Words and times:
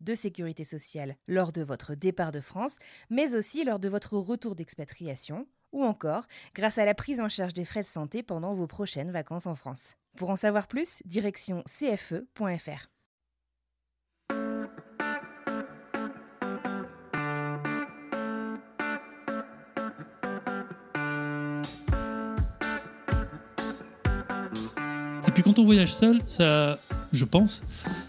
de 0.00 0.14
sécurité 0.14 0.64
sociale 0.64 1.16
lors 1.28 1.52
de 1.52 1.62
votre 1.62 1.94
départ 1.94 2.32
de 2.32 2.40
France, 2.40 2.78
mais 3.10 3.34
aussi 3.34 3.64
lors 3.64 3.78
de 3.78 3.88
votre 3.88 4.16
retour 4.16 4.54
d'expatriation, 4.54 5.46
ou 5.72 5.84
encore 5.84 6.24
grâce 6.54 6.78
à 6.78 6.84
la 6.84 6.94
prise 6.94 7.20
en 7.20 7.28
charge 7.28 7.52
des 7.52 7.64
frais 7.64 7.82
de 7.82 7.86
santé 7.86 8.22
pendant 8.22 8.54
vos 8.54 8.66
prochaines 8.66 9.10
vacances 9.10 9.46
en 9.46 9.54
France. 9.54 9.94
Pour 10.16 10.30
en 10.30 10.36
savoir 10.36 10.66
plus, 10.66 11.02
direction 11.04 11.62
cfe.fr. 11.66 12.88
Et 25.26 25.32
puis 25.32 25.42
quand 25.44 25.60
on 25.60 25.64
voyage 25.64 25.94
seul, 25.94 26.20
ça, 26.26 26.76
je 27.12 27.24
pense, 27.24 27.62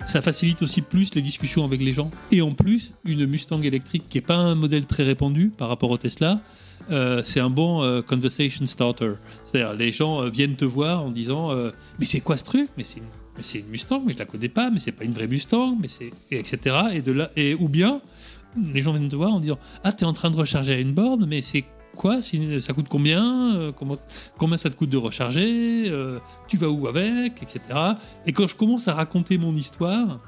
ça 0.05 0.21
facilite 0.21 0.61
aussi 0.61 0.81
plus 0.81 1.13
les 1.15 1.21
discussions 1.21 1.63
avec 1.63 1.81
les 1.81 1.91
gens. 1.91 2.11
Et 2.31 2.41
en 2.41 2.51
plus, 2.51 2.93
une 3.05 3.25
Mustang 3.25 3.61
électrique 3.61 4.03
qui 4.09 4.17
n'est 4.17 4.23
pas 4.23 4.35
un 4.35 4.55
modèle 4.55 4.85
très 4.85 5.03
répandu 5.03 5.51
par 5.57 5.69
rapport 5.69 5.91
au 5.91 5.97
Tesla, 5.97 6.41
euh, 6.89 7.21
c'est 7.23 7.39
un 7.39 7.49
bon 7.49 7.83
euh, 7.83 8.01
conversation 8.01 8.65
starter. 8.65 9.13
C'est-à-dire, 9.43 9.73
les 9.73 9.91
gens 9.91 10.21
euh, 10.21 10.29
viennent 10.29 10.55
te 10.55 10.65
voir 10.65 11.03
en 11.03 11.09
disant 11.09 11.51
Mais 11.99 12.05
c'est 12.05 12.21
quoi 12.21 12.37
ce 12.37 12.43
truc? 12.43 12.69
Mais 12.77 12.83
c'est 12.83 12.99
une, 12.99 13.65
Mustang, 13.69 14.03
mais 14.05 14.13
je 14.13 14.19
la 14.19 14.25
connais 14.25 14.49
pas, 14.49 14.69
mais 14.69 14.79
c'est 14.79 14.91
pas 14.91 15.03
une 15.03 15.13
vraie 15.13 15.27
Mustang, 15.27 15.77
mais 15.79 15.87
etc. 16.31 16.75
Et 16.93 17.01
de 17.01 17.11
là, 17.11 17.31
et, 17.35 17.55
ou 17.55 17.69
bien, 17.69 18.01
les 18.73 18.81
gens 18.81 18.93
viennent 18.93 19.09
te 19.09 19.15
voir 19.15 19.31
en 19.31 19.39
disant 19.39 19.57
Ah, 19.83 19.93
t'es 19.93 20.05
en 20.05 20.13
train 20.13 20.29
de 20.29 20.35
recharger 20.35 20.73
à 20.73 20.77
une 20.77 20.93
borne, 20.93 21.25
mais 21.25 21.41
c'est 21.41 21.63
quoi 21.95 22.19
Ça 22.21 22.73
coûte 22.73 22.87
combien 22.89 23.55
Euh, 23.55 23.71
comment, 23.71 23.97
Combien 24.37 24.57
ça 24.57 24.69
te 24.69 24.75
coûte 24.75 24.89
de 24.89 24.97
recharger 24.97 25.85
Euh, 25.89 26.19
Tu 26.47 26.57
vas 26.57 26.67
où 26.69 26.87
avec 26.87 27.41
Etc. 27.43 27.59
Et 28.25 28.33
quand 28.33 28.47
je 28.47 28.55
commence 28.55 28.87
à 28.87 28.93
raconter 28.93 29.37
mon 29.37 29.55
histoire, 29.55 30.19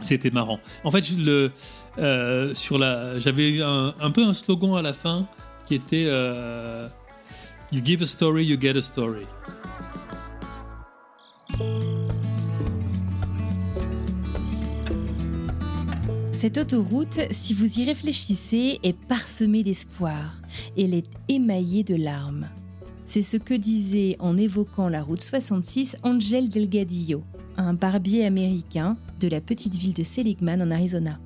c'était 0.00 0.30
marrant. 0.30 0.60
En 0.84 0.90
fait, 0.90 1.10
le, 1.16 1.50
euh, 1.98 2.54
sur 2.54 2.78
la, 2.78 3.18
j'avais 3.18 3.62
un, 3.62 3.94
un 4.00 4.10
peu 4.10 4.24
un 4.24 4.32
slogan 4.32 4.76
à 4.76 4.82
la 4.82 4.92
fin 4.92 5.26
qui 5.66 5.74
était 5.74 6.04
You 7.72 7.80
give 7.84 8.02
a 8.02 8.06
story, 8.06 8.44
you 8.46 8.56
get 8.60 8.76
a 8.76 8.82
story. 8.82 9.26
Cette 16.36 16.58
autoroute, 16.58 17.20
si 17.30 17.54
vous 17.54 17.80
y 17.80 17.86
réfléchissez, 17.86 18.78
est 18.82 18.92
parsemée 18.92 19.62
d'espoir. 19.62 20.42
Elle 20.76 20.92
est 20.92 21.08
émaillée 21.30 21.82
de 21.82 21.94
larmes. 21.94 22.50
C'est 23.06 23.22
ce 23.22 23.38
que 23.38 23.54
disait 23.54 24.16
en 24.18 24.36
évoquant 24.36 24.90
la 24.90 25.02
route 25.02 25.22
66 25.22 25.96
Angel 26.02 26.50
Delgadillo, 26.50 27.24
un 27.56 27.72
barbier 27.72 28.26
américain 28.26 28.98
de 29.18 29.28
la 29.28 29.40
petite 29.40 29.76
ville 29.76 29.94
de 29.94 30.04
Seligman 30.04 30.60
en 30.60 30.70
Arizona. 30.70 31.18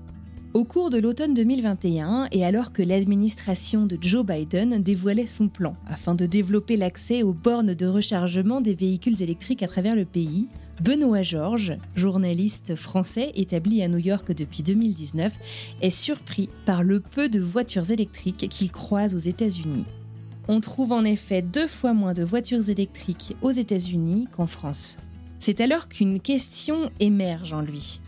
Au 0.55 0.65
cours 0.65 0.91
de 0.91 0.99
l'automne 0.99 1.35
2021, 1.35 2.29
et 2.31 2.45
alors 2.45 2.73
que 2.73 2.83
l'administration 2.83 3.87
de 3.87 3.99
Joe 4.01 4.25
Biden 4.25 4.81
dévoilait 4.81 5.27
son 5.27 5.49
plan 5.49 5.75
afin 5.89 6.15
de 6.15 6.27
développer 6.27 6.77
l'accès 6.77 7.25
aux 7.25 7.33
bornes 7.33 7.75
de 7.75 7.87
rechargement 7.87 8.61
des 8.61 8.77
véhicules 8.77 9.21
électriques 9.21 9.65
à 9.65 9.69
travers 9.69 9.97
le 9.97 10.05
pays, 10.05 10.47
Benoît 10.81 11.23
Georges, 11.23 11.77
journaliste 11.95 12.75
français 12.75 13.33
établi 13.35 13.83
à 13.83 13.89
New 13.89 13.99
York 13.99 14.33
depuis 14.33 14.63
2019, 14.63 15.33
est 15.83 15.91
surpris 15.91 16.49
par 16.65 16.83
le 16.83 17.01
peu 17.01 17.29
de 17.29 17.39
voitures 17.39 17.91
électriques 17.91 18.49
qu'il 18.49 18.71
croise 18.71 19.15
aux 19.15 19.19
États-Unis. 19.19 19.85
On 20.49 20.61
trouve 20.61 20.93
en 20.93 21.05
effet 21.05 21.43
deux 21.43 21.67
fois 21.67 21.93
moins 21.93 22.15
de 22.15 22.25
voitures 22.25 22.71
électriques 22.71 23.37
aux 23.43 23.51
États-Unis 23.51 24.27
qu'en 24.33 24.47
France. 24.47 24.97
C'est 25.39 25.61
alors 25.61 25.89
qu'une 25.89 26.19
question 26.19 26.91
émerge 26.99 27.53
en 27.53 27.61
lui. 27.61 28.01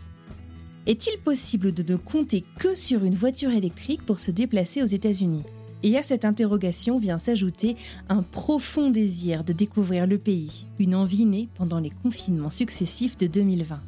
Est-il 0.87 1.19
possible 1.19 1.73
de 1.73 1.93
ne 1.93 1.95
compter 1.95 2.43
que 2.57 2.73
sur 2.73 3.03
une 3.03 3.15
voiture 3.15 3.51
électrique 3.51 4.03
pour 4.03 4.19
se 4.19 4.31
déplacer 4.31 4.81
aux 4.81 4.87
États-Unis? 4.87 5.43
Et 5.83 5.97
à 5.97 6.03
cette 6.03 6.23
interrogation 6.23 6.97
vient 6.97 7.17
s'ajouter 7.17 7.75
un 8.07 8.23
profond 8.23 8.89
désir 8.89 9.43
de 9.43 9.51
découvrir 9.51 10.07
le 10.07 10.17
pays, 10.17 10.67
une 10.79 10.95
envie 10.95 11.25
née 11.25 11.49
pendant 11.55 11.79
les 11.79 11.89
confinements 11.89 12.49
successifs 12.49 13.17
de 13.17 13.27
2020. 13.27 13.81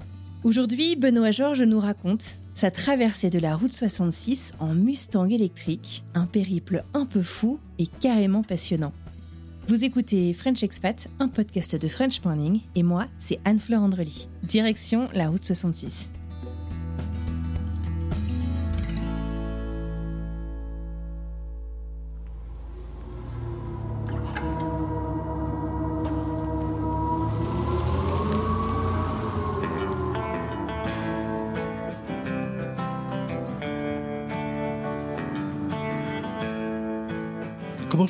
Aujourd'hui, 0.43 0.97
Benoît 0.97 1.31
Georges 1.31 1.63
nous 1.63 1.79
raconte 1.79 2.35
sa 2.53 2.69
traversée 2.69 3.29
de 3.29 3.39
la 3.39 3.55
route 3.55 3.71
66 3.71 4.51
en 4.59 4.75
Mustang 4.75 5.29
électrique, 5.29 6.03
un 6.13 6.25
périple 6.25 6.83
un 6.93 7.05
peu 7.05 7.21
fou 7.21 7.59
et 7.79 7.87
carrément 7.87 8.43
passionnant. 8.43 8.93
Vous 9.67 9.83
écoutez 9.83 10.31
French 10.33 10.61
Expat, 10.63 11.09
un 11.19 11.27
podcast 11.27 11.75
de 11.75 11.87
French 11.87 12.23
Morning, 12.23 12.59
et 12.75 12.83
moi, 12.83 13.07
c'est 13.17 13.39
Anne-Fleur 13.45 13.81
Andrely. 13.81 14.29
Direction 14.43 15.09
la 15.13 15.29
route 15.29 15.43
66. 15.43 16.09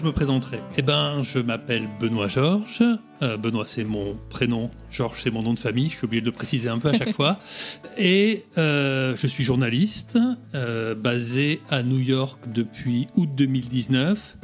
Je 0.06 0.10
me 0.10 0.14
présenterai 0.14 0.60
Eh 0.78 0.84
ben, 0.84 1.24
je 1.24 1.40
m'appelle 1.40 1.90
Benoît 2.00 2.28
Georges. 2.28 2.84
Euh, 3.24 3.38
Benoît, 3.38 3.66
c'est 3.66 3.84
mon 3.84 4.16
prénom. 4.30 4.70
Georges, 4.92 5.20
c'est 5.24 5.32
mon 5.32 5.42
nom 5.42 5.56
de 5.56 5.60
famille. 5.60 5.90
Je 5.90 5.96
suis 5.96 6.06
obligé 6.06 6.22
de 6.22 6.28
le 6.28 6.32
préciser 6.32 6.70
un 6.70 6.78
peu 6.78 6.90
à 6.90 6.94
chaque 6.94 7.12
fois. 7.12 7.40
Et 7.98 8.44
euh, 8.60 9.16
je 9.16 9.26
suis 9.26 9.44
journaliste, 9.44 10.20
euh, 10.54 10.94
basé 10.94 11.60
à 11.72 11.82
New 11.82 11.98
York 11.98 12.40
depuis 12.54 13.08
août 13.16 13.30
2019, 13.36 14.38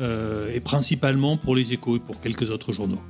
euh, 0.00 0.52
et 0.52 0.60
principalement 0.60 1.38
pour 1.38 1.56
les 1.56 1.72
échos 1.72 1.96
et 1.96 2.00
pour 2.00 2.20
quelques 2.20 2.50
autres 2.50 2.74
journaux. 2.74 3.00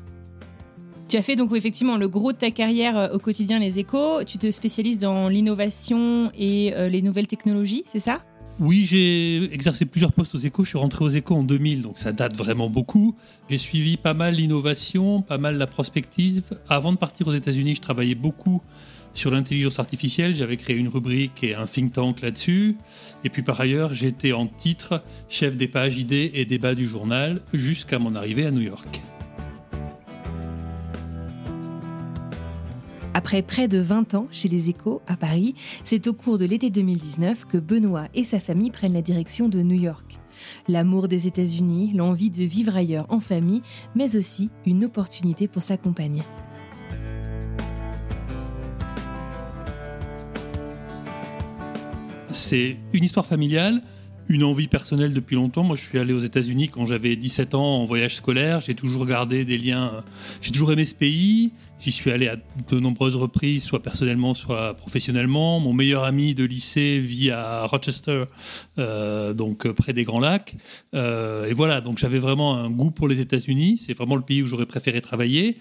Tu 1.09 1.17
as 1.17 1.23
fait 1.23 1.35
donc 1.35 1.55
effectivement 1.57 1.97
le 1.97 2.09
gros 2.09 2.33
de 2.33 2.39
ta 2.39 2.53
carrière 2.53 3.11
au 3.13 3.19
quotidien 3.19 3.59
Les 3.59 3.81
Échos. 3.81 4.23
Tu 4.25 4.39
te 4.39 4.51
spécialises 4.53 4.99
dans 4.99 5.29
l'innovation 5.29 6.31
et 6.37 6.73
euh, 6.75 6.89
les 6.89 7.03
nouvelles 7.03 7.29
technologies, 7.29 7.83
c'est 7.87 8.01
ça? 8.01 8.19
Oui, 8.59 8.87
j'ai 8.87 9.53
exercé 9.53 9.85
plusieurs 9.85 10.13
postes 10.13 10.35
aux 10.35 10.39
échos. 10.39 10.65
Je 10.65 10.71
suis 10.71 10.79
rentré 10.79 11.05
aux 11.05 11.11
échos 11.11 11.35
en 11.35 11.43
2000, 11.43 11.83
donc 11.83 11.99
ça 11.99 12.13
date 12.13 12.35
vraiment 12.35 12.71
beaucoup. 12.71 13.15
J'ai 13.51 13.59
suivi 13.59 13.99
pas 13.99 14.15
mal 14.15 14.35
l'innovation, 14.35 15.21
pas 15.21 15.37
mal 15.37 15.59
la 15.59 15.67
prospective. 15.67 16.43
Avant 16.69 16.93
de 16.93 16.97
partir 16.97 17.27
aux 17.29 17.35
États-Unis, 17.35 17.75
je 17.75 17.83
travaillais 17.83 18.15
beaucoup 18.15 18.63
sur 19.13 19.31
l'intelligence 19.31 19.79
artificielle. 19.79 20.35
J'avais 20.35 20.57
créé 20.57 20.77
une 20.77 20.89
rubrique 20.89 21.45
et 21.45 21.55
un 21.55 21.67
think 21.67 21.93
tank 21.93 22.23
là-dessus. 22.23 22.77
Et 23.25 23.29
puis 23.29 23.43
par 23.43 23.61
ailleurs, 23.61 23.93
j'étais 23.93 24.33
en 24.33 24.47
titre 24.47 25.03
chef 25.29 25.57
des 25.59 25.69
pages 25.69 25.99
idées 25.99 26.31
et 26.35 26.47
débats 26.47 26.75
du 26.75 26.87
journal 26.87 27.43
jusqu'à 27.53 27.99
mon 27.99 28.15
arrivée 28.15 28.47
à 28.47 28.51
New 28.51 28.63
York. 28.63 29.03
Après 33.17 33.41
près 33.41 33.67
de 33.67 33.79
20 33.79 34.13
ans 34.13 34.29
chez 34.31 34.47
les 34.47 34.69
Échos 34.69 35.01
à 35.07 35.17
Paris, 35.17 35.55
c'est 35.85 36.07
au 36.07 36.13
cours 36.13 36.37
de 36.37 36.45
l'été 36.45 36.69
2019 36.69 37.47
que 37.47 37.57
Benoît 37.57 38.09
et 38.15 38.25
sa 38.25 38.41
famille 38.41 38.71
prennent 38.71 38.93
la 38.93 39.01
direction 39.01 39.49
de 39.49 39.63
New 39.63 39.81
York. 39.81 40.19
L'amour 40.69 41.09
des 41.09 41.27
États-Unis, 41.27 41.93
l'envie 41.95 42.29
de 42.29 42.45
vivre 42.45 42.77
ailleurs 42.77 43.07
en 43.09 43.21
famille, 43.21 43.63
mais 43.95 44.17
aussi 44.17 44.51
une 44.67 44.85
opportunité 44.85 45.49
pour 45.49 45.63
sa 45.63 45.79
compagne. 45.79 46.23
C'est 52.33 52.77
une 52.93 53.03
histoire 53.03 53.25
familiale, 53.25 53.81
une 54.29 54.45
envie 54.45 54.69
personnelle 54.69 55.13
depuis 55.13 55.37
longtemps. 55.37 55.63
Moi, 55.63 55.77
je 55.77 55.83
suis 55.83 55.99
allé 55.99 56.13
aux 56.13 56.19
États-Unis 56.19 56.69
quand 56.69 56.87
j'avais 56.87 57.17
17 57.17 57.55
ans 57.55 57.83
en 57.83 57.85
voyage 57.85 58.17
scolaire. 58.17 58.61
J'ai 58.61 58.75
toujours 58.75 59.07
gardé 59.07 59.45
des 59.45 59.59
liens. 59.59 60.05
J'ai 60.41 60.51
toujours 60.51 60.73
aimé 60.73 60.85
ce 60.85 60.95
pays. 60.95 61.53
J'y 61.79 61.93
suis 61.93 62.11
allé 62.11 62.29
à 62.29 62.37
de 62.37 62.81
nombreuses 62.81 63.17
reprises, 63.17 63.63
soit 63.63 63.83
personnellement, 63.83 64.35
soit 64.35 64.75
professionnellement. 64.75 65.61
Mon 65.61 65.73
meilleur 65.73 66.05
ami 66.05 66.35
de 66.35 66.45
lycée 66.45 66.99
vit 66.99 67.31
à 67.31 67.67
Rochester, 67.67 68.25
euh, 68.79 69.33
donc 69.33 69.71
près 69.73 69.93
des 69.93 70.05
Grands 70.05 70.21
Lacs. 70.21 70.57
Euh, 70.95 71.47
et 71.47 71.55
voilà, 71.55 71.81
donc 71.81 71.99
j'avais 71.99 72.19
vraiment 72.19 72.57
un 72.57 72.71
goût 72.71 72.91
pour 72.91 73.09
les 73.09 73.21
États-Unis. 73.21 73.81
C'est 73.85 73.95
vraiment 73.95 74.17
le 74.17 74.23
pays 74.23 74.43
où 74.43 74.47
j'aurais 74.47 74.67
préféré 74.67 75.01
travailler. 75.01 75.59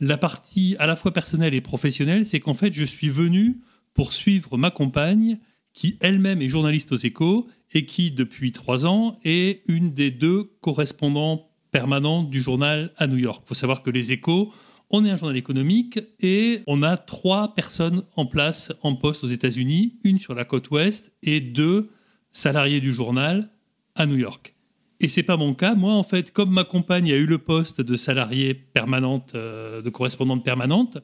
La 0.00 0.16
partie 0.16 0.76
à 0.78 0.86
la 0.86 0.96
fois 0.96 1.12
personnelle 1.12 1.54
et 1.54 1.60
professionnelle, 1.60 2.26
c'est 2.26 2.40
qu'en 2.40 2.54
fait, 2.54 2.72
je 2.72 2.84
suis 2.84 3.08
venu 3.08 3.58
pour 3.94 4.12
suivre 4.12 4.58
ma 4.58 4.70
compagne 4.70 5.38
qui 5.72 5.96
elle-même 6.00 6.42
est 6.42 6.48
journaliste 6.48 6.92
aux 6.92 6.96
échos 6.96 7.48
et 7.72 7.86
qui, 7.86 8.10
depuis 8.10 8.52
trois 8.52 8.86
ans, 8.86 9.18
est 9.24 9.62
une 9.68 9.92
des 9.92 10.10
deux 10.10 10.44
correspondants 10.60 11.48
permanents 11.70 12.22
du 12.22 12.40
journal 12.40 12.92
à 12.98 13.06
New 13.06 13.16
York. 13.16 13.42
Il 13.44 13.48
faut 13.48 13.54
savoir 13.54 13.82
que 13.82 13.90
les 13.90 14.12
échos, 14.12 14.52
on 14.90 15.04
est 15.04 15.10
un 15.10 15.16
journal 15.16 15.36
économique 15.36 15.98
et 16.20 16.60
on 16.66 16.82
a 16.82 16.98
trois 16.98 17.54
personnes 17.54 18.04
en 18.16 18.26
place 18.26 18.72
en 18.82 18.94
poste 18.94 19.24
aux 19.24 19.28
États-Unis, 19.28 19.98
une 20.04 20.18
sur 20.18 20.34
la 20.34 20.44
côte 20.44 20.70
ouest 20.70 21.12
et 21.22 21.40
deux 21.40 21.90
salariés 22.30 22.80
du 22.80 22.92
journal 22.92 23.50
à 23.94 24.06
New 24.06 24.16
York. 24.16 24.54
Et 25.00 25.08
c'est 25.08 25.24
pas 25.24 25.36
mon 25.36 25.54
cas. 25.54 25.74
Moi, 25.74 25.92
en 25.92 26.04
fait, 26.04 26.32
comme 26.32 26.50
ma 26.50 26.64
compagne 26.64 27.10
a 27.10 27.16
eu 27.16 27.26
le 27.26 27.38
poste 27.38 27.80
de 27.80 27.96
salariée 27.96 28.54
permanente, 28.54 29.32
euh, 29.34 29.82
de 29.82 29.90
correspondante 29.90 30.44
permanente, 30.44 30.98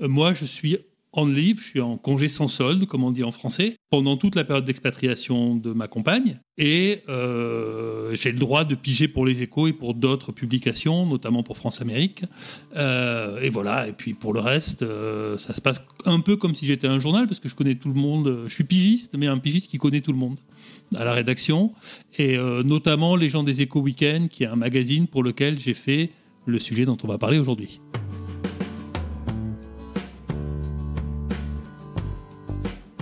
euh, 0.00 0.08
moi, 0.08 0.32
je 0.32 0.44
suis 0.44 0.76
en 1.16 1.26
leave, 1.26 1.60
je 1.60 1.66
suis 1.66 1.80
en 1.80 1.96
congé 1.96 2.26
sans 2.26 2.48
solde, 2.48 2.86
comme 2.86 3.04
on 3.04 3.12
dit 3.12 3.22
en 3.22 3.30
français, 3.30 3.76
pendant 3.88 4.16
toute 4.16 4.34
la 4.34 4.42
période 4.42 4.64
d'expatriation 4.64 5.54
de 5.54 5.72
ma 5.72 5.86
compagne. 5.86 6.40
Et 6.58 7.02
euh, 7.08 8.14
j'ai 8.16 8.32
le 8.32 8.38
droit 8.38 8.64
de 8.64 8.74
piger 8.74 9.06
pour 9.06 9.24
les 9.24 9.42
échos 9.42 9.68
et 9.68 9.72
pour 9.72 9.94
d'autres 9.94 10.32
publications, 10.32 11.06
notamment 11.06 11.44
pour 11.44 11.56
France 11.56 11.80
Amérique. 11.80 12.24
Euh, 12.74 13.40
et 13.40 13.48
voilà, 13.48 13.86
et 13.86 13.92
puis 13.92 14.14
pour 14.14 14.32
le 14.32 14.40
reste, 14.40 14.82
euh, 14.82 15.38
ça 15.38 15.54
se 15.54 15.60
passe 15.60 15.82
un 16.04 16.18
peu 16.18 16.36
comme 16.36 16.56
si 16.56 16.66
j'étais 16.66 16.88
un 16.88 16.98
journal, 16.98 17.28
parce 17.28 17.38
que 17.38 17.48
je 17.48 17.54
connais 17.54 17.76
tout 17.76 17.92
le 17.92 18.00
monde. 18.00 18.40
Je 18.48 18.52
suis 18.52 18.64
pigiste, 18.64 19.14
mais 19.16 19.28
un 19.28 19.38
pigiste 19.38 19.70
qui 19.70 19.78
connaît 19.78 20.00
tout 20.00 20.12
le 20.12 20.18
monde 20.18 20.40
à 20.96 21.04
la 21.04 21.12
rédaction. 21.12 21.72
Et 22.18 22.36
notamment 22.64 23.14
les 23.14 23.28
gens 23.28 23.44
des 23.44 23.62
échos 23.62 23.80
Week-end, 23.80 24.26
qui 24.28 24.42
est 24.42 24.48
un 24.48 24.56
magazine 24.56 25.06
pour 25.06 25.22
lequel 25.22 25.58
j'ai 25.58 25.74
fait 25.74 26.10
le 26.46 26.58
sujet 26.58 26.84
dont 26.84 26.98
on 27.02 27.06
va 27.06 27.18
parler 27.18 27.38
aujourd'hui. 27.38 27.80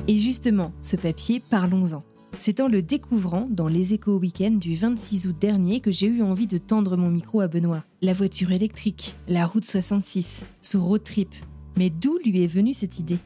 Et 0.09 0.19
justement, 0.19 0.73
ce 0.81 0.97
papier, 0.97 1.41
parlons-en. 1.49 2.03
C'est 2.41 2.61
en 2.61 2.67
le 2.67 2.83
découvrant 2.83 3.47
dans 3.49 3.69
les 3.69 3.95
échos 3.95 4.17
week-end 4.17 4.51
du 4.51 4.75
26 4.75 5.29
août 5.29 5.37
dernier 5.41 5.79
que 5.79 5.93
j'ai 5.93 6.09
eu 6.09 6.23
envie 6.23 6.49
de 6.49 6.59
tendre 6.59 6.97
mon 6.97 7.09
micro 7.09 7.41
à 7.41 7.47
Benoît. 7.47 7.85
La 8.01 8.13
voiture 8.13 8.51
électrique, 8.51 9.15
la 9.29 9.47
route 9.47 9.65
66, 9.65 10.43
ce 10.61 10.77
road 10.77 11.05
trip. 11.05 11.29
Mais 11.77 11.89
d'où 11.89 12.19
lui 12.25 12.43
est 12.43 12.49
venue 12.49 12.75
cette 12.75 12.99
idée? 12.99 13.19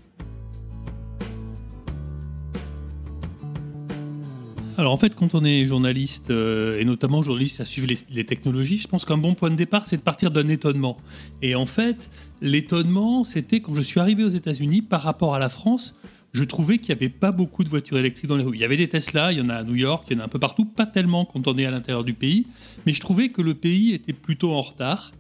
Alors 4.76 4.92
en 4.92 4.98
fait, 4.98 5.14
quand 5.14 5.34
on 5.34 5.42
est 5.42 5.64
journaliste, 5.64 6.30
euh, 6.30 6.78
et 6.78 6.84
notamment 6.84 7.22
journaliste 7.22 7.62
à 7.62 7.64
suivre 7.64 7.88
les, 7.88 7.96
les 8.10 8.26
technologies, 8.26 8.76
je 8.76 8.88
pense 8.88 9.06
qu'un 9.06 9.16
bon 9.16 9.32
point 9.32 9.48
de 9.48 9.56
départ, 9.56 9.86
c'est 9.86 9.96
de 9.96 10.02
partir 10.02 10.30
d'un 10.30 10.48
étonnement. 10.48 10.98
Et 11.40 11.54
en 11.54 11.64
fait, 11.64 12.10
l'étonnement, 12.42 13.24
c'était 13.24 13.60
quand 13.60 13.72
je 13.72 13.80
suis 13.80 13.98
arrivé 13.98 14.22
aux 14.22 14.28
États-Unis 14.28 14.82
par 14.82 15.00
rapport 15.00 15.34
à 15.34 15.38
la 15.38 15.48
France, 15.48 15.94
je 16.36 16.44
trouvais 16.44 16.76
qu'il 16.76 16.94
n'y 16.94 16.98
avait 16.98 17.08
pas 17.08 17.32
beaucoup 17.32 17.64
de 17.64 17.70
voitures 17.70 17.96
électriques 17.96 18.26
dans 18.26 18.36
les 18.36 18.44
rues. 18.44 18.56
Il 18.56 18.60
y 18.60 18.64
avait 18.64 18.76
des 18.76 18.88
Tesla, 18.88 19.32
il 19.32 19.38
y 19.38 19.40
en 19.40 19.48
a 19.48 19.54
à 19.54 19.64
New 19.64 19.74
York, 19.74 20.06
il 20.10 20.16
y 20.16 20.20
en 20.20 20.22
a 20.22 20.26
un 20.26 20.28
peu 20.28 20.38
partout, 20.38 20.66
pas 20.66 20.84
tellement 20.84 21.24
quand 21.24 21.48
on 21.48 21.56
est 21.56 21.64
à 21.64 21.70
l'intérieur 21.70 22.04
du 22.04 22.12
pays, 22.12 22.46
mais 22.84 22.92
je 22.92 23.00
trouvais 23.00 23.30
que 23.30 23.40
le 23.40 23.54
pays 23.54 23.94
était 23.94 24.12
plutôt 24.12 24.52
en 24.52 24.60
retard. 24.60 25.12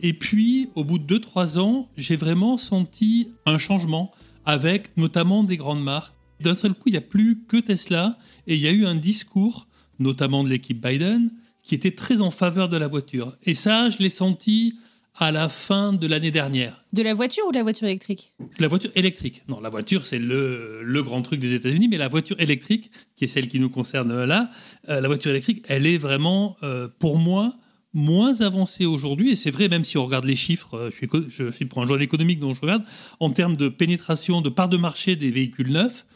Et 0.00 0.12
puis, 0.12 0.68
au 0.76 0.84
bout 0.84 1.00
de 1.00 1.18
2-3 1.18 1.58
ans, 1.58 1.88
j'ai 1.96 2.14
vraiment 2.14 2.56
senti 2.56 3.28
un 3.46 3.58
changement 3.58 4.12
avec 4.46 4.96
notamment 4.96 5.42
des 5.42 5.56
grandes 5.56 5.82
marques. 5.82 6.14
D'un 6.40 6.54
seul 6.54 6.72
coup, 6.74 6.84
il 6.86 6.92
n'y 6.92 6.98
a 6.98 7.02
plus 7.02 7.42
que 7.48 7.56
Tesla 7.56 8.16
et 8.46 8.54
il 8.54 8.60
y 8.60 8.68
a 8.68 8.70
eu 8.70 8.86
un 8.86 8.94
discours, 8.94 9.66
notamment 9.98 10.44
de 10.44 10.48
l'équipe 10.48 10.80
Biden, 10.80 11.32
qui 11.64 11.74
était 11.74 11.90
très 11.90 12.20
en 12.20 12.30
faveur 12.30 12.68
de 12.68 12.76
la 12.76 12.86
voiture. 12.86 13.36
Et 13.42 13.54
ça, 13.54 13.90
je 13.90 13.98
l'ai 13.98 14.08
senti 14.08 14.76
à 15.20 15.30
la 15.30 15.50
fin 15.50 15.92
de 15.92 16.06
l'année 16.06 16.30
dernière. 16.30 16.82
De 16.94 17.02
la 17.02 17.12
voiture 17.12 17.44
ou 17.46 17.52
de 17.52 17.58
la 17.58 17.62
voiture 17.62 17.86
électrique 17.86 18.32
La 18.58 18.68
voiture 18.68 18.90
électrique. 18.94 19.42
Non, 19.48 19.60
la 19.60 19.68
voiture, 19.68 20.04
c'est 20.04 20.18
le, 20.18 20.80
le, 20.82 21.02
grand 21.02 21.20
truc 21.20 21.38
des 21.38 21.52
États-Unis, 21.52 21.88
mais 21.88 21.98
la 21.98 22.08
voiture 22.08 22.40
électrique, 22.40 22.90
qui 23.16 23.24
est 23.24 23.28
celle 23.28 23.46
qui 23.46 23.60
nous 23.60 23.68
concerne 23.68 24.24
là, 24.24 24.50
euh, 24.88 25.00
la 25.00 25.08
voiture 25.08 25.30
électrique, 25.30 25.62
elle 25.68 25.86
est 25.86 25.98
vraiment, 25.98 26.56
euh, 26.62 26.88
pour 26.98 27.18
moi, 27.18 27.54
moins 27.92 28.40
avancée 28.40 28.86
aujourd'hui. 28.86 29.32
Et 29.32 29.36
c'est 29.36 29.50
vrai, 29.50 29.68
même 29.68 29.84
si 29.84 29.98
on 29.98 30.06
regarde 30.06 30.24
les 30.24 30.36
chiffres, 30.36 30.74
euh, 30.74 30.90
je, 30.90 30.96
suis, 30.96 31.08
je 31.28 31.50
suis 31.50 31.66
pour 31.66 31.82
un 31.82 31.86
journal 31.86 32.02
économique 32.02 32.40
dont 32.40 32.54
je 32.54 32.62
regarde, 32.62 32.84
en 33.20 33.30
termes 33.30 33.56
de 33.56 33.68
pénétration, 33.68 34.40
de 34.40 34.48
part 34.48 34.70
de 34.70 34.78
marché 34.78 35.16
des 35.16 35.30
véhicules 35.30 35.70
neufs, 35.70 36.06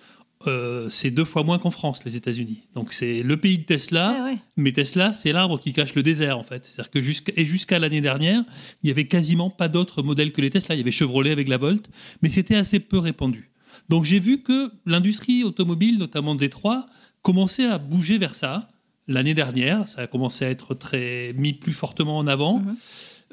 euh, 0.48 0.88
c'est 0.88 1.10
deux 1.10 1.24
fois 1.24 1.42
moins 1.42 1.58
qu'en 1.58 1.70
France, 1.70 2.04
les 2.04 2.16
États-Unis. 2.16 2.62
Donc 2.74 2.92
c'est 2.92 3.22
le 3.22 3.36
pays 3.36 3.58
de 3.58 3.64
Tesla, 3.64 4.16
ah 4.18 4.34
mais 4.56 4.72
Tesla, 4.72 5.12
c'est 5.12 5.32
l'arbre 5.32 5.58
qui 5.58 5.72
cache 5.72 5.94
le 5.94 6.02
désert 6.02 6.38
en 6.38 6.44
fait. 6.44 6.64
C'est-à-dire 6.64 6.90
que 6.90 7.00
jusqu'à 7.00 7.32
et 7.36 7.44
jusqu'à 7.44 7.78
l'année 7.78 8.00
dernière, 8.00 8.42
il 8.82 8.88
y 8.88 8.90
avait 8.90 9.06
quasiment 9.06 9.50
pas 9.50 9.68
d'autres 9.68 10.02
modèles 10.02 10.32
que 10.32 10.40
les 10.40 10.50
Tesla. 10.50 10.74
Il 10.74 10.78
y 10.78 10.80
avait 10.80 10.90
Chevrolet 10.90 11.32
avec 11.32 11.48
la 11.48 11.56
Volt, 11.56 11.88
mais 12.22 12.28
c'était 12.28 12.56
assez 12.56 12.80
peu 12.80 12.98
répandu. 12.98 13.50
Donc 13.88 14.04
j'ai 14.04 14.20
vu 14.20 14.42
que 14.42 14.70
l'industrie 14.86 15.44
automobile, 15.44 15.98
notamment 15.98 16.34
de 16.34 16.40
Détroit, 16.40 16.86
commençait 17.22 17.66
à 17.66 17.78
bouger 17.78 18.18
vers 18.18 18.34
ça. 18.34 18.70
L'année 19.06 19.34
dernière, 19.34 19.86
ça 19.88 20.02
a 20.02 20.06
commencé 20.06 20.44
à 20.44 20.50
être 20.50 20.74
très 20.74 21.34
mis 21.36 21.52
plus 21.52 21.74
fortement 21.74 22.18
en 22.18 22.26
avant. 22.26 22.60
Mhm. 22.60 22.76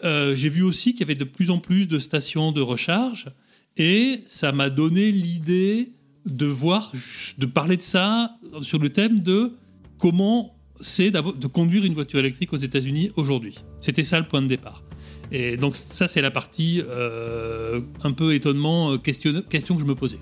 Euh, 0.03 0.35
j'ai 0.35 0.49
vu 0.49 0.63
aussi 0.63 0.91
qu'il 0.91 1.01
y 1.01 1.03
avait 1.03 1.15
de 1.15 1.23
plus 1.23 1.51
en 1.51 1.59
plus 1.59 1.87
de 1.87 1.99
stations 1.99 2.51
de 2.51 2.61
recharge, 2.61 3.27
et 3.77 4.23
ça 4.27 4.51
m'a 4.51 4.69
donné 4.69 5.11
l'idée 5.11 5.91
de 6.25 6.53
de 7.39 7.45
parler 7.45 7.77
de 7.77 7.81
ça 7.81 8.35
sur 8.61 8.79
le 8.79 8.89
thème 8.89 9.21
de 9.21 9.53
comment 9.97 10.55
c'est 10.81 11.11
de 11.11 11.47
conduire 11.47 11.85
une 11.85 11.93
voiture 11.93 12.19
électrique 12.19 12.53
aux 12.53 12.57
États-Unis 12.57 13.11
aujourd'hui. 13.15 13.59
C'était 13.79 14.03
ça 14.03 14.19
le 14.19 14.27
point 14.27 14.41
de 14.41 14.47
départ. 14.47 14.83
Et 15.31 15.55
donc 15.55 15.75
ça, 15.75 16.07
c'est 16.07 16.21
la 16.21 16.31
partie 16.31 16.81
euh, 16.89 17.79
un 18.03 18.11
peu 18.11 18.33
étonnement, 18.33 18.91
euh, 18.91 18.97
question, 18.97 19.41
question 19.49 19.75
que 19.75 19.81
je 19.81 19.87
me 19.87 19.95
posais. 19.95 20.19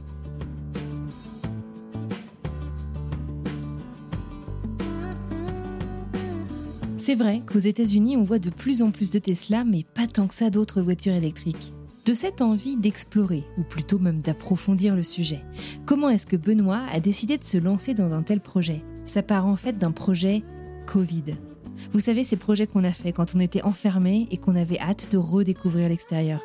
C'est 6.97 7.15
vrai 7.15 7.41
qu'aux 7.47 7.57
États-Unis, 7.57 8.17
on 8.17 8.23
voit 8.23 8.37
de 8.37 8.51
plus 8.51 8.83
en 8.83 8.91
plus 8.91 9.09
de 9.09 9.17
Tesla, 9.17 9.63
mais 9.63 9.83
pas 9.95 10.05
tant 10.05 10.27
que 10.27 10.35
ça 10.35 10.51
d'autres 10.51 10.81
voitures 10.81 11.13
électriques 11.13 11.73
de 12.09 12.15
cette 12.15 12.41
envie 12.41 12.75
d'explorer, 12.75 13.43
ou 13.59 13.61
plutôt 13.61 13.99
même 13.99 14.21
d'approfondir 14.21 14.95
le 14.95 15.03
sujet. 15.03 15.41
Comment 15.85 16.09
est-ce 16.09 16.25
que 16.25 16.37
Benoît 16.37 16.81
a 16.91 16.99
décidé 16.99 17.37
de 17.37 17.43
se 17.43 17.59
lancer 17.59 17.93
dans 17.93 18.13
un 18.13 18.23
tel 18.23 18.39
projet? 18.39 18.81
Ça 19.05 19.21
part 19.21 19.45
en 19.45 19.55
fait 19.55 19.77
d'un 19.77 19.91
projet 19.91 20.41
Covid. 20.87 21.35
Vous 21.93 21.99
savez, 21.99 22.23
ces 22.23 22.35
projets 22.35 22.65
qu'on 22.65 22.83
a 22.83 22.93
fait 22.93 23.11
quand 23.13 23.35
on 23.35 23.39
était 23.39 23.61
enfermé 23.61 24.27
et 24.31 24.37
qu'on 24.37 24.55
avait 24.55 24.79
hâte 24.79 25.09
de 25.11 25.19
redécouvrir 25.19 25.87
l'extérieur. 25.87 26.41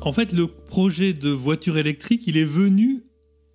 En 0.00 0.12
fait, 0.12 0.32
le 0.32 0.48
projet 0.48 1.12
de 1.12 1.30
voiture 1.30 1.78
électrique, 1.78 2.26
il 2.26 2.36
est 2.36 2.42
venu 2.42 3.04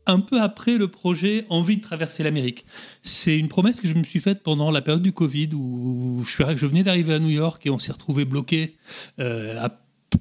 un 0.08 0.20
peu 0.20 0.42
après 0.42 0.78
le 0.78 0.88
projet 0.88 1.46
Envie 1.50 1.78
de 1.78 1.82
traverser 1.82 2.24
l'Amérique. 2.24 2.66
C'est 3.02 3.38
une 3.38 3.48
promesse 3.48 3.82
que 3.82 3.88
je 3.88 3.96
me 3.96 4.04
suis 4.04 4.20
faite 4.20 4.44
pendant 4.44 4.72
la 4.72 4.82
période 4.82 5.02
du 5.04 5.14
Covid 5.14 5.50
où 5.54 6.22
je, 6.26 6.30
suis, 6.32 6.44
je 6.56 6.66
venais 6.66 6.84
d'arriver 6.84 7.14
à 7.14 7.20
New 7.20 7.30
York 7.30 7.66
et 7.66 7.70
on 7.70 7.80
s'est 7.80 7.92
retrouvé 7.92 8.26
bloqué 8.26 8.76
euh, 9.20 9.64
à 9.64 9.70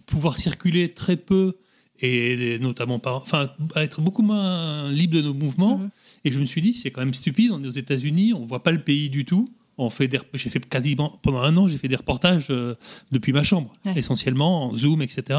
pouvoir 0.07 0.39
circuler 0.39 0.93
très 0.93 1.17
peu 1.17 1.57
et 2.01 2.59
notamment 2.61 3.01
enfin, 3.05 3.51
à 3.75 3.85
être 3.85 4.01
beaucoup 4.01 4.23
moins 4.23 4.91
libre 4.91 5.17
de 5.17 5.23
nos 5.23 5.35
mouvements. 5.35 5.79
Mhm. 5.79 5.91
Et 6.25 6.33
je 6.33 6.41
me 6.41 6.45
suis 6.45 6.61
dit, 6.61 6.75
c'est 6.75 6.91
quand 6.91 7.01
même 7.03 7.15
stupide, 7.15 7.53
on 7.53 7.63
est 7.63 7.67
aux 7.67 7.71
États-Unis, 7.71 8.33
on 8.35 8.45
voit 8.45 8.63
pas 8.63 8.73
le 8.73 8.83
pays 8.83 9.11
du 9.11 9.25
tout. 9.25 9.49
On 9.79 9.91
fait 9.91 10.07
des, 10.09 10.19
j'ai 10.35 10.51
fait 10.51 10.65
quasiment 10.69 11.19
pendant 11.23 11.41
un 11.41 11.57
an, 11.57 11.67
j'ai 11.67 11.79
fait 11.79 11.89
des 11.89 11.97
reportages 11.97 12.47
euh, 12.51 12.75
depuis 13.13 13.33
ma 13.33 13.43
chambre, 13.43 13.75
Ouais. 13.85 13.93
essentiellement 13.97 14.65
en 14.71 14.75
Zoom, 14.77 15.03
etc. 15.03 15.39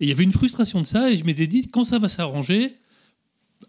Et 0.00 0.06
il 0.06 0.08
y 0.08 0.12
avait 0.12 0.24
une 0.24 0.32
frustration 0.32 0.80
de 0.80 0.86
ça, 0.86 1.10
et 1.10 1.16
je 1.16 1.24
m'étais 1.24 1.46
dit, 1.46 1.68
quand 1.68 1.84
ça 1.84 1.98
va 1.98 2.08
s'arranger, 2.08 2.74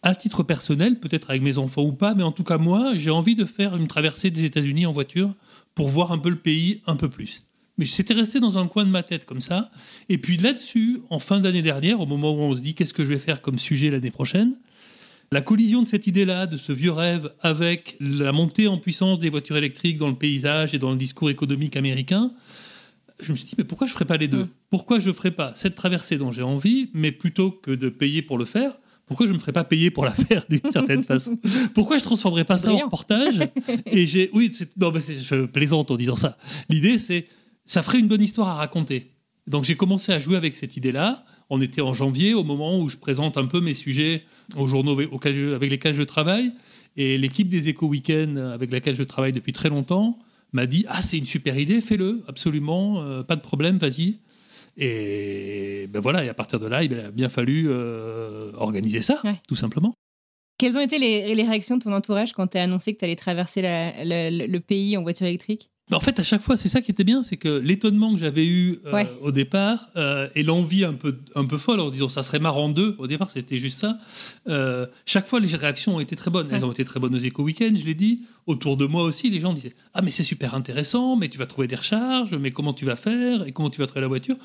à 0.03 0.15
titre 0.15 0.43
personnel, 0.43 0.99
peut-être 0.99 1.29
avec 1.29 1.41
mes 1.41 1.57
enfants 1.57 1.83
ou 1.83 1.91
pas, 1.91 2.13
mais 2.15 2.23
en 2.23 2.31
tout 2.31 2.43
cas 2.43 2.57
moi, 2.57 2.93
j'ai 2.95 3.11
envie 3.11 3.35
de 3.35 3.45
faire 3.45 3.75
une 3.75 3.87
traversée 3.87 4.31
des 4.31 4.45
États-Unis 4.45 4.85
en 4.85 4.91
voiture 4.91 5.33
pour 5.75 5.89
voir 5.89 6.11
un 6.11 6.17
peu 6.17 6.29
le 6.29 6.37
pays 6.37 6.81
un 6.87 6.95
peu 6.95 7.09
plus. 7.09 7.43
Mais 7.77 7.85
c'était 7.85 8.13
resté 8.13 8.39
dans 8.39 8.57
un 8.57 8.67
coin 8.67 8.85
de 8.85 8.89
ma 8.89 9.03
tête 9.03 9.25
comme 9.25 9.41
ça. 9.41 9.71
Et 10.09 10.17
puis 10.17 10.37
là-dessus, 10.37 10.99
en 11.09 11.19
fin 11.19 11.39
d'année 11.39 11.61
dernière, 11.61 11.99
au 11.99 12.05
moment 12.05 12.31
où 12.31 12.39
on 12.39 12.53
se 12.53 12.61
dit 12.61 12.75
qu'est-ce 12.75 12.93
que 12.93 13.03
je 13.03 13.09
vais 13.09 13.19
faire 13.19 13.41
comme 13.41 13.57
sujet 13.57 13.89
l'année 13.89 14.11
prochaine, 14.11 14.55
la 15.31 15.41
collision 15.41 15.81
de 15.81 15.87
cette 15.87 16.07
idée-là, 16.07 16.45
de 16.45 16.57
ce 16.57 16.73
vieux 16.73 16.91
rêve, 16.91 17.31
avec 17.39 17.95
la 18.01 18.33
montée 18.33 18.67
en 18.67 18.77
puissance 18.77 19.17
des 19.19 19.29
voitures 19.29 19.55
électriques 19.55 19.97
dans 19.97 20.09
le 20.09 20.15
paysage 20.15 20.73
et 20.73 20.79
dans 20.79 20.91
le 20.91 20.97
discours 20.97 21.29
économique 21.29 21.77
américain, 21.77 22.33
je 23.21 23.31
me 23.31 23.37
suis 23.37 23.45
dit, 23.45 23.55
mais 23.57 23.63
pourquoi 23.63 23.87
je 23.87 23.91
ne 23.91 23.93
ferais 23.93 24.05
pas 24.05 24.17
les 24.17 24.27
deux? 24.27 24.43
Mm. 24.43 24.49
Pourquoi 24.69 24.99
je 24.99 25.09
ne 25.09 25.13
ferais 25.13 25.31
pas 25.31 25.53
cette 25.55 25.75
traversée 25.75 26.17
dont 26.17 26.31
j'ai 26.31 26.43
envie, 26.43 26.89
mais 26.93 27.11
plutôt 27.11 27.51
que 27.51 27.71
de 27.71 27.87
payer 27.89 28.21
pour 28.21 28.37
le 28.37 28.45
faire, 28.45 28.73
pourquoi 29.11 29.27
je 29.27 29.33
me 29.33 29.39
ferais 29.39 29.51
pas 29.51 29.65
payer 29.65 29.91
pour 29.91 30.05
la 30.05 30.11
faire 30.11 30.45
d'une 30.47 30.71
certaine 30.71 31.03
façon? 31.03 31.37
Pourquoi 31.73 31.97
je 31.97 32.03
transformerais 32.05 32.45
pas 32.45 32.57
ça 32.57 32.71
en 32.71 32.77
reportage? 32.77 33.41
Et 33.85 34.07
j'ai, 34.07 34.29
oui, 34.33 34.49
non, 34.77 34.93
mais 34.93 35.01
je 35.01 35.43
plaisante 35.47 35.91
en 35.91 35.97
disant 35.97 36.15
ça. 36.15 36.37
L'idée, 36.69 36.97
c'est, 36.97 37.27
ça 37.65 37.83
ferait 37.83 37.99
une 37.99 38.07
bonne 38.07 38.21
histoire 38.21 38.47
à 38.47 38.53
raconter. 38.53 39.11
Donc 39.47 39.65
j'ai 39.65 39.75
commencé 39.75 40.13
à 40.13 40.19
jouer 40.19 40.37
avec 40.37 40.55
cette 40.55 40.77
idée-là. 40.77 41.25
On 41.49 41.59
était 41.59 41.81
en 41.81 41.91
janvier, 41.91 42.33
au 42.33 42.45
moment 42.45 42.79
où 42.79 42.87
je 42.87 42.95
présente 42.95 43.37
un 43.37 43.47
peu 43.47 43.59
mes 43.59 43.73
sujets 43.73 44.23
aux 44.55 44.65
journaux 44.65 44.97
avec 44.97 45.69
lesquels 45.69 45.95
je 45.95 46.03
travaille. 46.03 46.53
Et 46.95 47.17
l'équipe 47.17 47.49
des 47.49 47.67
Éco 47.67 47.87
Weekends, 47.87 48.37
avec 48.37 48.71
laquelle 48.71 48.95
je 48.95 49.03
travaille 49.03 49.33
depuis 49.33 49.51
très 49.51 49.67
longtemps, 49.67 50.19
m'a 50.53 50.67
dit 50.67 50.85
Ah, 50.87 51.01
c'est 51.01 51.17
une 51.17 51.25
super 51.25 51.59
idée, 51.59 51.81
fais-le, 51.81 52.23
absolument, 52.29 53.01
euh, 53.01 53.23
pas 53.23 53.35
de 53.35 53.41
problème, 53.41 53.77
vas-y. 53.77 54.19
Et 54.83 55.85
ben 55.89 55.99
voilà, 55.99 56.25
et 56.25 56.29
à 56.29 56.33
partir 56.33 56.59
de 56.59 56.67
là, 56.67 56.83
il 56.83 56.99
a 56.99 57.11
bien 57.11 57.29
fallu 57.29 57.67
euh, 57.67 58.51
organiser 58.55 59.01
ça, 59.01 59.21
tout 59.47 59.55
simplement. 59.55 59.93
Quelles 60.57 60.75
ont 60.75 60.81
été 60.81 60.97
les, 60.97 61.43
réactions 61.43 61.77
de 61.77 61.83
ton 61.83 61.93
entourage 61.93 62.33
quand 62.33 62.47
tu 62.47 62.57
as 62.57 62.63
annoncé 62.63 62.93
que 62.93 62.99
tu 62.99 63.05
allais 63.05 63.15
traverser 63.15 63.61
le 63.63 64.57
pays 64.59 64.97
en 64.97 65.03
voiture 65.03 65.27
électrique? 65.27 65.69
En 65.95 65.99
fait, 65.99 66.19
à 66.19 66.23
chaque 66.23 66.41
fois, 66.41 66.57
c'est 66.57 66.69
ça 66.69 66.81
qui 66.81 66.91
était 66.91 67.03
bien, 67.03 67.21
c'est 67.23 67.37
que 67.37 67.49
l'étonnement 67.49 68.13
que 68.13 68.19
j'avais 68.19 68.45
eu 68.45 68.79
euh, 68.85 69.03
au 69.21 69.31
départ 69.31 69.89
euh, 69.95 70.27
et 70.35 70.43
l'envie 70.43 70.85
un 70.85 70.93
peu, 70.93 71.17
un 71.35 71.45
peu 71.45 71.57
folle 71.57 71.79
en 71.79 71.89
disant 71.89 72.07
ça 72.07 72.23
serait 72.23 72.39
marrant 72.39 72.69
deux, 72.69 72.95
au 72.97 73.07
départ 73.07 73.29
c'était 73.29 73.57
juste 73.57 73.79
ça. 73.79 73.97
Euh, 74.47 74.85
chaque 75.05 75.27
fois, 75.27 75.39
les 75.39 75.53
réactions 75.53 75.97
ont 75.97 75.99
été 75.99 76.15
très 76.15 76.31
bonnes. 76.31 76.47
Elles 76.51 76.65
ont 76.65 76.71
été 76.71 76.85
très 76.85 76.99
bonnes 76.99 77.15
aux 77.15 77.19
éco 77.19 77.43
week-ends, 77.43 77.73
je 77.75 77.85
l'ai 77.85 77.93
dit. 77.93 78.21
Autour 78.47 78.77
de 78.77 78.85
moi 78.85 79.03
aussi, 79.03 79.29
les 79.29 79.39
gens 79.39 79.53
disaient 79.53 79.73
Ah, 79.93 80.01
mais 80.01 80.11
c'est 80.11 80.23
super 80.23 80.55
intéressant, 80.55 81.15
mais 81.15 81.27
tu 81.27 81.37
vas 81.37 81.45
trouver 81.45 81.67
des 81.67 81.75
recharges, 81.75 82.33
mais 82.35 82.51
comment 82.51 82.73
tu 82.73 82.85
vas 82.85 82.95
faire 82.95 83.45
et 83.45 83.51
comment 83.51 83.69
tu 83.69 83.79
vas 83.79 83.87
trouver 83.87 84.01
la 84.01 84.07
voiture, 84.07 84.37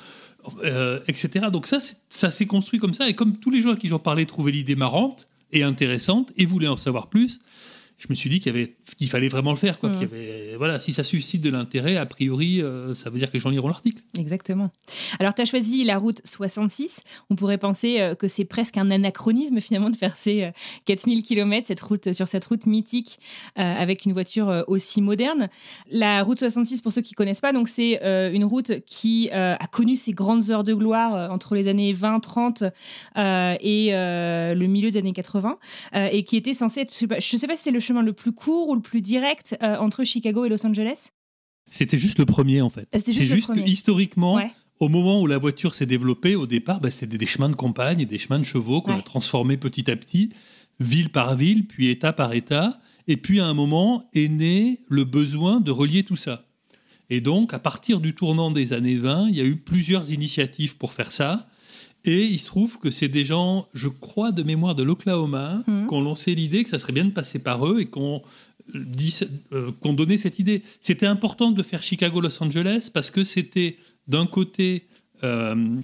etc. 1.08 1.46
Donc, 1.52 1.66
ça, 1.66 1.78
ça 2.08 2.30
s'est 2.30 2.46
construit 2.46 2.78
comme 2.78 2.94
ça. 2.94 3.08
Et 3.08 3.14
comme 3.14 3.36
tous 3.36 3.50
les 3.50 3.62
gens 3.62 3.72
à 3.72 3.76
qui 3.76 3.88
j'en 3.88 3.98
parlais 3.98 4.26
trouvaient 4.26 4.52
l'idée 4.52 4.76
marrante 4.76 5.26
et 5.52 5.62
intéressante 5.62 6.32
et 6.36 6.44
voulaient 6.44 6.68
en 6.68 6.76
savoir 6.76 7.08
plus, 7.08 7.40
je 7.98 8.06
me 8.10 8.14
suis 8.14 8.28
dit 8.28 8.40
qu'il 8.40 9.08
fallait 9.08 9.28
vraiment 9.28 9.52
le 9.52 9.56
faire 9.56 9.78
quoi 9.78 9.90
y 9.90 10.04
avait 10.04 10.54
voilà 10.56 10.78
si 10.78 10.92
ça 10.92 11.02
suscite 11.02 11.40
de 11.40 11.48
l'intérêt 11.48 11.96
a 11.96 12.04
priori 12.04 12.60
euh, 12.60 12.94
ça 12.94 13.08
veut 13.08 13.18
dire 13.18 13.28
que 13.28 13.34
les 13.34 13.38
gens 13.38 13.48
liront 13.48 13.68
l'article. 13.68 14.02
Exactement. 14.18 14.70
Alors 15.18 15.34
tu 15.34 15.40
as 15.40 15.46
choisi 15.46 15.82
la 15.84 15.96
route 15.96 16.20
66 16.24 17.00
on 17.30 17.36
pourrait 17.36 17.56
penser 17.56 18.00
euh, 18.00 18.14
que 18.14 18.28
c'est 18.28 18.44
presque 18.44 18.76
un 18.76 18.90
anachronisme 18.90 19.60
finalement 19.60 19.88
de 19.88 19.96
faire 19.96 20.16
ces 20.16 20.50
4000 20.84 21.22
km 21.22 21.66
cette 21.66 21.80
route 21.80 22.12
sur 22.12 22.28
cette 22.28 22.44
route 22.44 22.66
mythique 22.66 23.18
euh, 23.58 23.62
avec 23.62 24.04
une 24.04 24.12
voiture 24.12 24.64
aussi 24.66 25.00
moderne. 25.00 25.48
La 25.90 26.22
route 26.22 26.38
66 26.38 26.82
pour 26.82 26.92
ceux 26.92 27.02
qui 27.02 27.14
connaissent 27.14 27.40
pas 27.40 27.52
donc 27.52 27.68
c'est 27.68 28.00
une 28.34 28.44
route 28.44 28.80
qui 28.84 29.30
a 29.30 29.66
connu 29.72 29.96
ses 29.96 30.12
grandes 30.12 30.50
heures 30.50 30.64
de 30.64 30.74
gloire 30.74 31.30
entre 31.30 31.54
les 31.54 31.68
années 31.68 31.92
20 31.92 32.20
30 32.20 32.64
et 33.16 33.90
le 33.92 34.66
milieu 34.66 34.90
des 34.90 34.98
années 34.98 35.12
80 35.12 35.58
et 35.94 36.24
qui 36.24 36.36
était 36.36 36.54
censée 36.54 36.80
être 36.80 36.94
je 36.96 37.06
pas, 37.06 37.20
sais 37.20 37.46
pas 37.46 37.56
si 37.56 37.64
c'est 37.64 37.70
le 37.70 37.80
chemin 37.86 38.02
le 38.02 38.12
plus 38.12 38.32
court 38.32 38.68
ou 38.68 38.74
le 38.74 38.80
plus 38.80 39.00
direct 39.00 39.56
euh, 39.62 39.76
entre 39.76 40.04
Chicago 40.04 40.44
et 40.44 40.48
Los 40.48 40.64
Angeles? 40.66 41.08
C'était 41.70 41.98
juste 41.98 42.18
le 42.18 42.26
premier 42.26 42.60
en 42.60 42.70
fait. 42.70 42.88
C'est 42.92 43.12
juste, 43.12 43.52
que 43.52 43.60
historiquement, 43.60 44.40
au 44.78 44.88
moment 44.88 45.20
où 45.20 45.26
la 45.26 45.38
voiture 45.38 45.74
s'est 45.74 45.86
développée, 45.86 46.36
au 46.36 46.46
départ, 46.46 46.80
bah, 46.80 46.90
c'était 46.90 47.18
des, 47.18 47.26
chemins 47.26 47.48
de 47.48 47.56
campagne 47.56 48.00
et 48.00 48.06
des 48.06 48.18
chemins 48.18 48.38
de 48.38 48.44
chevaux 48.44 48.82
qu'on 48.82 48.96
a 48.96 49.02
transformés 49.02 49.56
petit 49.56 49.90
à 49.90 49.96
petit, 49.96 50.30
ville 50.78 51.10
par 51.10 51.36
ville, 51.36 51.66
puis 51.66 51.88
État 51.88 52.12
par 52.12 52.34
État. 52.34 52.80
Et 53.08 53.16
puis 53.16 53.40
à 53.40 53.46
un 53.46 53.54
moment 53.54 54.08
est 54.14 54.28
né 54.28 54.80
le 54.88 55.04
besoin 55.04 55.60
de 55.60 55.70
relier 55.70 56.02
tout 56.02 56.16
ça. 56.16 56.44
Et 57.08 57.20
donc, 57.20 57.54
à 57.54 57.58
partir 57.58 58.00
du 58.00 58.14
tournant 58.14 58.50
des 58.50 58.72
années 58.72 58.96
20, 58.96 59.28
il 59.28 59.36
y 59.36 59.40
a 59.40 59.44
eu 59.44 59.56
plusieurs 59.56 60.10
initiatives 60.10 60.76
pour 60.76 60.92
faire 60.92 61.12
ça. 61.12 61.48
Et 62.06 62.24
il 62.24 62.38
se 62.38 62.46
trouve 62.46 62.78
que 62.78 62.90
c'est 62.90 63.08
des 63.08 63.24
gens, 63.24 63.68
je 63.74 63.88
crois, 63.88 64.30
de 64.30 64.44
mémoire 64.44 64.76
de 64.76 64.84
l'Oklahoma, 64.84 65.62
mmh. 65.66 65.88
qui 65.88 65.94
ont 65.94 66.00
lancé 66.00 66.34
l'idée 66.34 66.62
que 66.62 66.70
ça 66.70 66.78
serait 66.78 66.92
bien 66.92 67.04
de 67.04 67.10
passer 67.10 67.40
par 67.40 67.66
eux 67.66 67.80
et 67.80 67.86
qu'on 67.86 68.22
euh, 68.74 69.70
qu'on 69.80 69.92
donnait 69.92 70.16
cette 70.16 70.38
idée. 70.38 70.62
C'était 70.80 71.06
important 71.06 71.50
de 71.50 71.62
faire 71.62 71.82
Chicago-Los 71.82 72.42
Angeles 72.42 72.90
parce 72.92 73.10
que 73.10 73.22
c'était 73.22 73.76
d'un 74.08 74.26
côté 74.26 74.86
euh, 75.22 75.80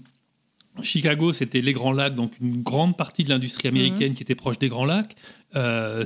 Chicago, 0.82 1.32
c'était 1.32 1.60
les 1.60 1.72
Grands 1.72 1.92
Lacs, 1.92 2.14
donc 2.14 2.32
une 2.40 2.62
grande 2.62 2.96
partie 2.96 3.24
de 3.24 3.30
l'industrie 3.30 3.68
américaine 3.68 4.12
mmh. 4.12 4.14
qui 4.14 4.22
était 4.22 4.34
proche 4.34 4.58
des 4.58 4.68
Grands 4.68 4.84
Lacs, 4.84 5.14
euh, 5.54 6.04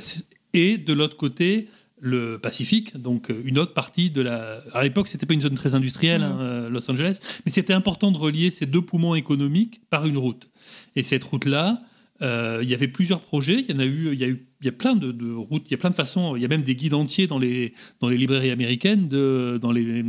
et 0.52 0.76
de 0.78 0.92
l'autre 0.92 1.16
côté 1.16 1.68
le 1.98 2.38
Pacifique, 2.38 2.96
donc 2.96 3.30
euh, 3.30 3.40
une 3.44 3.58
autre 3.58 3.72
partie 3.72 4.10
de 4.10 4.20
la. 4.20 4.60
À 4.72 4.82
l'époque, 4.82 5.08
c'était 5.08 5.26
pas 5.26 5.34
une 5.34 5.40
zone 5.40 5.54
très 5.54 5.74
industrielle, 5.74 6.22
hein, 6.22 6.38
euh, 6.40 6.68
Los 6.68 6.90
Angeles, 6.90 7.18
mais 7.44 7.52
c'était 7.52 7.72
important 7.72 8.12
de 8.12 8.18
relier 8.18 8.50
ces 8.50 8.66
deux 8.66 8.82
poumons 8.82 9.14
économiques 9.14 9.80
par 9.88 10.06
une 10.06 10.18
route. 10.18 10.50
Et 10.94 11.02
cette 11.02 11.24
route-là, 11.24 11.82
euh, 12.22 12.60
il 12.62 12.68
y 12.68 12.74
avait 12.74 12.88
plusieurs 12.88 13.20
projets. 13.20 13.64
Il 13.66 13.74
y 13.74 13.76
en 13.76 13.80
a 13.80 13.86
eu, 13.86 14.12
il 14.12 14.18
y 14.18 14.24
a 14.24 14.28
eu, 14.28 14.46
il 14.60 14.66
y 14.66 14.68
a 14.68 14.72
plein 14.72 14.94
de, 14.94 15.32
routes, 15.32 15.64
il 15.66 15.70
y 15.70 15.74
a 15.74 15.78
plein 15.78 15.90
de 15.90 15.94
façons. 15.94 16.36
Il 16.36 16.42
y 16.42 16.44
a 16.44 16.48
même 16.48 16.62
des 16.62 16.76
guides 16.76 16.94
entiers 16.94 17.26
dans 17.26 17.38
les 17.38 17.72
dans 18.00 18.08
les 18.08 18.18
librairies 18.18 18.50
américaines 18.50 19.08
de 19.08 19.58
dans 19.60 19.72
les 19.72 20.04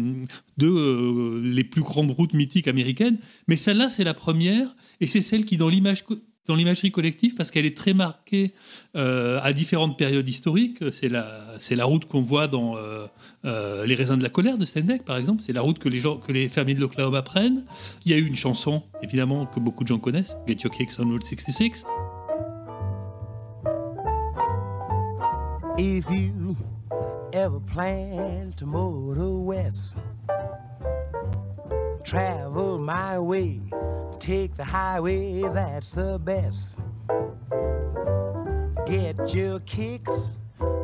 de 0.58 1.42
les 1.42 1.64
plus 1.64 1.82
grandes 1.82 2.12
routes 2.12 2.34
mythiques 2.34 2.68
américaines. 2.68 3.18
Mais 3.48 3.56
celle-là, 3.56 3.88
c'est 3.88 4.04
la 4.04 4.14
première, 4.14 4.76
et 5.00 5.08
c'est 5.08 5.22
celle 5.22 5.46
qui, 5.46 5.56
dans 5.56 5.70
l'image 5.70 6.04
dans 6.48 6.56
l'imagerie 6.56 6.92
collective 6.92 7.36
parce 7.36 7.52
qu'elle 7.52 7.66
est 7.66 7.76
très 7.76 7.94
marquée 7.94 8.54
euh, 8.96 9.40
à 9.44 9.54
différentes 9.54 9.98
périodes 9.98 10.28
historiques. 10.28 10.84
C'est 10.92 11.10
la, 11.10 11.86
route 11.86 12.06
qu'on 12.06 12.22
voit 12.22 12.48
dans 12.48 12.78
euh, 12.78 13.08
euh, 13.46 13.86
Les 13.86 13.96
raisins 13.96 14.18
de 14.18 14.24
la 14.24 14.30
colère 14.30 14.58
de 14.58 14.66
Steinbeck, 14.66 15.04
par 15.04 15.18
exemple. 15.18 15.42
C'est 15.42 15.54
la 15.54 15.62
route 15.62 15.80
que 15.80 15.90
les, 15.90 16.00
gens, 16.00 16.18
que 16.18 16.32
les 16.32 16.50
fermiers 16.50 16.76
de 16.76 16.82
l'Oklahoma 16.82 17.22
prennent. 17.22 17.66
Il 18.06 18.12
y 18.12 18.16
a 18.16 18.18
eu 18.18 18.26
une 18.26 18.36
chanson, 18.36 18.84
évidemment, 19.04 19.46
que 19.46 19.60
beaucoup 19.60 19.84
de 19.84 19.90
gens 19.90 20.00
connaissent, 20.00 20.38
Get 20.48 20.58
Your 20.64 20.74
Kicks 20.74 21.00
on 21.00 21.10
Route 21.10 21.24
66. 21.24 21.86
If 25.80 26.06
you 26.10 26.56
ever 27.34 27.60
plan 27.60 28.50
to 28.58 28.66
motor 28.66 29.30
west, 29.30 29.94
travel 32.08 32.80
my 32.80 33.18
way. 33.20 33.60
take 34.20 34.56
the 34.56 34.64
highway, 34.64 35.42
that's 35.54 35.92
the 35.92 36.18
best. 36.20 36.70
Get 38.86 39.34
your 39.34 39.60
kicks 39.66 40.12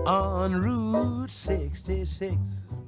on 0.06 0.54
Route 0.54 1.32
66. 1.32 2.36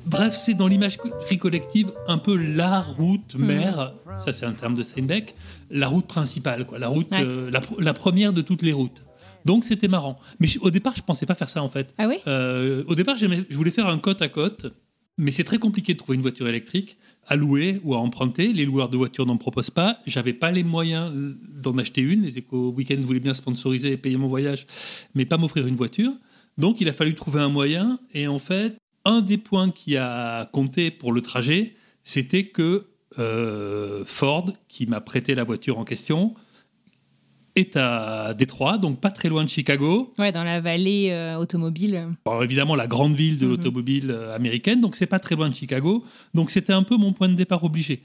Bref, 0.05 0.35
c'est 0.35 0.53
dans 0.53 0.67
l'imagerie 0.67 1.37
collective 1.39 1.91
un 2.07 2.17
peu 2.17 2.35
la 2.35 2.81
route 2.81 3.35
hmm. 3.35 3.45
mère, 3.45 3.93
ça 4.17 4.31
c'est 4.31 4.45
un 4.45 4.51
terme 4.51 4.75
de 4.75 4.83
Steinbeck, 4.83 5.33
la 5.71 5.87
route 5.87 6.07
principale, 6.07 6.65
quoi, 6.65 6.77
la 6.77 6.89
route, 6.89 7.11
euh, 7.13 7.49
la, 7.79 7.93
première 7.93 8.33
de 8.33 8.41
toutes 8.41 8.61
les 8.61 8.73
routes. 8.73 9.03
Donc 9.45 9.63
c'était 9.63 9.87
marrant. 9.87 10.17
Mais 10.39 10.47
au 10.61 10.71
départ, 10.71 10.93
je 10.95 11.01
pensais 11.01 11.25
pas 11.25 11.35
faire 11.35 11.49
ça 11.49 11.63
en 11.63 11.69
fait. 11.69 11.93
Ah 11.97 12.07
oui? 12.07 12.17
Euh, 12.27 12.83
Au 12.87 12.95
départ, 12.95 13.15
je 13.15 13.55
voulais 13.55 13.71
faire 13.71 13.87
un 13.87 13.99
côte 13.99 14.21
à 14.21 14.27
côte, 14.27 14.67
mais 15.17 15.31
c'est 15.31 15.43
très 15.43 15.57
compliqué 15.57 15.93
de 15.93 15.99
trouver 15.99 16.15
une 16.15 16.21
voiture 16.21 16.47
électrique 16.47 16.97
à 17.27 17.35
louer 17.35 17.79
ou 17.83 17.95
à 17.95 17.99
emprunter. 17.99 18.53
Les 18.53 18.65
loueurs 18.65 18.89
de 18.89 18.97
voitures 18.97 19.25
n'en 19.25 19.37
proposent 19.37 19.71
pas. 19.71 19.99
J'avais 20.05 20.33
pas 20.33 20.51
les 20.51 20.63
moyens 20.63 21.11
d'en 21.49 21.77
acheter 21.77 22.01
une. 22.01 22.23
Les 22.23 22.37
éco 22.37 22.71
week 22.71 22.93
voulaient 22.99 23.19
bien 23.19 23.33
sponsoriser 23.33 23.93
et 23.93 23.97
payer 23.97 24.17
mon 24.17 24.27
voyage, 24.27 24.67
mais 25.15 25.25
pas 25.25 25.37
m'offrir 25.37 25.67
une 25.67 25.75
voiture. 25.75 26.11
Donc 26.57 26.81
il 26.81 26.89
a 26.89 26.93
fallu 26.93 27.15
trouver 27.15 27.39
un 27.39 27.49
moyen. 27.49 27.99
Et 28.13 28.27
en 28.27 28.39
fait, 28.39 28.77
un 29.05 29.21
des 29.21 29.37
points 29.37 29.71
qui 29.71 29.97
a 29.97 30.45
compté 30.45 30.91
pour 30.91 31.13
le 31.13 31.21
trajet, 31.21 31.75
c'était 32.03 32.45
que 32.47 32.85
euh, 33.17 34.03
Ford, 34.05 34.51
qui 34.67 34.85
m'a 34.85 35.01
prêté 35.01 35.35
la 35.35 35.43
voiture 35.43 35.79
en 35.79 35.85
question, 35.85 36.33
est 37.55 37.77
à 37.77 38.33
Détroit, 38.33 38.77
donc 38.77 38.99
pas 38.99 39.11
très 39.11 39.29
loin 39.29 39.43
de 39.43 39.49
Chicago. 39.49 40.13
Ouais, 40.17 40.31
dans 40.31 40.43
la 40.43 40.59
vallée 40.59 41.09
euh, 41.11 41.37
automobile. 41.37 42.07
évidemment, 42.41 42.75
la 42.75 42.87
grande 42.87 43.15
ville 43.15 43.37
de 43.37 43.45
mhm. 43.45 43.51
l'automobile 43.51 44.11
euh, 44.11 44.35
américaine, 44.35 44.81
donc 44.81 44.95
c'est 44.95 45.05
pas 45.05 45.19
très 45.19 45.35
loin 45.35 45.49
de 45.49 45.55
Chicago. 45.55 46.03
Donc 46.33 46.51
c'était 46.51 46.73
un 46.73 46.83
peu 46.83 46.97
mon 46.97 47.13
point 47.13 47.29
de 47.29 47.35
départ 47.35 47.63
obligé. 47.63 48.03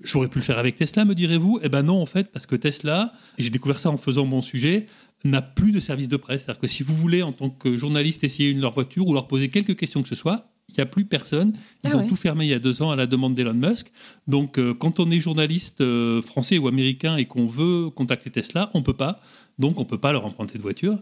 J'aurais 0.00 0.28
pu 0.28 0.38
le 0.38 0.44
faire 0.44 0.58
avec 0.58 0.76
Tesla, 0.76 1.04
me 1.04 1.14
direz-vous? 1.14 1.60
Eh 1.62 1.68
ben 1.68 1.82
non, 1.82 2.00
en 2.00 2.06
fait, 2.06 2.30
parce 2.30 2.46
que 2.46 2.54
Tesla, 2.54 3.12
et 3.36 3.42
j'ai 3.42 3.50
découvert 3.50 3.80
ça 3.80 3.90
en 3.90 3.96
faisant 3.96 4.24
mon 4.24 4.40
sujet, 4.40 4.86
n'a 5.24 5.42
plus 5.42 5.72
de 5.72 5.80
service 5.80 6.08
de 6.08 6.16
presse. 6.16 6.42
C'est-à-dire 6.44 6.60
que 6.60 6.68
si 6.68 6.84
vous 6.84 6.94
voulez, 6.94 7.22
en 7.22 7.32
tant 7.32 7.50
que 7.50 7.76
journaliste, 7.76 8.22
essayer 8.22 8.50
une 8.50 8.58
de 8.58 8.62
leur 8.62 8.72
voiture 8.72 9.06
ou 9.08 9.14
leur 9.14 9.26
poser 9.26 9.48
quelques 9.48 9.76
questions 9.76 10.02
que 10.02 10.08
ce 10.08 10.14
soit, 10.14 10.48
il 10.68 10.74
n'y 10.76 10.80
a 10.82 10.86
plus 10.86 11.04
personne. 11.04 11.54
Ils 11.84 11.90
ah 11.92 11.96
ont 11.96 12.06
tout 12.06 12.16
fermé 12.16 12.44
il 12.44 12.50
y 12.50 12.54
a 12.54 12.58
deux 12.58 12.82
ans 12.82 12.90
à 12.90 12.96
la 12.96 13.06
demande 13.06 13.34
d'Elon 13.34 13.54
Musk. 13.54 13.90
Donc, 14.26 14.58
euh, 14.58 14.74
quand 14.74 15.00
on 15.00 15.10
est 15.10 15.20
journaliste 15.20 15.80
euh, 15.80 16.20
français 16.20 16.58
ou 16.58 16.68
américain 16.68 17.16
et 17.16 17.24
qu'on 17.24 17.46
veut 17.46 17.90
contacter 17.90 18.30
Tesla, 18.30 18.70
on 18.74 18.82
peut 18.82 18.92
pas. 18.92 19.20
Donc, 19.58 19.80
on 19.80 19.84
peut 19.84 19.98
pas 19.98 20.12
leur 20.12 20.26
emprunter 20.26 20.58
de 20.58 20.62
voiture. 20.62 20.98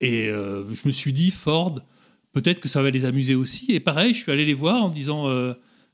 Et 0.00 0.28
euh, 0.28 0.64
je 0.74 0.80
me 0.86 0.92
suis 0.92 1.12
dit, 1.12 1.30
Ford, 1.30 1.80
peut-être 2.32 2.60
que 2.60 2.68
ça 2.68 2.82
va 2.82 2.90
les 2.90 3.04
amuser 3.04 3.34
aussi. 3.34 3.66
Et 3.68 3.80
pareil, 3.80 4.14
je 4.14 4.20
suis 4.20 4.32
allé 4.32 4.46
les 4.46 4.54
voir 4.54 4.82
en 4.82 4.88
disant, 4.88 5.28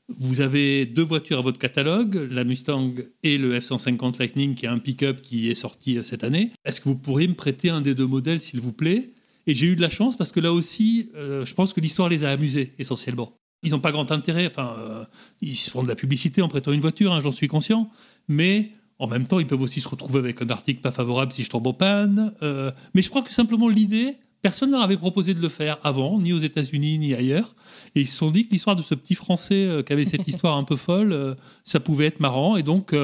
vous 0.07 0.41
avez 0.41 0.85
deux 0.85 1.03
voitures 1.03 1.39
à 1.39 1.41
votre 1.41 1.59
catalogue, 1.59 2.27
la 2.31 2.43
Mustang 2.43 2.93
et 3.23 3.37
le 3.37 3.59
F-150 3.59 4.19
Lightning, 4.19 4.55
qui 4.55 4.65
est 4.65 4.69
un 4.69 4.79
pick-up 4.79 5.21
qui 5.21 5.49
est 5.49 5.55
sorti 5.55 5.99
cette 6.03 6.23
année. 6.23 6.51
Est-ce 6.63 6.79
que 6.79 6.85
vous 6.85 6.95
pourriez 6.95 7.27
me 7.27 7.33
prêter 7.33 7.69
un 7.69 7.81
des 7.81 7.93
deux 7.93 8.07
modèles, 8.07 8.39
s'il 8.39 8.61
vous 8.61 8.71
plaît? 8.71 9.11
Et 9.47 9.55
j'ai 9.55 9.67
eu 9.67 9.75
de 9.75 9.81
la 9.81 9.89
chance 9.89 10.15
parce 10.17 10.31
que 10.31 10.39
là 10.39 10.53
aussi, 10.53 11.09
euh, 11.15 11.45
je 11.45 11.53
pense 11.53 11.73
que 11.73 11.81
l'histoire 11.81 12.09
les 12.09 12.23
a 12.23 12.29
amusés 12.29 12.73
essentiellement. 12.77 13.33
Ils 13.63 13.71
n'ont 13.71 13.79
pas 13.79 13.91
grand 13.91 14.11
intérêt, 14.11 14.45
enfin, 14.45 14.75
euh, 14.77 15.03
ils 15.41 15.55
se 15.55 15.71
font 15.71 15.81
de 15.81 15.87
la 15.87 15.95
publicité 15.95 16.41
en 16.41 16.47
prêtant 16.47 16.71
une 16.71 16.81
voiture, 16.81 17.11
hein, 17.11 17.21
j'en 17.21 17.31
suis 17.31 17.47
conscient, 17.47 17.89
mais 18.27 18.71
En 18.99 19.07
même 19.07 19.27
temps, 19.27 19.39
ils 19.39 19.45
peuvent 19.45 19.61
aussi 19.61 19.79
se 19.79 19.87
retrouver 19.87 20.17
avec 20.17 20.41
un 20.41 20.49
article 20.49 20.81
pas 20.81 20.91
favorable 20.91 21.31
si 21.31 21.43
je 21.43 21.51
tombe 21.51 21.67
en 21.67 21.73
panne. 21.73 22.33
Euh, 22.41 22.71
mais 22.95 23.03
je 23.03 23.09
crois 23.09 23.21
que 23.21 23.31
simplement 23.31 23.67
l'idée, 23.67 24.17
personne 24.41 24.69
ne 24.69 24.73
leur 24.73 24.83
avait 24.83 24.97
proposé 24.97 25.35
de 25.35 25.39
le 25.39 25.49
faire 25.49 25.77
avant, 25.83 26.19
ni 26.19 26.33
aux 26.33 26.39
États-Unis, 26.39 26.97
ni 26.97 27.13
ailleurs. 27.13 27.55
Et 27.93 28.01
ils 28.01 28.07
se 28.07 28.17
sont 28.17 28.31
dit 28.31 28.47
que 28.47 28.53
l'histoire 28.53 28.75
de 28.75 28.81
ce 28.81 28.95
petit 28.95 29.13
Français 29.13 29.67
euh, 29.67 29.83
qui 29.83 29.93
avait 29.93 30.05
cette 30.05 30.27
histoire 30.31 30.57
un 30.57 30.63
peu 30.63 30.75
folle, 30.75 31.35
ça 31.63 31.79
pouvait 31.79 32.07
être 32.07 32.19
marrant. 32.19 32.57
Et 32.57 32.63
donc, 32.63 32.95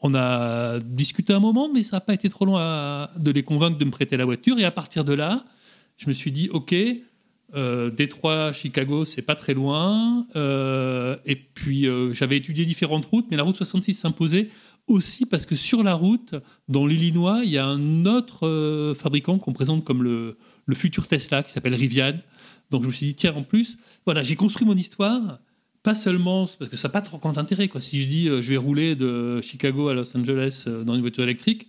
on 0.00 0.14
a 0.14 0.78
discuté 0.80 1.34
un 1.34 1.40
moment, 1.40 1.68
mais 1.72 1.82
ça 1.82 1.96
n'a 1.96 2.00
pas 2.00 2.14
été 2.14 2.30
trop 2.30 2.46
long 2.46 2.56
de 2.56 3.30
les 3.30 3.42
convaincre 3.42 3.76
de 3.76 3.84
me 3.84 3.90
prêter 3.90 4.16
la 4.16 4.24
voiture. 4.24 4.58
Et 4.58 4.64
à 4.64 4.70
partir 4.70 5.04
de 5.04 5.12
là, 5.12 5.44
je 5.98 6.08
me 6.08 6.14
suis 6.14 6.32
dit, 6.32 6.48
OK, 6.50 6.74
euh, 7.54 7.90
Détroit, 7.90 8.52
Chicago, 8.52 9.04
c'est 9.04 9.22
pas 9.22 9.34
très 9.34 9.54
loin. 9.54 10.26
Euh, 10.36 11.16
et 11.26 11.36
puis 11.36 11.86
euh, 11.86 12.12
j'avais 12.12 12.36
étudié 12.36 12.64
différentes 12.64 13.06
routes, 13.06 13.26
mais 13.30 13.36
la 13.36 13.42
route 13.42 13.56
66 13.56 13.94
s'imposait 13.94 14.48
aussi 14.86 15.26
parce 15.26 15.44
que 15.44 15.56
sur 15.56 15.82
la 15.82 15.94
route, 15.94 16.34
dans 16.68 16.86
l'Illinois, 16.86 17.40
il 17.44 17.50
y 17.50 17.58
a 17.58 17.66
un 17.66 18.06
autre 18.06 18.94
fabricant 18.96 19.38
qu'on 19.38 19.52
présente 19.52 19.84
comme 19.84 20.02
le, 20.02 20.36
futur 20.72 21.06
Tesla 21.06 21.42
qui 21.42 21.50
s'appelle 21.50 21.74
Rivian. 21.74 22.14
Donc 22.70 22.82
je 22.82 22.88
me 22.88 22.92
suis 22.92 23.06
dit, 23.06 23.14
tiens, 23.14 23.34
en 23.34 23.42
plus, 23.42 23.76
voilà, 24.04 24.22
j'ai 24.22 24.36
construit 24.36 24.66
mon 24.66 24.76
histoire. 24.76 25.40
Pas 25.88 25.94
seulement 25.94 26.46
parce 26.58 26.70
que 26.70 26.76
ça 26.76 26.88
n'a 26.88 26.92
pas 26.92 27.00
trop 27.00 27.16
grand 27.16 27.38
intérêt. 27.38 27.68
Quoi. 27.68 27.80
Si 27.80 28.02
je 28.02 28.08
dis 28.08 28.26
je 28.26 28.50
vais 28.50 28.58
rouler 28.58 28.94
de 28.94 29.40
Chicago 29.40 29.88
à 29.88 29.94
Los 29.94 30.14
Angeles 30.14 30.68
dans 30.84 30.94
une 30.94 31.00
voiture 31.00 31.24
électrique, 31.24 31.66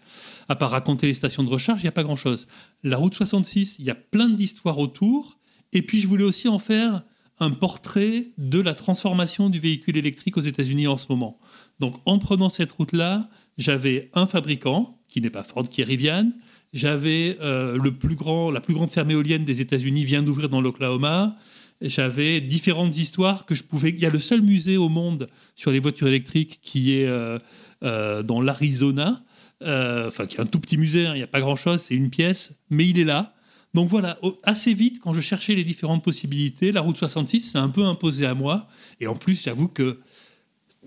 à 0.50 0.58
part 0.58 0.72
raconter 0.72 1.08
les 1.08 1.14
stations 1.14 1.42
de 1.42 1.48
recharge, 1.50 1.80
il 1.80 1.86
n'y 1.86 1.88
a 1.88 1.94
pas 1.94 2.04
grand-chose. 2.04 2.50
La 2.84 2.98
route 2.98 3.14
66, 3.14 3.78
il 3.80 3.86
y 3.86 3.90
a 3.90 3.96
plein 3.96 4.28
d'histoires 4.28 4.78
autour 4.78 5.40
et 5.72 5.82
puis 5.84 6.02
je 6.02 6.08
voulais 6.10 6.26
aussi 6.26 6.50
en 6.50 6.60
faire 6.60 7.04
un 7.40 7.52
portrait 7.52 8.26
de 8.38 8.60
la 8.60 8.74
transformation 8.74 9.50
du 9.50 9.62
véhicule 9.62 9.96
électrique 9.96 10.36
aux 10.36 10.42
États-Unis 10.42 10.88
en 10.88 10.98
ce 10.98 11.06
moment. 11.08 11.40
Donc 11.80 11.96
en 12.06 12.20
prenant 12.20 12.50
cette 12.50 12.74
route-là, 12.74 13.30
j'avais 13.58 14.10
un 14.14 14.26
fabricant, 14.26 15.00
qui 15.08 15.22
n'est 15.22 15.30
pas 15.30 15.44
Ford, 15.44 15.70
qui 15.70 15.80
est 15.80 15.86
Rivian. 15.86 16.30
J'avais 16.74 17.38
euh, 17.40 17.78
le 17.82 17.96
plus 17.96 18.16
grand, 18.16 18.52
la 18.52 18.60
plus 18.60 18.74
grande 18.74 18.90
ferme 18.90 19.12
éolienne 19.12 19.46
des 19.46 19.62
États-Unis 19.62 20.04
vient 20.04 20.24
d'ouvrir 20.24 20.50
dans 20.50 20.60
l'Oklahoma. 20.60 21.38
J'avais 21.82 22.42
différentes 22.42 22.98
histoires 22.98 23.46
que 23.46 23.56
je 23.56 23.64
pouvais. 23.64 23.90
Il 23.90 24.00
y 24.00 24.06
a 24.06 24.10
le 24.10 24.20
seul 24.20 24.42
musée 24.42 24.78
au 24.78 24.90
monde 24.90 25.28
sur 25.56 25.72
les 25.72 25.80
voitures 25.80 26.08
électriques 26.08 26.60
qui 26.62 26.98
est 26.98 27.08
euh, 27.08 27.38
euh, 27.84 28.22
dans 28.22 28.42
l'Arizona. 28.42 29.24
Enfin, 29.62 30.26
qui 30.26 30.38
est 30.38 30.40
un 30.40 30.46
tout 30.46 30.60
petit 30.60 30.78
musée. 30.78 31.06
Hein. 31.06 31.16
Il 31.16 31.18
n'y 31.18 31.24
a 31.24 31.28
pas 31.28 31.42
grand-chose, 31.42 31.82
c'est 31.82 31.96
une 31.96 32.10
pièce, 32.10 32.52
mais 32.70 32.88
il 32.88 32.98
est 32.98 33.06
là. 33.06 33.34
Donc 33.74 33.90
voilà, 33.90 34.18
assez 34.44 34.74
vite, 34.74 35.00
quand 35.00 35.14
je 35.14 35.22
cherchais 35.22 35.54
les 35.54 35.64
différentes 35.64 36.04
possibilités, 36.04 36.72
la 36.72 36.82
route 36.82 36.98
66 36.98 37.42
s'est 37.42 37.58
un 37.58 37.70
peu 37.70 37.84
imposée 37.84 38.26
à 38.26 38.34
moi. 38.34 38.68
Et 39.00 39.08
en 39.08 39.16
plus, 39.16 39.44
j'avoue 39.44 39.68
que 39.68 40.00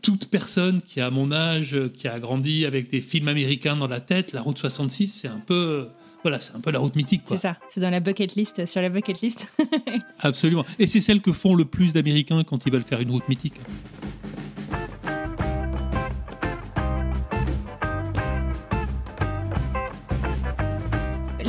toute 0.03 0.29
personne 0.29 0.83
qui 0.83 1.01
a 1.01 1.11
mon 1.11 1.33
âge, 1.33 1.79
qui 1.95 2.09
a 2.09 2.19
grandi 2.19 2.67
avec 2.67 2.91
des 2.91 3.01
films 3.01 3.29
américains 3.29 3.77
dans 3.77 3.89
la 3.89 4.01
tête, 4.01 4.33
la 4.33 4.43
route 4.43 4.59
66, 4.59 5.07
c'est 5.09 5.29
un 5.29 5.39
peu 5.39 5.87
voilà, 6.23 6.41
c'est 6.41 6.55
un 6.55 6.61
peu 6.61 6.71
la 6.71 6.79
route 6.79 6.95
mythique. 6.97 7.23
C'est 7.27 7.37
ça, 7.37 7.57
c'est 7.71 7.81
dans 7.81 7.91
la 7.91 8.01
bucket 8.01 8.35
list, 8.35 8.67
sur 8.67 8.81
la 8.81 8.89
bucket 8.89 9.21
list. 9.21 9.49
Absolument. 10.21 10.65
Et 10.79 10.87
c'est 10.87 11.01
celle 11.01 11.21
que 11.21 11.33
font 11.33 11.55
le 11.55 11.65
plus 11.65 11.93
d'Américains 11.93 12.45
quand 12.45 12.65
ils 12.67 12.73
veulent 12.73 12.83
faire 12.83 13.01
une 13.01 13.11
route 13.11 13.29
mythique. 13.29 13.61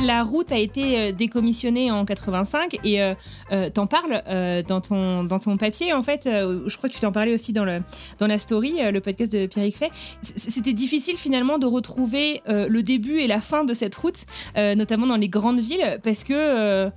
La 0.04 0.22
route 0.22 0.52
a 0.52 0.58
été 0.58 0.98
euh, 0.98 1.12
décommissionnée 1.12 1.90
en 1.90 2.04
85 2.04 2.78
et 2.84 3.02
euh, 3.02 3.14
euh, 3.52 3.70
t'en 3.70 3.86
parles 3.86 4.22
dans, 4.68 4.80
ton, 4.80 5.24
dans 5.24 5.38
ton 5.38 5.56
papier 5.56 5.92
en 5.92 6.02
fait. 6.02 6.22
je 6.24 6.76
crois 6.76 6.88
que 6.88 6.94
tu 6.94 7.00
t'en 7.00 7.12
parlais 7.12 7.34
aussi 7.34 7.52
dans, 7.52 7.64
le, 7.64 7.78
dans 8.18 8.26
la 8.26 8.38
story, 8.38 8.74
le 8.92 9.00
podcast 9.00 9.32
de 9.32 9.46
Pierrick 9.46 9.76
Fay. 9.76 9.90
C'était 10.22 10.72
difficile 10.72 11.16
finalement 11.16 11.58
de 11.58 11.66
retrouver 11.66 12.42
le 12.46 12.82
début 12.82 13.18
et 13.18 13.26
la 13.26 13.40
fin 13.40 13.64
de 13.64 13.74
cette 13.74 13.94
route, 13.94 14.24
notamment 14.56 15.06
dans 15.06 15.16
les 15.16 15.28
grandes 15.28 15.60
villes, 15.60 15.98
parce 16.02 16.24
que, 16.24 16.90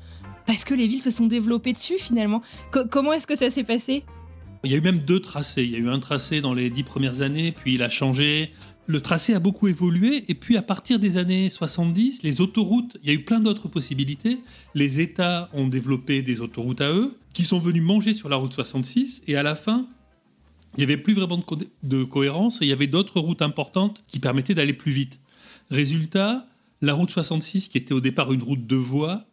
parce 0.46 0.64
que 0.64 0.74
les 0.74 0.88
villes 0.88 1.02
se 1.02 1.10
sont 1.10 1.28
développées 1.28 1.74
dessus 1.74 1.98
finalement. 1.98 2.42
comment 2.92 3.14
est-ce 3.14 3.28
que 3.28 3.36
ça 3.36 3.50
s'est 3.50 3.64
passé? 3.64 4.04
Il 4.64 4.72
y 4.72 4.76
a 4.76 4.78
eu 4.78 4.82
même 4.82 5.00
deux 5.00 5.20
tracés. 5.20 5.64
Il 5.64 5.72
y 5.72 5.76
a 5.76 5.80
eu 5.80 5.90
un 5.90 6.00
tracé 6.00 6.42
dans 6.42 6.54
les 6.54 6.70
dix 6.70 6.84
premières 6.84 7.22
années, 7.22 7.52
puis 7.52 7.76
il 7.76 7.84
a 7.84 7.90
changé 7.90 8.52
le 8.88 9.02
tracé 9.02 9.34
a 9.34 9.40
beaucoup 9.40 9.68
évolué 9.68 10.24
et 10.30 10.34
puis 10.34 10.56
à 10.58 10.62
partir 10.62 10.98
des 10.98 11.18
années 11.18 11.50
70, 11.50 12.24
les 12.24 12.42
autoroutes, 12.42 12.98
il 13.04 13.10
y 13.10 13.12
a 13.12 13.14
eu 13.14 13.24
plein 13.24 13.42
d'autres 13.42 13.68
possibilités. 13.68 14.40
Les 14.74 15.02
États 15.02 15.50
ont 15.54 15.68
développé 15.68 16.22
des 16.22 16.40
autoroutes 16.40 16.82
à 16.82 16.92
eux 16.92 17.18
qui 17.34 17.44
sont 17.44 17.60
venus 17.60 17.84
manger 17.84 18.14
sur 18.14 18.30
la 18.30 18.38
route 18.38 18.54
66 18.54 19.24
et 19.28 19.36
à 19.36 19.44
la 19.44 19.56
fin, 19.56 19.88
il 20.76 20.80
n'y 20.80 20.84
avait 20.86 20.98
plus 20.98 21.14
vraiment 21.14 21.44
de, 21.84 22.04
cohérence 22.06 22.62
et 22.62 22.66
il 22.66 22.70
y 22.70 22.74
avait 22.74 22.88
d'autres 22.88 23.20
routes 23.20 23.42
importantes 23.42 24.04
qui 24.08 24.20
permettaient 24.20 24.56
d'aller 24.56 24.74
plus 24.74 24.94
vite. 24.94 25.20
Résultat, 25.70 26.48
la 26.82 26.94
route 26.94 27.12
66 27.12 27.68
qui 27.68 27.78
était 27.78 27.94
au 27.94 28.02
départ 28.02 28.32
une 28.32 28.42
route 28.42 28.66
de 28.66 28.76
voies, 28.78 29.26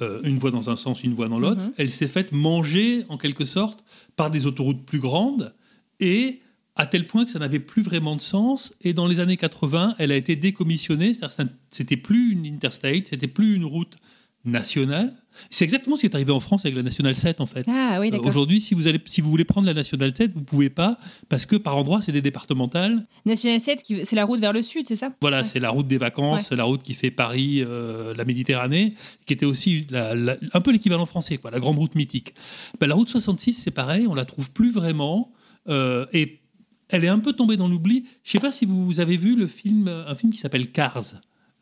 euh, 0.00 0.20
une 0.24 0.38
voie 0.38 0.50
dans 0.50 0.68
un 0.68 0.76
sens, 0.76 1.04
une 1.04 1.14
voie 1.14 1.28
dans 1.28 1.38
l'autre, 1.38 1.62
mhm. 1.62 1.72
elle 1.76 1.90
s'est 1.90 2.08
faite 2.08 2.32
manger 2.32 3.04
en 3.08 3.18
quelque 3.18 3.44
sorte 3.44 3.84
par 4.16 4.32
des 4.32 4.46
autoroutes 4.46 4.84
plus 4.84 4.98
grandes 4.98 5.54
et 6.00 6.40
à 6.76 6.86
tel 6.86 7.06
point 7.06 7.24
que 7.24 7.30
ça 7.30 7.38
n'avait 7.38 7.60
plus 7.60 7.82
vraiment 7.82 8.14
de 8.14 8.20
sens. 8.20 8.74
Et 8.82 8.92
dans 8.92 9.06
les 9.06 9.20
années 9.20 9.36
80, 9.36 9.96
elle 9.98 10.12
a 10.12 10.16
été 10.16 10.36
décommissionnée. 10.36 11.12
C'était 11.70 11.96
plus 11.96 12.32
une 12.32 12.46
interstate, 12.46 13.08
c'était 13.08 13.28
plus 13.28 13.56
une 13.56 13.64
route 13.64 13.96
nationale. 14.46 15.12
C'est 15.50 15.64
exactement 15.64 15.96
ce 15.96 16.02
qui 16.02 16.06
est 16.06 16.14
arrivé 16.14 16.32
en 16.32 16.40
France 16.40 16.64
avec 16.64 16.76
la 16.76 16.82
nationale 16.82 17.14
7 17.14 17.40
en 17.40 17.46
fait. 17.46 17.66
Ah, 17.68 17.98
oui, 18.00 18.10
euh, 18.12 18.18
Aujourd'hui, 18.20 18.60
si 18.60 18.74
vous 18.74 18.86
allez, 18.86 19.00
si 19.04 19.20
vous 19.20 19.28
voulez 19.28 19.44
prendre 19.44 19.66
la 19.66 19.74
nationale 19.74 20.16
7, 20.16 20.32
vous 20.34 20.42
pouvez 20.42 20.70
pas 20.70 20.98
parce 21.28 21.46
que 21.46 21.56
par 21.56 21.76
endroits 21.76 22.00
c'est 22.00 22.12
des 22.12 22.22
départementales. 22.22 23.06
Nationale 23.26 23.60
7, 23.60 23.82
c'est 24.04 24.16
la 24.16 24.24
route 24.24 24.40
vers 24.40 24.52
le 24.52 24.62
sud, 24.62 24.86
c'est 24.86 24.96
ça? 24.96 25.12
Voilà, 25.20 25.44
c'est 25.44 25.58
la 25.58 25.70
route 25.70 25.86
des 25.86 25.98
vacances, 25.98 26.46
c'est 26.48 26.56
la 26.56 26.64
route 26.64 26.82
qui 26.82 26.94
fait 26.94 27.10
Paris, 27.10 27.58
euh, 27.60 28.14
la 28.14 28.24
Méditerranée, 28.24 28.94
qui 29.26 29.32
était 29.32 29.46
aussi 29.46 29.86
un 29.92 30.60
peu 30.60 30.72
l'équivalent 30.72 31.06
français, 31.06 31.38
quoi, 31.38 31.50
la 31.50 31.58
grande 31.60 31.78
route 31.78 31.94
mythique. 31.96 32.34
Ben, 32.80 32.86
la 32.86 32.94
route 32.94 33.08
66, 33.08 33.54
c'est 33.54 33.72
pareil, 33.72 34.06
on 34.06 34.14
la 34.14 34.24
trouve 34.24 34.52
plus 34.52 34.70
vraiment. 34.70 35.32
Euh, 35.68 36.06
et 36.12 36.40
elle 36.88 37.04
est 37.04 37.08
un 37.08 37.18
peu 37.18 37.32
tombée 37.32 37.56
dans 37.56 37.68
l'oubli. 37.68 38.06
Je 38.22 38.30
ne 38.30 38.32
sais 38.32 38.46
pas 38.46 38.52
si 38.52 38.66
vous 38.66 39.00
avez 39.00 39.16
vu 39.16 39.36
le 39.36 39.46
film, 39.46 39.88
un 39.88 40.14
film 40.14 40.32
qui 40.32 40.38
s'appelle 40.38 40.70
Cars. 40.70 41.14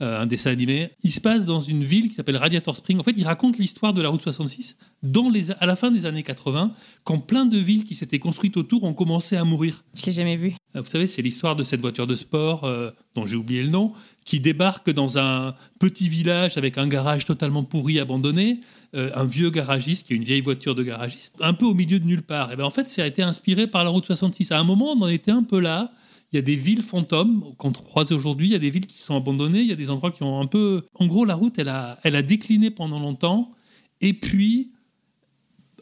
Euh, 0.02 0.20
un 0.20 0.26
dessin 0.26 0.50
animé. 0.50 0.90
Il 1.04 1.12
se 1.12 1.20
passe 1.20 1.44
dans 1.44 1.60
une 1.60 1.84
ville 1.84 2.08
qui 2.08 2.16
s'appelle 2.16 2.36
Radiator 2.36 2.76
Spring. 2.76 2.98
En 2.98 3.04
fait, 3.04 3.14
il 3.16 3.22
raconte 3.22 3.58
l'histoire 3.58 3.92
de 3.92 4.02
la 4.02 4.08
route 4.08 4.22
66 4.22 4.76
dans 5.04 5.30
les, 5.30 5.52
à 5.52 5.66
la 5.66 5.76
fin 5.76 5.92
des 5.92 6.04
années 6.04 6.24
80, 6.24 6.72
quand 7.04 7.18
plein 7.18 7.46
de 7.46 7.56
villes 7.56 7.84
qui 7.84 7.94
s'étaient 7.94 8.18
construites 8.18 8.56
autour 8.56 8.82
ont 8.82 8.92
commencé 8.92 9.36
à 9.36 9.44
mourir. 9.44 9.84
Je 9.94 10.04
l'ai 10.04 10.10
jamais 10.10 10.34
vu. 10.34 10.56
Euh, 10.74 10.80
vous 10.80 10.90
savez, 10.90 11.06
c'est 11.06 11.22
l'histoire 11.22 11.54
de 11.54 11.62
cette 11.62 11.80
voiture 11.80 12.08
de 12.08 12.16
sport, 12.16 12.64
euh, 12.64 12.90
dont 13.14 13.24
j'ai 13.24 13.36
oublié 13.36 13.62
le 13.62 13.68
nom, 13.68 13.92
qui 14.24 14.40
débarque 14.40 14.90
dans 14.90 15.16
un 15.16 15.54
petit 15.78 16.08
village 16.08 16.58
avec 16.58 16.76
un 16.76 16.88
garage 16.88 17.24
totalement 17.24 17.62
pourri, 17.62 18.00
abandonné, 18.00 18.62
un 18.94 19.24
vieux 19.24 19.50
garagiste 19.50 20.06
qui 20.06 20.12
est 20.12 20.16
une 20.16 20.24
vieille 20.24 20.40
voiture 20.40 20.74
de 20.76 20.82
garagiste, 20.82 21.34
un 21.40 21.52
peu 21.52 21.66
au 21.66 21.74
milieu 21.74 21.98
de 21.98 22.06
nulle 22.06 22.22
part. 22.22 22.52
Et 22.52 22.56
bien 22.56 22.64
en 22.64 22.70
fait, 22.70 22.88
ça 22.88 23.02
a 23.02 23.06
été 23.06 23.22
inspiré 23.22 23.66
par 23.66 23.84
la 23.84 23.90
route 23.90 24.06
66. 24.06 24.52
À 24.52 24.58
un 24.58 24.64
moment, 24.64 24.92
on 24.92 25.02
en 25.02 25.08
était 25.08 25.32
un 25.32 25.42
peu 25.42 25.58
là 25.58 25.92
il 26.34 26.38
y 26.38 26.40
a 26.40 26.42
des 26.42 26.56
villes 26.56 26.82
fantômes 26.82 27.54
qu'on 27.58 27.70
croise 27.70 28.10
aujourd'hui, 28.10 28.48
il 28.48 28.52
y 28.52 28.56
a 28.56 28.58
des 28.58 28.70
villes 28.70 28.88
qui 28.88 28.98
sont 28.98 29.16
abandonnées, 29.16 29.60
il 29.60 29.68
y 29.68 29.72
a 29.72 29.76
des 29.76 29.88
endroits 29.88 30.10
qui 30.10 30.24
ont 30.24 30.40
un 30.40 30.46
peu... 30.46 30.82
En 30.94 31.06
gros, 31.06 31.24
la 31.24 31.36
route, 31.36 31.60
elle 31.60 31.68
a, 31.68 32.00
elle 32.02 32.16
a 32.16 32.22
décliné 32.22 32.72
pendant 32.72 32.98
longtemps. 32.98 33.52
Et 34.00 34.14
puis, 34.14 34.72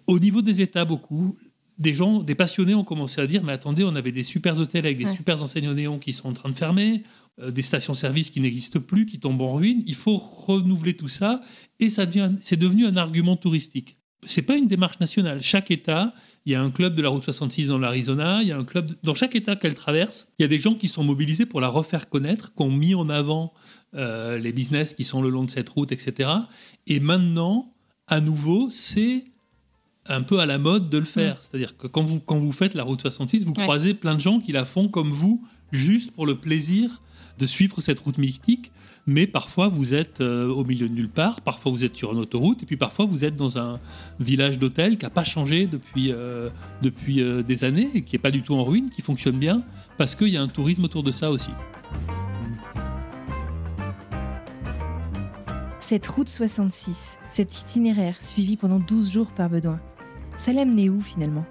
au 0.07 0.19
niveau 0.19 0.43
des 0.43 0.61
États, 0.61 0.85
beaucoup, 0.85 1.39
des 1.79 1.95
gens, 1.95 2.23
des 2.23 2.35
passionnés 2.35 2.75
ont 2.75 2.85
commencé 2.85 3.23
à 3.23 3.27
dire, 3.27 3.43
mais 3.43 3.53
attendez, 3.53 3.83
on 3.83 3.97
avait 3.97 4.13
des 4.13 4.23
super 4.23 4.59
hôtels 4.61 4.85
avec 4.85 4.99
des 4.99 5.09
super 5.09 5.43
enseignes 5.43 5.73
néons 5.73 5.99
qui 5.99 6.13
sont 6.13 6.29
en 6.29 6.35
train 6.35 6.51
de 6.51 6.55
fermer, 6.55 7.03
euh, 7.41 7.51
des 7.51 7.63
stations-service 7.63 8.29
qui 8.29 8.43
n'existent 8.43 8.81
plus, 8.81 9.07
qui 9.07 9.19
tombent 9.19 9.41
en 9.41 9.55
ruine. 9.55 9.83
Il 9.87 9.95
faut 9.95 10.19
renouveler 10.19 10.95
tout 10.95 11.09
ça. 11.09 11.41
Et 11.81 11.89
ça 11.89 12.05
devient, 12.05 12.33
c'est 12.43 12.59
devenu 12.59 12.85
un 12.85 12.99
argument 12.99 13.37
touristique. 13.37 13.97
C'est 14.25 14.43
pas 14.43 14.57
une 14.57 14.67
démarche 14.67 15.01
nationale. 15.01 15.41
Chaque 15.43 15.71
État 15.71 16.15
il 16.45 16.53
y 16.53 16.55
a 16.57 16.63
un 16.63 16.71
club 16.71 16.95
de 16.95 17.03
la 17.03 17.09
route 17.09 17.23
66 17.23 17.69
dans 17.69 17.79
l'Arizona, 17.79 18.41
il 18.43 18.49
y 18.49 18.53
a 18.53 18.59
un 18.59 18.65
club 18.65 18.91
dans 19.05 19.15
chaque 19.15 19.37
État 19.37 19.55
qu'elle 19.55 19.75
traverse. 19.75 20.29
Il 20.39 20.43
y 20.43 20.45
a 20.45 20.49
des 20.49 20.59
gens 20.59 20.75
qui 20.75 20.89
sont 20.89 21.05
mobilisés 21.05 21.47
pour 21.47 21.61
la 21.61 21.69
refaire 21.69 22.09
connaître, 22.09 22.53
qui 22.55 22.63
ont 22.63 22.71
mis 22.71 22.95
en 22.95 23.09
avant 23.09 23.53
euh, 23.95 24.39
les 24.39 24.53
business 24.53 24.95
qui 24.95 25.05
sont 25.05 25.23
le 25.23 25.29
long 25.29 25.45
de 25.45 25.51
cette 25.51 25.69
route, 25.69 25.93
etc. 25.93 26.31
Et 26.89 26.99
maintenant, 26.99 27.73
à 28.09 28.21
nouveau, 28.21 28.71
c'est 28.71 29.25
un 30.07 30.23
peu 30.23 30.41
à 30.41 30.47
la 30.47 30.59
mode 30.59 30.91
de 30.91 30.99
le 30.99 31.05
faire. 31.05 31.37
Mm. 31.37 31.39
C'est-à-dire 31.41 31.77
que 31.77 31.87
quand 31.87 32.03
vous, 32.03 32.19
quand 32.19 32.39
vous 32.39 32.53
faites 32.53 32.75
la 32.75 32.83
route 32.83 33.01
66, 33.01 33.45
vous 33.45 33.53
croisez 33.53 33.95
plein 33.95 34.15
de 34.15 34.21
gens 34.21 34.41
qui 34.41 34.51
la 34.51 34.65
font 34.65 34.89
comme 34.89 35.11
vous, 35.11 35.47
juste 35.71 36.11
pour 36.11 36.27
le 36.27 36.37
plaisir 36.39 37.03
de 37.39 37.47
suivre 37.47 37.81
cette 37.81 38.01
route 38.01 38.19
mythique 38.19 38.73
mais 39.07 39.27
parfois 39.27 39.69
vous 39.69 39.95
êtes 39.95 40.21
euh, 40.21 40.49
au 40.49 40.65
milieu 40.65 40.89
de 40.89 40.95
nulle 40.95 41.09
part, 41.09 41.41
parfois 41.41 41.73
vous 41.73 41.85
êtes 41.85 41.97
sur 41.97 42.13
une 42.13 42.19
autoroute, 42.19 42.63
et 42.63 42.67
puis 42.67 42.77
parfois 42.77 43.05
vous 43.05 43.25
êtes 43.25 43.37
dans 43.37 43.59
un 43.59 43.81
village 44.21 44.59
d'hôtel 44.59 44.97
qui 44.97 45.05
n'a 45.05 45.11
pas 45.11 45.25
changé 45.25 45.67
depuis, 45.67 46.13
euh, 46.13 46.51
euh, 46.85 47.43
des 47.43 47.65
années, 47.65 47.91
et 47.95 48.03
qui 48.03 48.15
n'est 48.15 48.21
pas 48.21 48.31
du 48.31 48.43
tout 48.43 48.55
en 48.55 48.65
ruine, 48.65 48.91
qui 48.91 49.03
fonctionne 49.03 49.39
bien, 49.39 49.63
parce 49.99 50.15
qu'il 50.15 50.29
y 50.29 50.37
a 50.37 50.43
un 50.43 50.49
tourisme 50.49 50.85
autour 50.85 51.03
de 51.03 51.13
ça 51.13 51.31
aussi. 51.31 51.51
Cette 55.81 56.07
route 56.07 56.29
66, 56.29 57.19
cet 57.29 57.61
itinéraire 57.61 58.17
suivi 58.25 58.57
pendant 58.57 58.79
12 58.79 59.13
jours 59.13 59.31
par 59.33 59.51
Bedouin, 59.51 59.81
ça 60.37 60.53
l'amenait 60.53 60.89
où 60.89 61.01
finalement? 61.01 61.45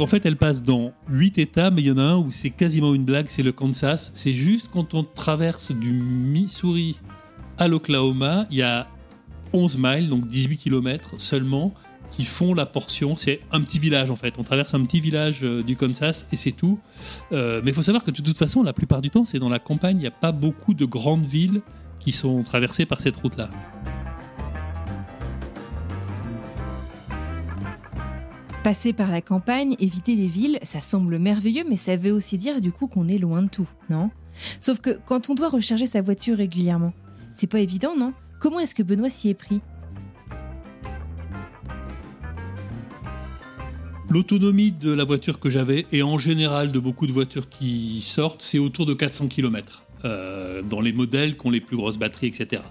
En 0.00 0.06
fait, 0.06 0.24
elle 0.24 0.36
passe 0.36 0.62
dans 0.62 0.92
huit 1.10 1.36
États, 1.36 1.70
mais 1.70 1.82
il 1.82 1.88
y 1.88 1.90
en 1.90 1.98
a 1.98 2.02
un 2.02 2.16
où 2.16 2.30
c'est 2.30 2.48
quasiment 2.48 2.94
une 2.94 3.04
blague, 3.04 3.26
c'est 3.28 3.42
le 3.42 3.52
Kansas. 3.52 4.12
C'est 4.14 4.32
juste 4.32 4.70
quand 4.72 4.94
on 4.94 5.04
traverse 5.04 5.72
du 5.72 5.92
Missouri 5.92 6.98
à 7.58 7.68
l'Oklahoma, 7.68 8.46
il 8.50 8.56
y 8.56 8.62
a 8.62 8.88
11 9.52 9.76
miles, 9.78 10.08
donc 10.08 10.26
18 10.26 10.56
km 10.56 11.20
seulement, 11.20 11.74
qui 12.10 12.24
font 12.24 12.54
la 12.54 12.64
portion. 12.64 13.14
C'est 13.14 13.40
un 13.52 13.60
petit 13.60 13.78
village 13.78 14.10
en 14.10 14.16
fait. 14.16 14.36
On 14.38 14.42
traverse 14.42 14.72
un 14.72 14.82
petit 14.84 15.02
village 15.02 15.40
euh, 15.42 15.62
du 15.62 15.76
Kansas 15.76 16.26
et 16.32 16.36
c'est 16.36 16.52
tout. 16.52 16.78
Euh, 17.32 17.60
mais 17.62 17.72
il 17.72 17.74
faut 17.74 17.82
savoir 17.82 18.02
que 18.02 18.10
de 18.10 18.22
toute 18.22 18.38
façon, 18.38 18.62
la 18.62 18.72
plupart 18.72 19.02
du 19.02 19.10
temps, 19.10 19.26
c'est 19.26 19.38
dans 19.38 19.50
la 19.50 19.58
campagne. 19.58 19.98
Il 19.98 20.00
n'y 20.00 20.06
a 20.06 20.12
pas 20.12 20.32
beaucoup 20.32 20.72
de 20.72 20.86
grandes 20.86 21.26
villes 21.26 21.60
qui 21.98 22.12
sont 22.12 22.42
traversées 22.42 22.86
par 22.86 23.02
cette 23.02 23.16
route-là. 23.16 23.50
Passer 28.62 28.92
par 28.92 29.10
la 29.10 29.22
campagne, 29.22 29.74
éviter 29.78 30.14
les 30.14 30.26
villes, 30.26 30.58
ça 30.62 30.80
semble 30.80 31.18
merveilleux, 31.18 31.64
mais 31.66 31.76
ça 31.76 31.96
veut 31.96 32.12
aussi 32.12 32.36
dire 32.36 32.60
du 32.60 32.72
coup 32.72 32.88
qu'on 32.88 33.08
est 33.08 33.16
loin 33.16 33.40
de 33.40 33.48
tout, 33.48 33.68
non? 33.88 34.10
Sauf 34.60 34.80
que 34.80 34.98
quand 35.06 35.30
on 35.30 35.34
doit 35.34 35.48
recharger 35.48 35.86
sa 35.86 36.02
voiture 36.02 36.36
régulièrement, 36.36 36.92
c'est 37.34 37.46
pas 37.46 37.60
évident, 37.60 37.96
non? 37.96 38.12
Comment 38.38 38.60
est-ce 38.60 38.74
que 38.74 38.82
Benoît 38.82 39.08
s'y 39.08 39.30
est 39.30 39.34
pris? 39.34 39.62
L'autonomie 44.10 44.72
de 44.72 44.92
la 44.92 45.04
voiture 45.04 45.40
que 45.40 45.48
j'avais, 45.48 45.86
et 45.90 46.02
en 46.02 46.18
général 46.18 46.70
de 46.70 46.78
beaucoup 46.78 47.06
de 47.06 47.12
voitures 47.12 47.48
qui 47.48 48.02
sortent, 48.02 48.42
c'est 48.42 48.58
autour 48.58 48.84
de 48.84 48.92
400 48.92 49.28
km. 49.28 49.84
Euh, 50.04 50.62
dans 50.62 50.80
les 50.80 50.94
modèles 50.94 51.36
qui 51.36 51.46
ont 51.46 51.50
les 51.50 51.60
plus 51.60 51.76
grosses 51.76 51.98
batteries, 51.98 52.28
etc. 52.28 52.62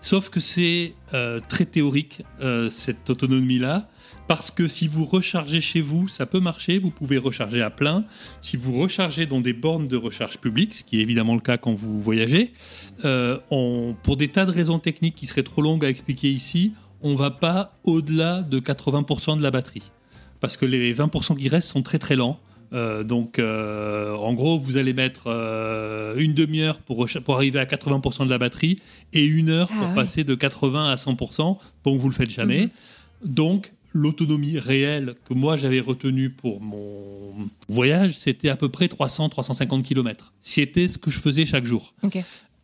Sauf 0.00 0.30
que 0.30 0.40
c'est 0.40 0.94
euh, 1.12 1.38
très 1.38 1.66
théorique, 1.66 2.22
euh, 2.40 2.70
cette 2.70 3.10
autonomie-là, 3.10 3.90
parce 4.26 4.50
que 4.50 4.68
si 4.68 4.88
vous 4.88 5.04
rechargez 5.04 5.60
chez 5.60 5.80
vous, 5.80 6.08
ça 6.08 6.26
peut 6.26 6.40
marcher, 6.40 6.78
vous 6.78 6.90
pouvez 6.90 7.18
recharger 7.18 7.62
à 7.62 7.70
plein. 7.70 8.04
Si 8.40 8.56
vous 8.56 8.78
rechargez 8.78 9.26
dans 9.26 9.40
des 9.40 9.52
bornes 9.52 9.88
de 9.88 9.96
recharge 9.96 10.38
publiques, 10.38 10.74
ce 10.74 10.84
qui 10.84 10.98
est 10.98 11.02
évidemment 11.02 11.34
le 11.34 11.40
cas 11.40 11.56
quand 11.56 11.74
vous 11.74 12.00
voyagez, 12.00 12.52
pour 13.02 14.16
des 14.16 14.28
tas 14.28 14.44
de 14.44 14.50
raisons 14.50 14.78
techniques 14.78 15.14
qui 15.14 15.26
seraient 15.26 15.42
trop 15.42 15.62
longues 15.62 15.84
à 15.84 15.88
expliquer 15.88 16.30
ici, 16.30 16.72
on 17.00 17.12
ne 17.12 17.16
va 17.16 17.30
pas 17.30 17.78
au-delà 17.84 18.42
de 18.42 18.60
80% 18.60 19.38
de 19.38 19.42
la 19.42 19.50
batterie 19.50 19.90
parce 20.40 20.56
que 20.56 20.66
les 20.66 20.94
20% 20.94 21.36
qui 21.36 21.48
restent 21.48 21.70
sont 21.70 21.82
très 21.82 21.98
très 21.98 22.16
lents. 22.16 22.38
Euh, 22.74 23.02
donc, 23.02 23.38
euh, 23.38 24.14
en 24.14 24.34
gros, 24.34 24.58
vous 24.58 24.76
allez 24.76 24.92
mettre 24.92 25.24
euh, 25.26 26.14
une 26.18 26.34
demi-heure 26.34 26.80
pour, 26.80 27.06
pour 27.24 27.36
arriver 27.36 27.58
à 27.58 27.64
80% 27.64 28.26
de 28.26 28.30
la 28.30 28.38
batterie 28.38 28.78
et 29.12 29.24
une 29.24 29.48
heure 29.48 29.68
pour 29.68 29.88
ah 29.90 29.94
passer 29.94 30.24
de 30.24 30.34
80 30.34 30.90
à 30.90 30.94
100%. 30.96 31.56
Donc, 31.84 32.00
vous 32.00 32.08
le 32.08 32.14
faites 32.14 32.30
jamais. 32.30 32.62
Mhm. 32.62 32.70
Donc, 33.24 33.72
l'autonomie 33.98 34.58
réelle 34.58 35.14
que 35.24 35.34
moi 35.34 35.56
j'avais 35.56 35.80
retenue 35.80 36.30
pour 36.30 36.60
mon 36.60 37.34
voyage, 37.68 38.16
c'était 38.16 38.48
à 38.48 38.56
peu 38.56 38.68
près 38.68 38.86
300-350 38.86 39.82
km. 39.82 40.32
C'était 40.40 40.88
ce 40.88 40.98
que 40.98 41.10
je 41.10 41.18
faisais 41.18 41.46
chaque 41.46 41.64
jour. 41.64 41.94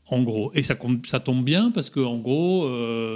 En 0.06 0.22
gros, 0.22 0.52
et 0.54 0.62
ça, 0.62 0.76
ça 1.06 1.18
tombe 1.18 1.44
bien 1.44 1.70
parce 1.70 1.88
que 1.88 2.00
en 2.00 2.18
gros, 2.18 2.68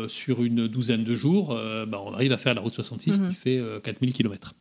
sur 0.09 0.43
une 0.43 0.69
douzaine 0.69 1.05
de 1.05 1.15
jours, 1.15 1.49
bah, 1.87 2.01
on 2.03 2.13
arrive 2.15 2.33
à 2.33 2.39
faire 2.39 2.55
la 2.55 2.63
route 2.63 2.73
66 2.73 3.21
mhm. 3.21 3.29
qui 3.29 3.35
fait 3.35 3.63
4000 3.83 4.13
km. 4.15 4.55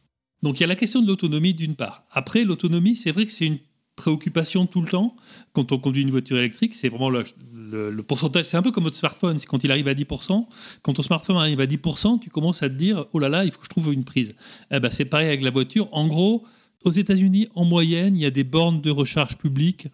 Donc 0.44 0.60
il 0.60 0.62
y 0.62 0.64
a 0.64 0.68
la 0.68 0.76
question 0.76 1.02
de 1.02 1.08
l'autonomie 1.08 1.54
d'une 1.54 1.76
part. 1.76 2.04
Après, 2.12 2.44
l'autonomie, 2.44 2.96
c'est 2.96 3.12
vrai 3.12 3.26
que 3.26 3.32
c'est 3.32 3.46
une 3.46 3.60
préoccupation 3.98 4.68
tout 4.68 4.82
le 4.82 4.88
temps 4.88 5.16
quand 5.52 5.74
on 5.74 5.80
conduit 5.80 6.04
une 6.04 6.12
voiture 6.12 6.38
électrique. 6.38 6.76
C'est 6.76 6.88
vraiment 6.88 7.10
le, 7.10 8.04
pourcentage. 8.04 8.46
C'est 8.46 8.56
un 8.56 8.62
peu 8.62 8.72
comme 8.72 8.86
votre 8.86 8.96
smartphone. 8.96 9.38
Quand 9.46 9.62
il 9.66 9.72
arrive 9.72 9.90
à 9.90 9.94
10%, 9.94 10.46
quand 10.82 10.94
ton 10.94 11.04
smartphone 11.04 11.36
arrive 11.36 11.60
à 11.60 11.66
10%, 11.66 12.22
tu 12.22 12.30
commences 12.30 12.64
à 12.64 12.70
te 12.70 12.76
dire 12.76 13.08
oh 13.12 13.20
là 13.20 13.28
là, 13.28 13.44
il 13.44 13.52
faut 13.52 13.58
que 13.58 13.66
je 13.66 13.70
trouve 13.70 13.92
une 13.92 14.06
prise. 14.06 14.36
Eh 14.72 14.80
ben, 14.80 14.90
c'est 14.90 15.06
pareil 15.06 15.28
avec 15.28 15.42
la 15.42 15.50
voiture. 15.50 15.90
En 15.92 16.08
gros, 16.08 16.46
aux 16.86 16.92
États-Unis, 16.92 17.50
en 17.56 17.66
moyenne, 17.66 18.16
il 18.16 18.22
y 18.22 18.26
a 18.26 18.32
des 18.32 18.44
bornes 18.46 18.80
de 18.80 18.92
recharge 18.92 19.36
publique, 19.36 19.88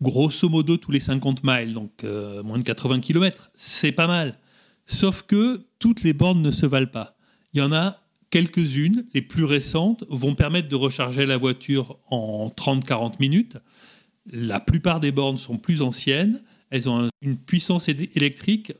grosso 0.00 0.48
modo 0.48 0.76
tous 0.76 0.92
les 0.92 1.00
50 1.00 1.40
miles, 1.42 1.72
donc 1.72 2.04
euh, 2.04 2.42
moins 2.42 2.58
de 2.58 2.62
80 2.62 3.00
km. 3.00 3.50
C'est 3.54 3.92
pas 3.92 4.06
mal. 4.06 4.38
Sauf 4.86 5.22
que 5.22 5.62
toutes 5.78 6.02
les 6.02 6.12
bornes 6.12 6.42
ne 6.42 6.50
se 6.50 6.66
valent 6.66 6.86
pas. 6.86 7.16
Il 7.54 7.60
y 7.60 7.62
en 7.62 7.72
a 7.72 7.98
Quelques-unes, 8.30 9.06
les 9.14 9.22
plus 9.22 9.44
récentes, 9.44 10.04
vont 10.08 10.34
permettre 10.34 10.68
de 10.68 10.76
recharger 10.76 11.24
la 11.24 11.38
voiture 11.38 11.98
en 12.10 12.48
30-40 12.48 13.14
minutes. 13.20 13.56
La 14.30 14.60
plupart 14.60 15.00
des 15.00 15.12
bornes 15.12 15.38
sont 15.38 15.56
plus 15.56 15.80
anciennes, 15.80 16.42
elles 16.70 16.88
ont 16.88 17.08
une 17.22 17.38
puissance 17.38 17.88
électrique 17.88 18.72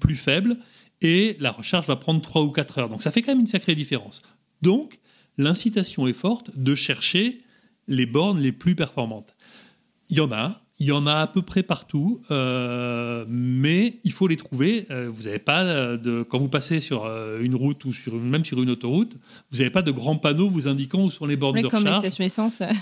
plus 0.00 0.14
faible 0.14 0.56
et 1.00 1.36
la 1.40 1.50
recharge 1.50 1.86
va 1.86 1.96
prendre 1.96 2.22
3 2.22 2.42
ou 2.42 2.50
4 2.50 2.78
heures. 2.78 2.88
Donc 2.88 3.02
ça 3.02 3.10
fait 3.10 3.22
quand 3.22 3.32
même 3.32 3.40
une 3.40 3.46
sacrée 3.46 3.74
différence. 3.74 4.22
Donc 4.62 5.00
l'incitation 5.36 6.06
est 6.06 6.12
forte 6.12 6.56
de 6.56 6.74
chercher 6.74 7.42
les 7.88 8.06
bornes 8.06 8.40
les 8.40 8.52
plus 8.52 8.74
performantes. 8.74 9.34
Il 10.08 10.18
y 10.18 10.20
en 10.20 10.30
a, 10.30 10.62
il 10.82 10.86
y 10.86 10.92
en 10.92 11.06
a 11.06 11.14
à 11.14 11.26
peu 11.28 11.42
près 11.42 11.62
partout, 11.62 12.20
euh, 12.32 13.24
mais 13.28 14.00
il 14.02 14.10
faut 14.10 14.26
les 14.26 14.36
trouver. 14.36 14.86
Euh, 14.90 15.08
vous 15.12 15.24
n'avez 15.24 15.38
pas 15.38 15.96
de 15.96 16.24
quand 16.28 16.38
vous 16.38 16.48
passez 16.48 16.80
sur 16.80 17.04
euh, 17.04 17.40
une 17.40 17.54
route 17.54 17.84
ou 17.84 17.92
sur 17.92 18.14
même 18.14 18.44
sur 18.44 18.60
une 18.60 18.70
autoroute, 18.70 19.12
vous 19.52 19.58
n'avez 19.58 19.70
pas 19.70 19.82
de 19.82 19.92
grands 19.92 20.16
panneaux 20.16 20.50
vous 20.50 20.66
indiquant 20.66 21.04
où 21.04 21.10
sont 21.10 21.24
les 21.24 21.36
bornes 21.36 21.60
de 21.60 21.66
recharge. 21.66 21.84
Comme 21.84 21.92
les 21.92 21.98
stations 22.10 22.24
essence. 22.24 22.62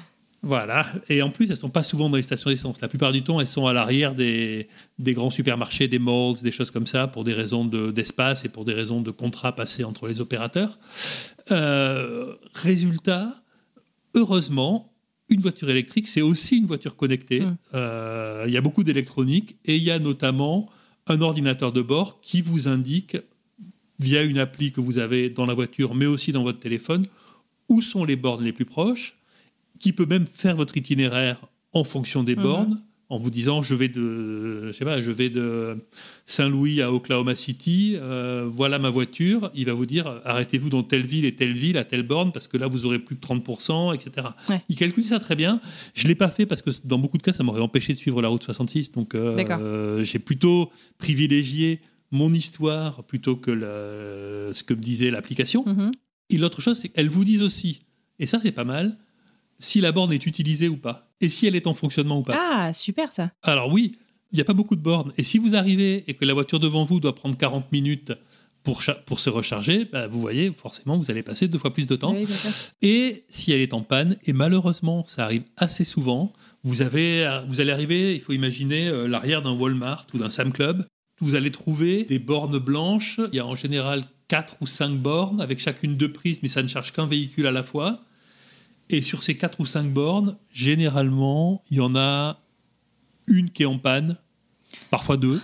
Voilà, 0.43 0.87
et 1.11 1.21
en 1.21 1.29
plus, 1.29 1.45
elles 1.45 1.51
ne 1.51 1.57
sont 1.57 1.69
pas 1.69 1.83
souvent 1.83 2.09
dans 2.09 2.17
les 2.17 2.23
stations 2.23 2.49
d'essence. 2.49 2.81
La 2.81 2.89
plupart 2.89 3.13
du 3.13 3.23
temps, 3.23 3.41
elles 3.41 3.47
sont 3.47 3.67
à 3.67 3.75
l'arrière 3.75 4.15
des, 4.15 4.69
des, 4.99 5.13
grands 5.13 5.29
supermarchés, 5.29 5.87
des 5.87 5.99
malls, 5.99 6.37
des 6.43 6.51
choses 6.51 6.71
comme 6.71 6.87
ça, 6.87 7.09
pour 7.09 7.25
des 7.25 7.35
raisons 7.35 7.67
d'espace 7.67 8.47
et 8.47 8.49
pour 8.49 8.65
des 8.65 8.73
raisons 8.73 9.03
de 9.03 9.11
contrat 9.11 9.55
passés 9.55 9.85
entre 9.85 10.09
les 10.09 10.23
opérateurs. 10.23 10.79
résultat, 12.55 13.35
heureusement, 14.15 14.91
une 15.31 15.41
voiture 15.41 15.71
électrique, 15.71 16.09
c'est 16.09 16.23
aussi 16.23 16.59
une 16.59 16.67
voiture 16.67 16.97
connectée. 16.97 17.43
Hum. 17.43 17.57
Euh, 17.75 18.45
il 18.47 18.53
y 18.53 18.57
a 18.57 18.61
beaucoup 18.61 18.85
d'électronique 18.85 19.57
et 19.65 19.77
il 19.77 19.83
y 19.83 19.91
a 19.91 19.99
notamment 19.99 20.69
un 21.07 21.21
ordinateur 21.21 21.73
de 21.73 21.83
bord 21.83 22.21
qui 22.21 22.43
vous 22.43 22.69
indique, 22.69 23.17
via 23.99 24.23
une 24.23 24.39
appli 24.39 24.73
que 24.73 24.81
vous 24.81 24.99
avez 24.99 25.29
dans 25.29 25.47
la 25.47 25.55
voiture, 25.55 25.95
mais 25.95 26.07
aussi 26.07 26.33
dans 26.33 26.43
votre 26.43 26.59
téléphone, 26.59 27.07
où 27.69 27.83
sont 27.83 28.05
les 28.05 28.17
bornes 28.17 28.45
les 28.45 28.53
plus 28.53 28.65
proches, 28.65 29.19
qui 29.79 29.93
peut 29.93 30.07
même 30.07 30.27
faire 30.27 30.57
votre 30.57 30.77
itinéraire 30.77 31.41
en 31.73 31.85
fonction 31.85 32.23
des 32.23 32.35
hum. 32.35 32.43
bornes 32.43 32.83
en 33.11 33.19
vous 33.19 33.31
disant 33.31 33.63
je 33.63 33.75
vais 33.75 33.89
de 33.89 34.69
je 34.69 34.73
sais 34.73 34.85
pas 34.85 35.03
je 35.03 35.11
vais 35.11 35.29
de 35.29 35.77
Saint-Louis 36.27 36.81
à 36.81 36.93
Oklahoma 36.93 37.35
City 37.35 37.97
euh, 37.97 38.49
voilà 38.51 38.79
ma 38.79 38.89
voiture. 38.89 39.51
Il 39.55 39.67
va 39.67 39.75
vous 39.75 39.85
dire 39.85 40.21
arrêtez-vous 40.25 40.71
dans 40.71 40.85
telle 40.85 41.05
ville 41.05 41.25
et 41.25 41.35
telle 41.35 41.53
ville 41.53 41.77
à 41.77 41.85
telle 41.85 42.05
borne 42.05 42.31
parce 42.31 42.47
que 42.47 42.57
là 42.57 42.69
vous 42.69 42.87
aurez 42.87 43.01
plus 43.01 43.17
de 43.17 43.21
30% 43.21 43.95
etc 43.95 44.29
il 44.69 44.77
calcule 44.77 45.05
ça 45.05 45.19
très 45.19 45.37
bien. 45.37 45.61
Je 45.95 46.07
l'ai 46.07 46.15
pas 46.15 46.31
fait 46.31 46.47
parce 46.47 46.63
que 46.63 46.71
dans 46.85 46.99
beaucoup 46.99 47.19
de 47.19 47.23
cas 47.23 47.33
ça 47.33 47.43
m'aurait 47.43 47.61
empêché 47.61 47.93
de 47.93 47.99
suivre 47.99 48.23
la 48.23 48.29
route 48.29 48.45
66 48.45 48.93
donc 48.93 49.15
euh, 49.15 50.05
j'ai 50.05 50.21
plutôt 50.21 50.71
privilégié 50.97 51.81
mon 52.13 52.33
histoire 52.33 53.03
plutôt 53.05 53.37
que 53.37 53.53
ce 54.55 54.63
que 54.63 54.75
me 54.75 54.81
disait 54.81 55.11
l'application. 55.11 55.65
Mm-hmm. 55.65 55.91
et 56.31 56.39
l'autre 56.39 56.61
chose 56.61 56.79
c'est 56.79 56.89
qu'elle 56.89 57.09
vous 57.09 57.25
disent 57.25 57.43
aussi 57.43 57.81
et 58.21 58.27
ça 58.27 58.39
c'est 58.41 58.53
pas 58.53 58.65
mal 58.65 58.97
si 59.61 59.81
la 59.81 59.93
borne 59.93 60.13
est 60.13 60.27
utilisée 60.27 60.69
ou 60.69 60.77
pas 60.77 61.11
et 61.21 61.29
si 61.29 61.47
elle 61.47 61.55
est 61.55 61.67
en 61.67 61.75
fonctionnement 61.75 62.19
ou 62.19 62.23
pas. 62.23 62.37
Ah, 62.37 62.73
super 62.73 63.13
ça. 63.13 63.31
Alors 63.43 63.71
oui, 63.71 63.93
il 64.33 64.37
n'y 64.37 64.41
a 64.41 64.45
pas 64.45 64.55
beaucoup 64.55 64.77
de 64.77 64.81
bornes. 64.81 65.13
Et 65.19 65.23
si 65.23 65.39
vous 65.39 65.55
arrivez 65.55 66.05
et 66.09 66.15
que 66.15 66.25
la 66.25 66.35
voiture 66.35 66.59
devant 66.59 66.85
vous 66.85 67.01
doit 67.01 67.15
prendre 67.15 67.37
40 67.37 67.71
minutes 67.73 68.13
pour, 68.63 68.83
pour 69.07 69.21
se 69.21 69.31
recharger, 69.31 69.87
bah, 69.87 70.07
vous 70.07 70.21
voyez, 70.21 70.53
forcément, 70.53 70.97
vous 70.97 71.11
allez 71.11 71.23
passer 71.23 71.49
deux 71.49 71.59
fois 71.59 71.73
plus 71.73 71.87
de 71.87 71.97
temps. 71.97 72.15
et 72.83 73.25
si 73.29 73.53
elle 73.53 73.61
est 73.61 73.75
en 73.75 73.83
panne, 73.83 74.17
et 74.25 74.33
malheureusement, 74.33 75.05
ça 75.07 75.25
arrive 75.25 75.45
assez 75.57 75.85
souvent, 75.85 76.33
vous, 76.63 76.83
avez, 76.83 77.41
vous 77.49 77.61
allez 77.61 77.73
arriver, 77.73 78.15
il 78.15 78.21
faut 78.21 78.33
imaginer 78.33 78.89
euh, 78.89 79.07
l'arrière 79.07 79.43
d'un 79.43 79.53
Walmart 79.53 80.07
ou 80.15 80.19
d'un 80.19 80.31
Sam 80.31 80.53
Club. 80.53 80.85
Vous 81.21 81.35
allez 81.35 81.51
trouver 81.51 82.05
des 82.05 82.19
bornes 82.19 82.59
blanches. 82.59 83.21
Il 83.33 83.37
y 83.37 83.41
a 83.41 83.47
en 83.47 83.55
général 83.55 84.05
quatre 84.29 84.57
ou 84.61 84.67
cinq 84.67 84.93
bornes 84.93 85.41
avec 85.41 85.59
chacune 85.59 85.97
deux 85.97 86.13
prises, 86.13 86.41
mais 86.43 86.49
ça 86.49 86.63
ne 86.63 86.69
charge 86.69 86.93
qu'un 86.93 87.07
véhicule 87.07 87.47
à 87.47 87.53
la 87.53 87.63
fois. 87.63 88.01
Et 88.91 89.03
sur 89.03 89.23
ces 89.23 89.37
quatre 89.37 89.61
ou 89.61 89.67
cinq 89.67 89.93
bornes, 89.93 90.37
généralement, 90.53 91.63
il 91.71 91.77
y 91.77 91.81
en 91.81 91.95
a 91.95 92.41
une 93.29 93.49
qui 93.51 93.63
est 93.63 93.67
en 93.67 93.79
panne, 93.79 94.17
parfois 94.91 95.17
deux, 95.17 95.41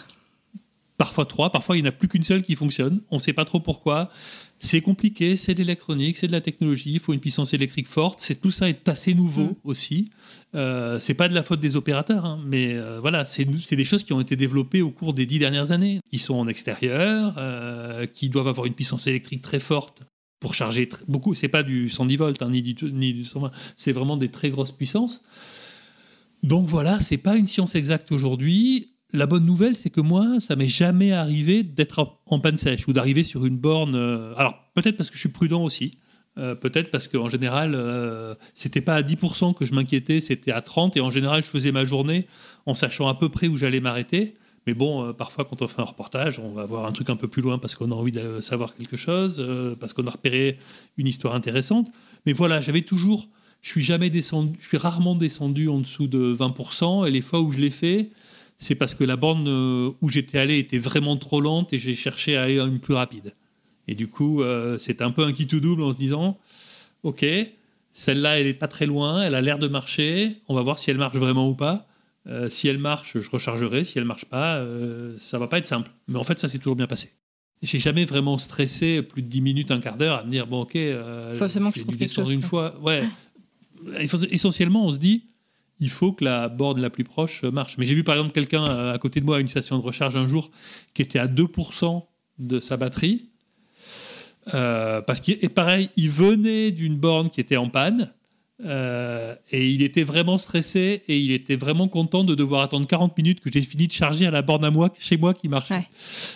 parfois 0.99 1.27
trois, 1.27 1.51
parfois 1.51 1.77
il 1.77 1.83
n'y 1.83 1.89
en 1.89 1.91
a 1.91 1.93
plus 1.93 2.09
qu'une 2.09 2.25
seule 2.25 2.43
qui 2.43 2.57
fonctionne. 2.57 3.01
On 3.13 3.17
ne 3.17 3.21
sait 3.21 3.33
pas 3.33 3.45
trop 3.45 3.61
pourquoi. 3.61 4.11
C'est 4.59 4.81
compliqué, 4.81 5.37
c'est 5.37 5.55
de 5.55 5.59
l'électronique, 5.59 6.17
c'est 6.17 6.27
de 6.27 6.33
la 6.33 6.41
technologie, 6.41 6.95
il 6.95 6.99
faut 6.99 7.13
une 7.13 7.21
puissance 7.21 7.55
électrique 7.55 7.87
forte. 7.87 8.19
C'est 8.21 8.41
tout 8.41 8.51
ça 8.51 8.69
est 8.69 8.89
assez 8.89 9.15
nouveau 9.15 9.45
mm. 9.45 9.57
aussi. 9.63 10.11
Euh, 10.57 10.99
c'est 10.99 11.15
pas 11.15 11.29
de 11.29 11.35
la 11.35 11.45
faute 11.45 11.61
des 11.61 11.77
opérateurs, 11.77 12.25
hein, 12.25 12.43
mais 12.45 12.75
euh, 12.75 12.99
voilà, 13.01 13.25
c'est 13.25 13.45
des 13.45 13.85
choses 13.85 14.03
qui 14.03 14.13
ont 14.13 14.21
été 14.21 14.35
développées 14.35 14.83
au 14.83 14.91
cours 14.91 15.15
des 15.15 15.27
dix 15.27 15.39
dernières 15.39 15.71
années, 15.71 16.01
qui 16.11 16.19
sont 16.19 16.35
en 16.35 16.49
extérieur, 16.49 17.37
euh, 17.39 18.07
qui 18.07 18.29
doivent 18.29 18.49
avoir 18.49 18.67
une 18.67 18.75
puissance 18.75 19.07
électrique 19.07 19.43
très 19.43 19.61
forte 19.61 20.03
pour 20.40 20.55
charger 20.55 20.88
beaucoup. 21.09 21.35
C'est 21.35 21.49
pas 21.49 21.62
du 21.62 21.88
110 21.88 22.16
volts 22.16 22.42
hein, 22.42 22.51
ni, 22.51 22.62
du, 22.62 22.75
ni 22.92 23.12
du 23.12 23.25
120, 23.25 23.51
c'est 23.77 23.92
vraiment 23.92 24.16
des 24.16 24.29
très 24.29 24.51
grosses 24.51 24.72
puissances. 24.72 25.22
Donc 26.42 26.68
voilà, 26.68 27.01
c'est 27.01 27.16
pas 27.16 27.37
une 27.37 27.46
science 27.46 27.75
exacte 27.75 28.12
aujourd'hui. 28.12 28.92
La 29.12 29.27
bonne 29.27 29.46
nouvelle, 29.46 29.77
c'est 29.77 29.90
que 29.90 30.01
moi, 30.01 30.40
ça 30.40 30.57
m'est 30.57 30.68
jamais 30.68 31.12
arrivé 31.12 31.62
d'être 31.62 32.18
en 32.27 32.40
panne 32.40 32.59
sèche 32.59 32.87
ou 32.88 32.92
d'arriver 32.92 33.22
sur 33.22 33.46
une 33.46 33.57
borne. 33.57 33.94
Euh, 33.94 34.35
alors 34.37 34.55
peut-être 34.75 34.96
parce 34.96 35.11
que 35.11 35.16
je 35.16 35.20
suis 35.20 35.31
prudent 35.31 35.62
aussi. 35.62 35.99
Euh, 36.38 36.55
Peut-être 36.55 36.90
parce 36.90 37.09
qu'en 37.09 37.29
général, 37.29 37.72
euh, 37.75 38.35
c'était 38.55 38.83
pas 38.83 38.94
à 38.94 39.03
10% 39.03 39.55
que 39.55 39.64
je 39.64 39.75
m'inquiétais, 39.75 40.20
c'était 40.20 40.53
à 40.53 40.61
30%. 40.61 40.99
Et 40.99 41.01
en 41.01 41.11
général, 41.11 41.42
je 41.42 41.49
faisais 41.49 41.72
ma 41.72 41.85
journée 41.85 42.27
en 42.66 42.75
sachant 42.75 43.09
à 43.09 43.14
peu 43.14 43.29
près 43.31 43.49
où 43.49 43.57
j'allais 43.57 43.81
m'arrêter. 43.81 44.37
Mais 44.67 44.75
bon, 44.75 45.05
euh, 45.05 45.13
parfois, 45.13 45.45
quand 45.45 45.63
on 45.63 45.69
fait 45.69 45.81
un 45.81 45.85
reportage, 45.85 46.39
on 46.39 46.53
va 46.53 46.67
voir 46.67 46.87
un 46.87 46.93
truc 46.93 47.09
un 47.09 47.17
peu 47.17 47.29
plus 47.29 47.43
loin 47.43 47.59
parce 47.59 47.77
qu'on 47.77 47.91
a 47.93 47.95
envie 47.95 48.11
de 48.11 48.41
savoir 48.41 48.75
quelque 48.75 48.97
chose, 48.97 49.37
euh, 49.39 49.77
parce 49.79 49.93
qu'on 49.93 50.07
a 50.07 50.11
repéré 50.11 50.59
une 50.97 51.07
histoire 51.07 51.35
intéressante. 51.35 51.89
Mais 52.27 52.33
voilà, 52.33 52.61
j'avais 52.61 52.81
toujours. 52.81 53.29
Je 53.63 53.71
suis 53.71 53.83
jamais 53.83 54.11
descendu, 54.11 54.57
je 54.61 54.67
suis 54.67 54.77
rarement 54.77 55.15
descendu 55.15 55.69
en 55.69 55.79
dessous 55.79 56.09
de 56.09 56.35
20%. 56.35 57.07
Et 57.07 57.11
les 57.11 57.21
fois 57.21 57.41
où 57.41 57.53
je 57.53 57.61
l'ai 57.61 57.71
fait, 57.71 58.11
c'est 58.59 58.75
parce 58.75 58.95
que 58.95 59.05
la 59.05 59.17
borne 59.17 59.47
euh, 59.49 59.91
où 60.03 60.09
j'étais 60.09 60.39
allé 60.39 60.59
était 60.59 60.79
vraiment 60.79 61.17
trop 61.17 61.41
lente 61.41 61.73
et 61.73 61.79
j'ai 61.79 61.95
cherché 61.95 62.37
à 62.37 62.43
aller 62.43 62.59
à 62.59 62.65
une 62.65 62.81
plus 62.81 62.95
rapide. 62.95 63.35
Et 63.89 63.95
du 63.95 64.09
coup, 64.09 64.43
c'était 64.79 65.05
un 65.05 65.13
peu 65.13 65.25
un 65.25 65.33
qui 65.33 65.47
tout 65.47 65.61
double 65.61 65.85
en 65.85 65.93
se 65.93 65.97
disant 65.97 66.39
Ok, 67.05 67.25
celle-là, 67.93 68.41
elle 68.41 68.49
est 68.49 68.55
pas 68.55 68.67
très 68.67 68.85
loin, 68.85 69.23
elle 69.23 69.37
a 69.37 69.41
l'air 69.41 69.61
de 69.61 69.69
marcher, 69.69 70.41
on 70.49 70.57
va 70.57 70.63
voir 70.63 70.77
si 70.77 70.91
elle 70.91 70.99
marche 70.99 71.15
vraiment 71.15 71.49
ou 71.49 71.55
pas. 71.55 71.87
Euh, 72.27 72.49
si 72.49 72.69
elle 72.69 72.79
marche, 72.79 73.19
je 73.19 73.31
rechargerai. 73.31 73.85
Si 73.85 73.99
elle 73.99 74.05
marche 74.05 74.25
pas, 74.25 74.57
euh, 74.57 75.15
ça 75.19 75.39
va 75.39 75.47
pas 75.47 75.59
être 75.59 75.67
simple. 75.67 75.91
Mais 76.09 76.19
en 76.19 76.25
fait, 76.25 76.39
ça 76.39 76.49
s'est 76.49 76.59
toujours 76.59 76.77
bien 76.77 76.87
passé. 76.87 77.12
J'ai 77.62 77.79
jamais 77.79 78.05
vraiment 78.05 78.37
stressé 78.37 79.03
plus 79.03 79.23
de 79.23 79.29
10 79.29 79.41
minutes, 79.41 79.71
un 79.71 79.81
quart 79.81 79.97
d'heure 79.97 80.19
à 80.19 80.25
me 80.25 80.31
dire 80.31 80.47
bon, 80.47 80.62
ok, 80.62 80.77
euh, 80.77 81.49
j'ai 81.75 81.85
dû 81.85 81.97
descendre 81.97 82.31
une 82.31 82.43
fois. 82.43 82.75
Ouais. 82.83 83.09
Essentiellement, 84.31 84.87
on 84.87 84.93
se 84.93 84.97
dit 84.97 85.25
il 85.81 85.91
faut 85.91 86.12
que 86.12 86.25
la 86.25 86.49
borne 86.49 86.81
la 86.81 86.91
plus 86.91 87.05
proche 87.05 87.43
marche. 87.45 87.77
Mais 87.79 87.85
j'ai 87.85 87.95
vu 87.95 88.05
par 88.05 88.15
exemple 88.15 88.33
quelqu'un 88.33 88.65
euh, 88.65 88.95
à 88.95 88.99
côté 88.99 89.21
de 89.21 89.27
moi 89.27 89.37
à 89.37 89.41
une 89.41 89.49
station 89.49 89.79
de 89.79 89.83
recharge 89.83 90.17
un 90.17 90.27
jour 90.27 90.51
qui 90.95 91.03
était 91.03 91.19
à 91.19 91.27
2% 91.27 92.03
de 92.39 92.61
sa 92.61 92.77
batterie. 92.77 93.29
Euh, 94.55 95.03
parce 95.03 95.21
qu'il 95.21 95.39
pareil, 95.51 95.91
il 95.97 96.11
venait 96.11 96.71
d'une 96.71 96.97
borne 96.97 97.31
qui 97.31 97.41
était 97.41 97.57
en 97.57 97.69
panne. 97.69 98.12
Euh, 98.64 99.35
et 99.51 99.69
il 99.69 99.83
était 99.83 100.03
vraiment 100.03 100.38
stressé 100.38 101.03
et 101.09 101.19
il 101.19 101.31
était 101.31 101.57
vraiment 101.57 101.88
content 101.88 102.25
de 102.25 102.35
devoir 102.35 102.62
attendre 102.62 102.87
40 102.87 103.16
minutes 103.19 103.40
que 103.40 103.53
j'ai 103.53 103.61
fini 103.61 103.87
de 103.87 103.92
charger 103.92 104.25
à 104.27 104.31
la 104.31 104.40
borne 104.40 104.64
à 104.64 104.71
moi, 104.71 104.90
chez 104.99 105.19
moi 105.19 105.35
qui 105.35 105.49
marchait. 105.49 105.75
Ouais. 105.75 105.88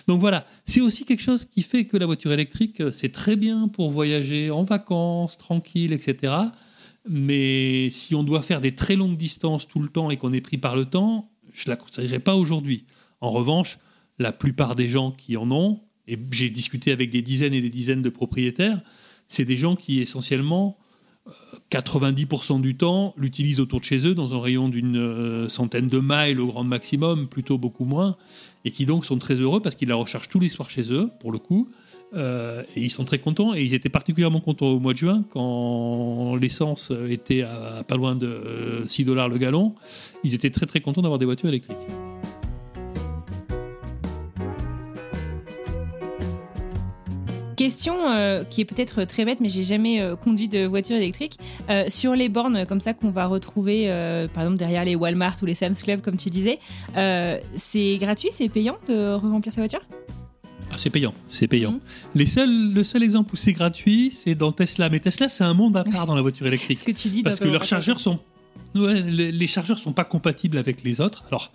Donc 0.07 0.21
voilà, 0.21 0.47
c'est 0.65 0.83
aussi 0.83 1.05
quelque 1.07 1.23
chose 1.23 1.47
qui 1.47 1.63
fait 1.63 1.87
que 1.87 1.97
la 1.97 2.05
voiture 2.05 2.33
électrique, 2.33 2.81
euh, 2.81 2.93
c'est 2.93 3.13
très 3.13 3.37
bien 3.37 3.69
pour 3.69 3.91
voyager 3.91 4.51
en 4.51 4.65
vacances, 4.65 5.39
tranquille, 5.39 5.93
etc. 5.93 6.35
Mais 7.09 7.89
si 7.91 8.15
on 8.15 8.23
doit 8.23 8.43
faire 8.43 8.61
des 8.61 8.75
très 8.75 8.97
longues 8.97 9.17
distances 9.17 9.67
tout 9.67 9.81
le 9.81 9.89
temps 9.89 10.11
et 10.11 10.19
qu'on 10.19 10.35
est 10.35 10.43
pris 10.43 10.59
par 10.59 10.77
le 10.77 10.85
temps, 10.85 11.31
je 11.55 11.65
ne 11.67 11.71
la 11.71 11.77
conseillerais 11.77 12.19
pas 12.19 12.35
aujourd'hui. 12.35 12.85
En 13.23 13.31
revanche, 13.31 13.79
la 14.19 14.33
plupart 14.33 14.75
des 14.75 14.89
gens 14.89 15.11
qui 15.11 15.39
en 15.39 15.51
ont, 15.51 15.81
et 16.07 16.19
j'ai 16.33 16.51
discuté 16.51 16.93
avec 16.93 17.09
des 17.09 17.23
dizaines 17.23 17.55
et 17.55 17.63
des 17.63 17.71
dizaines 17.71 18.03
de 18.03 18.11
propriétaires, 18.11 18.83
c'est 19.29 19.47
des 19.47 19.57
gens 19.57 19.77
qui 19.77 20.01
essentiellement, 20.01 20.77
90% 21.71 22.61
du 22.61 22.77
temps, 22.77 23.15
l'utilisent 23.17 23.61
autour 23.61 23.81
de 23.81 23.85
chez 23.85 24.07
eux 24.07 24.15
dans 24.15 24.35
un 24.35 24.41
rayon 24.41 24.69
d'une 24.69 24.97
euh, 24.97 25.49
centaine 25.49 25.89
de 25.89 26.01
miles 26.03 26.41
au 26.41 26.47
grand 26.47 26.65
maximum, 26.65 27.29
plutôt 27.29 27.59
beaucoup 27.59 27.85
moins, 27.85 28.17
et 28.65 28.71
qui 28.71 28.87
donc 28.87 29.05
sont 29.05 29.19
très 29.19 29.35
heureux 29.35 29.61
parce 29.61 29.75
qu'ils 29.75 29.89
la 29.89 29.95
rechargent 29.95 30.29
tous 30.29 30.41
les 30.41 30.49
soirs 30.49 30.71
chez 30.71 30.93
eux, 30.93 31.11
pour 31.21 31.33
le 31.33 31.39
coup. 31.39 31.69
Euh, 32.15 32.65
et 32.75 32.83
ils 32.83 32.91
sont 32.91 33.05
très 33.05 33.21
contents 33.21 33.55
et 33.55 33.63
ils 33.63 33.73
étaient 33.73 33.89
particulièrement 33.89 34.41
contents 34.41 34.67
au 34.67 34.81
mois 34.81 34.95
de 34.95 34.99
juin 34.99 35.25
quand 35.31 36.35
l'essence 36.35 36.93
était 37.09 37.43
à 37.43 37.85
pas 37.87 37.97
loin 37.97 38.17
de 38.17 38.27
euh, 38.27 38.87
6 38.87 39.05
dollars 39.05 39.29
le 39.29 39.39
gallon. 39.39 39.77
Ils 40.25 40.35
étaient 40.35 40.51
très 40.51 40.67
très 40.67 40.81
contents 40.81 41.03
d'avoir 41.03 41.21
des 41.21 41.27
voitures 41.27 41.49
électriques. 41.49 41.79
Question 47.61 48.11
euh, 48.11 48.43
qui 48.43 48.63
est 48.63 48.65
peut-être 48.65 49.05
très 49.05 49.27
bête, 49.27 49.39
mais 49.39 49.51
j'ai 49.51 49.65
jamais 49.65 50.01
euh, 50.01 50.17
conduit 50.17 50.49
de 50.49 50.65
voiture 50.65 50.97
électrique. 50.97 51.37
Euh, 51.69 51.85
sur 51.91 52.15
les 52.15 52.31
bornes 52.31 52.65
comme 52.65 52.81
ça 52.81 52.95
qu'on 52.95 53.11
va 53.11 53.27
retrouver, 53.27 53.87
par 54.33 54.45
exemple 54.45 54.57
derrière 54.57 54.87
les 54.87 54.95
Walmart 54.97 55.37
ou 55.43 55.45
les 55.45 55.55
Sam's 55.55 55.83
Club, 55.83 56.01
comme 56.01 56.17
tu 56.17 56.31
disais, 56.31 56.59
c'est 57.55 57.99
gratuit, 57.99 58.31
c'est 58.33 58.49
payant 58.49 58.79
de 58.89 59.13
remplir 59.13 59.53
sa 59.53 59.61
voiture? 59.61 59.83
Ah, 60.71 60.77
c'est 60.79 60.89
payant, 60.89 61.13
c'est 61.27 61.49
payant. 61.49 61.73
Mhm. 61.73 61.81
Les 62.15 62.27
seuls, 62.27 62.73
le 62.73 62.83
seul 62.83 63.03
exemple 63.03 63.35
où 63.35 63.37
c'est 63.37 63.53
gratuit, 63.53 64.11
c'est 64.11 64.35
dans 64.35 64.53
Tesla. 64.53 64.89
Mais 64.89 65.01
Tesla, 65.01 65.29
c'est 65.29 65.45
un 65.45 65.53
monde 65.53 65.77
à 65.77 65.85
part 65.85 66.07
dans 66.07 66.15
la 66.15 66.23
voiture 66.23 66.47
électrique. 66.47 66.79
Ce 66.81 66.85
que 66.85 66.93
tu 66.93 67.09
dis. 67.09 67.23
Parce 67.23 67.41
que 67.41 67.49
leurs 67.49 67.65
chargeurs 67.65 68.01
sont. 68.01 68.21
Les 68.75 69.47
chargeurs 69.47 69.79
sont 69.79 69.93
pas 69.93 70.05
compatibles 70.05 70.59
avec 70.59 70.85
les 70.85 71.01
autres. 71.01 71.25
Alors, 71.29 71.53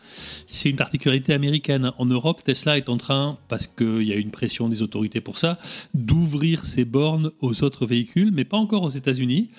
c'est 0.47 0.69
une 0.69 0.75
particularité 0.75 1.33
américaine. 1.33 1.91
En 1.97 2.05
Europe, 2.05 2.43
Tesla 2.43 2.77
est 2.77 2.89
en 2.89 2.97
train, 2.97 3.37
parce 3.47 3.67
qu'il 3.67 4.03
y 4.03 4.11
a 4.11 4.15
une 4.15 4.31
pression 4.31 4.67
des 4.69 4.81
autorités 4.81 5.21
pour 5.21 5.37
ça, 5.37 5.57
d'ouvrir 5.93 6.65
ses 6.65 6.85
bornes 6.85 7.31
aux 7.39 7.63
autres 7.63 7.85
véhicules, 7.85 8.31
mais 8.33 8.43
pas 8.43 8.57
encore 8.57 8.83
aux 8.83 8.89
États-Unis. 8.89 9.49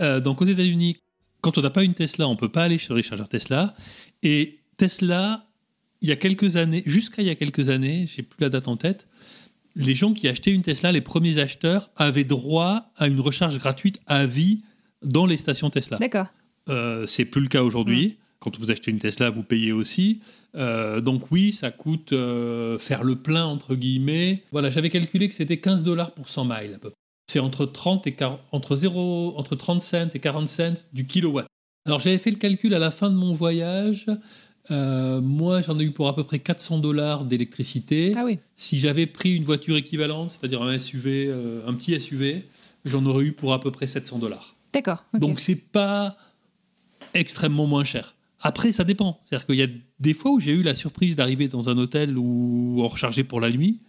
Euh, 0.00 0.20
donc, 0.20 0.42
aux 0.42 0.46
États-Unis, 0.46 0.96
quand 1.40 1.58
on 1.58 1.60
n'a 1.60 1.70
pas 1.70 1.84
une 1.84 1.94
Tesla, 1.94 2.26
on 2.26 2.36
peut 2.36 2.48
pas 2.48 2.64
aller 2.64 2.78
sur 2.78 2.94
les 2.94 3.02
chargeurs 3.02 3.28
Tesla. 3.28 3.74
Et 4.22 4.58
Tesla, 4.76 5.46
il 6.00 6.08
y 6.08 6.12
a 6.12 6.16
quelques 6.16 6.56
années, 6.56 6.82
jusqu'à 6.86 7.22
il 7.22 7.28
y 7.28 7.30
a 7.30 7.34
quelques 7.34 7.68
années, 7.68 8.06
j'ai 8.12 8.22
plus 8.22 8.40
la 8.40 8.48
date 8.48 8.68
en 8.68 8.76
tête, 8.76 9.06
les 9.76 9.94
gens 9.94 10.12
qui 10.12 10.28
achetaient 10.28 10.52
une 10.52 10.62
Tesla, 10.62 10.92
les 10.92 11.00
premiers 11.00 11.38
acheteurs, 11.38 11.90
avaient 11.96 12.24
droit 12.24 12.90
à 12.96 13.08
une 13.08 13.20
recharge 13.20 13.58
gratuite 13.58 14.00
à 14.06 14.26
vie 14.26 14.62
dans 15.02 15.26
les 15.26 15.36
stations 15.36 15.70
Tesla. 15.70 15.98
D'accord. 15.98 16.26
Euh, 16.68 17.06
c'est 17.06 17.24
plus 17.24 17.40
le 17.40 17.48
cas 17.48 17.62
aujourd'hui. 17.62 18.16
Quand 18.40 18.58
vous 18.58 18.70
achetez 18.70 18.90
une 18.90 18.98
Tesla, 18.98 19.30
vous 19.30 19.42
payez 19.42 19.72
aussi. 19.72 20.20
Euh, 20.54 21.00
donc 21.00 21.30
oui, 21.30 21.52
ça 21.52 21.70
coûte 21.70 22.12
euh, 22.12 22.78
faire 22.78 23.02
le 23.02 23.16
plein 23.16 23.44
entre 23.44 23.74
guillemets. 23.74 24.42
Voilà, 24.52 24.70
j'avais 24.70 24.90
calculé 24.90 25.28
que 25.28 25.34
c'était 25.34 25.56
15 25.56 25.82
dollars 25.82 26.12
pour 26.12 26.28
100 26.28 26.44
miles 26.44 26.74
à 26.74 26.78
peu 26.78 26.90
près. 26.90 26.98
C'est 27.26 27.38
entre 27.38 27.64
30 27.64 28.06
et 28.06 28.12
40, 28.12 28.40
entre 28.52 28.76
0, 28.76 29.34
entre 29.36 29.56
30 29.56 29.82
cents 29.82 30.10
et 30.12 30.18
40 30.18 30.48
cents 30.48 30.74
du 30.92 31.06
kilowatt. 31.06 31.46
Alors 31.86 32.00
j'avais 32.00 32.18
fait 32.18 32.30
le 32.30 32.36
calcul 32.36 32.74
à 32.74 32.78
la 32.78 32.90
fin 32.90 33.10
de 33.10 33.16
mon 33.16 33.32
voyage. 33.32 34.06
Euh, 34.70 35.20
moi, 35.20 35.60
j'en 35.60 35.78
ai 35.78 35.84
eu 35.84 35.90
pour 35.90 36.08
à 36.08 36.14
peu 36.14 36.24
près 36.24 36.38
400 36.38 36.78
dollars 36.78 37.24
d'électricité. 37.24 38.12
Ah 38.16 38.24
oui. 38.24 38.38
Si 38.54 38.78
j'avais 38.78 39.06
pris 39.06 39.36
une 39.36 39.44
voiture 39.44 39.76
équivalente, 39.76 40.30
c'est-à-dire 40.30 40.62
un 40.62 40.78
SUV, 40.78 41.26
euh, 41.28 41.60
un 41.66 41.74
petit 41.74 42.00
SUV, 42.00 42.44
j'en 42.84 43.04
aurais 43.04 43.24
eu 43.24 43.32
pour 43.32 43.52
à 43.52 43.60
peu 43.60 43.70
près 43.70 43.86
700 43.86 44.18
dollars. 44.18 44.54
D'accord. 44.72 45.04
ok. 45.14 45.20
Donc 45.20 45.40
c'est 45.40 45.56
pas 45.70 46.16
extrêmement 47.14 47.66
moins 47.66 47.84
cher. 47.84 48.14
Après, 48.40 48.72
ça 48.72 48.84
dépend. 48.84 49.20
C'est-à-dire 49.22 49.46
qu'il 49.46 49.56
y 49.56 49.62
a 49.62 49.68
des 50.00 50.14
fois 50.14 50.32
où 50.32 50.40
j'ai 50.40 50.52
eu 50.52 50.62
la 50.62 50.74
surprise 50.74 51.16
d'arriver 51.16 51.48
dans 51.48 51.68
un 51.70 51.78
hôtel 51.78 52.18
où 52.18 52.76
on 52.82 52.88
rechargeait 52.88 53.24
pour 53.24 53.40
la 53.40 53.50
nuit. 53.50 53.80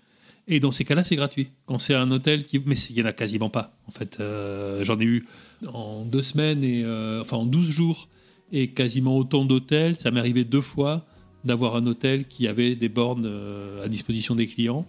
Et 0.47 0.59
dans 0.59 0.71
ces 0.71 0.85
cas-là, 0.85 1.03
c'est 1.03 1.15
gratuit. 1.15 1.49
Quand 1.65 1.79
c'est 1.79 1.95
un 1.95 2.09
hôtel 2.11 2.43
qui. 2.43 2.61
Mais 2.65 2.75
il 2.75 2.95
n'y 2.95 3.01
en 3.01 3.05
a 3.05 3.13
quasiment 3.13 3.49
pas. 3.49 3.75
En 3.87 3.91
fait, 3.91 4.17
Euh, 4.19 4.83
j'en 4.83 4.99
ai 4.99 5.03
eu 5.03 5.25
en 5.73 6.05
deux 6.05 6.21
semaines, 6.21 6.63
et, 6.63 6.83
euh, 6.85 7.21
enfin 7.21 7.37
en 7.37 7.45
12 7.45 7.67
jours, 7.69 8.07
et 8.51 8.69
quasiment 8.69 9.17
autant 9.17 9.43
d'hôtels. 9.43 9.95
Ça 9.95 10.11
m'est 10.11 10.19
arrivé 10.19 10.43
deux 10.43 10.61
fois 10.61 11.05
d'avoir 11.43 11.75
un 11.75 11.85
hôtel 11.87 12.25
qui 12.25 12.47
avait 12.47 12.75
des 12.75 12.89
bornes 12.89 13.25
euh, 13.25 13.83
à 13.83 13.87
disposition 13.87 14.35
des 14.35 14.47
clients. 14.47 14.85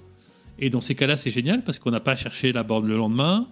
Et 0.59 0.71
dans 0.71 0.81
ces 0.81 0.95
cas-là, 0.95 1.17
c'est 1.17 1.31
génial 1.31 1.65
parce 1.65 1.79
qu'on 1.79 1.91
n'a 1.91 2.01
pas 2.01 2.17
cherché 2.17 2.53
la 2.53 2.63
borne 2.63 2.87
le 2.87 2.97
lendemain. 2.97 3.47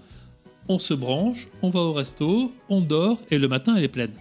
On 0.68 0.79
se 0.79 0.94
branche, 0.94 1.49
on 1.61 1.70
va 1.70 1.81
au 1.81 1.92
resto, 1.92 2.53
on 2.68 2.81
dort, 2.81 3.20
et 3.31 3.38
le 3.38 3.49
matin, 3.49 3.75
elle 3.77 3.85
est 3.85 3.88
pleine. 3.88 4.12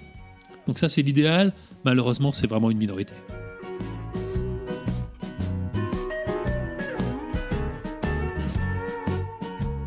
Donc 0.68 0.80
ça, 0.80 0.90
c'est 0.90 1.02
l'idéal. 1.02 1.54
Malheureusement, 1.86 2.32
c'est 2.32 2.48
vraiment 2.48 2.72
une 2.72 2.78
minorité. 2.78 3.14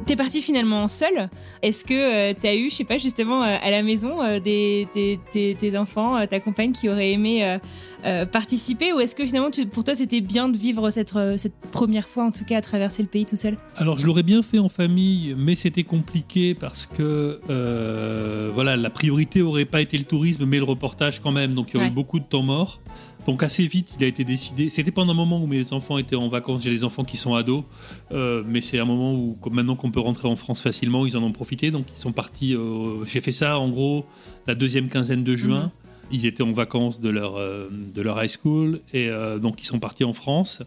T'es 0.06 0.14
parti 0.14 0.40
finalement 0.40 0.86
seul. 0.86 1.28
Est-ce 1.62 1.84
que 1.84 2.32
tu 2.32 2.46
as 2.46 2.54
eu, 2.54 2.70
je 2.70 2.76
sais 2.76 2.84
pas, 2.84 2.96
justement 2.96 3.42
euh, 3.42 3.56
à 3.60 3.72
la 3.72 3.82
maison, 3.82 4.22
euh, 4.22 4.38
des, 4.38 5.76
enfants, 5.76 6.16
euh, 6.16 6.26
ta 6.26 6.38
compagne 6.38 6.70
qui 6.70 6.88
aurait 6.88 7.10
aimé 7.10 7.44
euh, 7.44 7.58
euh, 8.04 8.24
participer 8.24 8.92
Ou 8.92 9.00
est-ce 9.00 9.16
que 9.16 9.24
finalement, 9.26 9.50
tu- 9.50 9.66
pour 9.66 9.82
toi, 9.82 9.96
c'était 9.96 10.20
bien 10.20 10.48
de 10.48 10.56
vivre 10.56 10.92
cette, 10.92 11.16
euh, 11.16 11.36
cette 11.36 11.56
première 11.72 12.08
fois, 12.08 12.22
en 12.24 12.30
tout 12.30 12.44
cas, 12.44 12.58
à 12.58 12.60
traverser 12.60 13.02
le 13.02 13.08
pays 13.08 13.26
tout 13.26 13.34
seul? 13.34 13.58
Alors, 13.74 13.98
je 13.98 14.06
l'aurais 14.06 14.22
bien 14.22 14.44
fait 14.44 14.60
en 14.60 14.68
famille, 14.68 15.34
mais 15.36 15.56
c'était 15.56 15.82
compliqué 15.82 16.54
parce 16.54 16.86
que 16.86 17.40
euh, 17.50 18.50
voilà, 18.54 18.76
la 18.76 18.90
priorité 18.90 19.42
aurait 19.42 19.64
pas 19.64 19.80
été 19.80 19.98
le 19.98 20.04
tourisme, 20.04 20.44
mais 20.46 20.58
le 20.58 20.64
reportage 20.64 21.18
quand 21.18 21.32
même. 21.32 21.54
Donc, 21.54 21.70
il 21.70 21.74
y 21.74 21.76
aurait 21.78 21.86
Ouais. 21.86 21.90
eu 21.90 21.94
beaucoup 21.94 22.20
de 22.20 22.24
temps 22.24 22.42
mort. 22.42 22.80
Donc, 23.26 23.42
assez 23.42 23.66
vite, 23.66 23.94
il 23.98 24.04
a 24.04 24.06
été 24.06 24.24
décidé. 24.24 24.70
C'était 24.70 24.92
pendant 24.92 25.12
un 25.12 25.16
moment 25.16 25.42
où 25.42 25.46
mes 25.46 25.72
enfants 25.72 25.98
étaient 25.98 26.16
en 26.16 26.28
vacances. 26.28 26.62
J'ai 26.62 26.70
des 26.70 26.84
enfants 26.84 27.04
qui 27.04 27.16
sont 27.16 27.34
ados, 27.34 27.64
euh, 28.12 28.42
mais 28.46 28.60
c'est 28.60 28.78
un 28.78 28.84
moment 28.84 29.14
où, 29.14 29.36
maintenant 29.50 29.74
qu'on 29.74 29.90
peut 29.90 30.00
rentrer 30.00 30.28
en 30.28 30.36
France 30.36 30.62
facilement, 30.62 31.06
ils 31.06 31.16
en 31.16 31.22
ont 31.22 31.32
profité. 31.32 31.70
Donc, 31.70 31.86
ils 31.92 31.98
sont 31.98 32.12
partis. 32.12 32.54
euh, 32.54 33.04
J'ai 33.06 33.20
fait 33.20 33.32
ça 33.32 33.58
en 33.58 33.68
gros 33.68 34.06
la 34.46 34.54
deuxième 34.54 34.88
quinzaine 34.88 35.24
de 35.24 35.34
juin. 35.36 35.64
Mhm. 35.64 35.70
Ils 36.12 36.26
étaient 36.26 36.44
en 36.44 36.52
vacances 36.52 37.00
de 37.00 37.10
leur, 37.10 37.34
euh, 37.34 37.68
de 37.70 38.00
leur 38.00 38.22
high 38.22 38.30
school 38.30 38.80
et 38.92 39.10
donc 39.42 39.60
ils 39.60 39.66
sont 39.66 39.80
partis 39.80 40.04
en 40.04 40.12
France. 40.12 40.62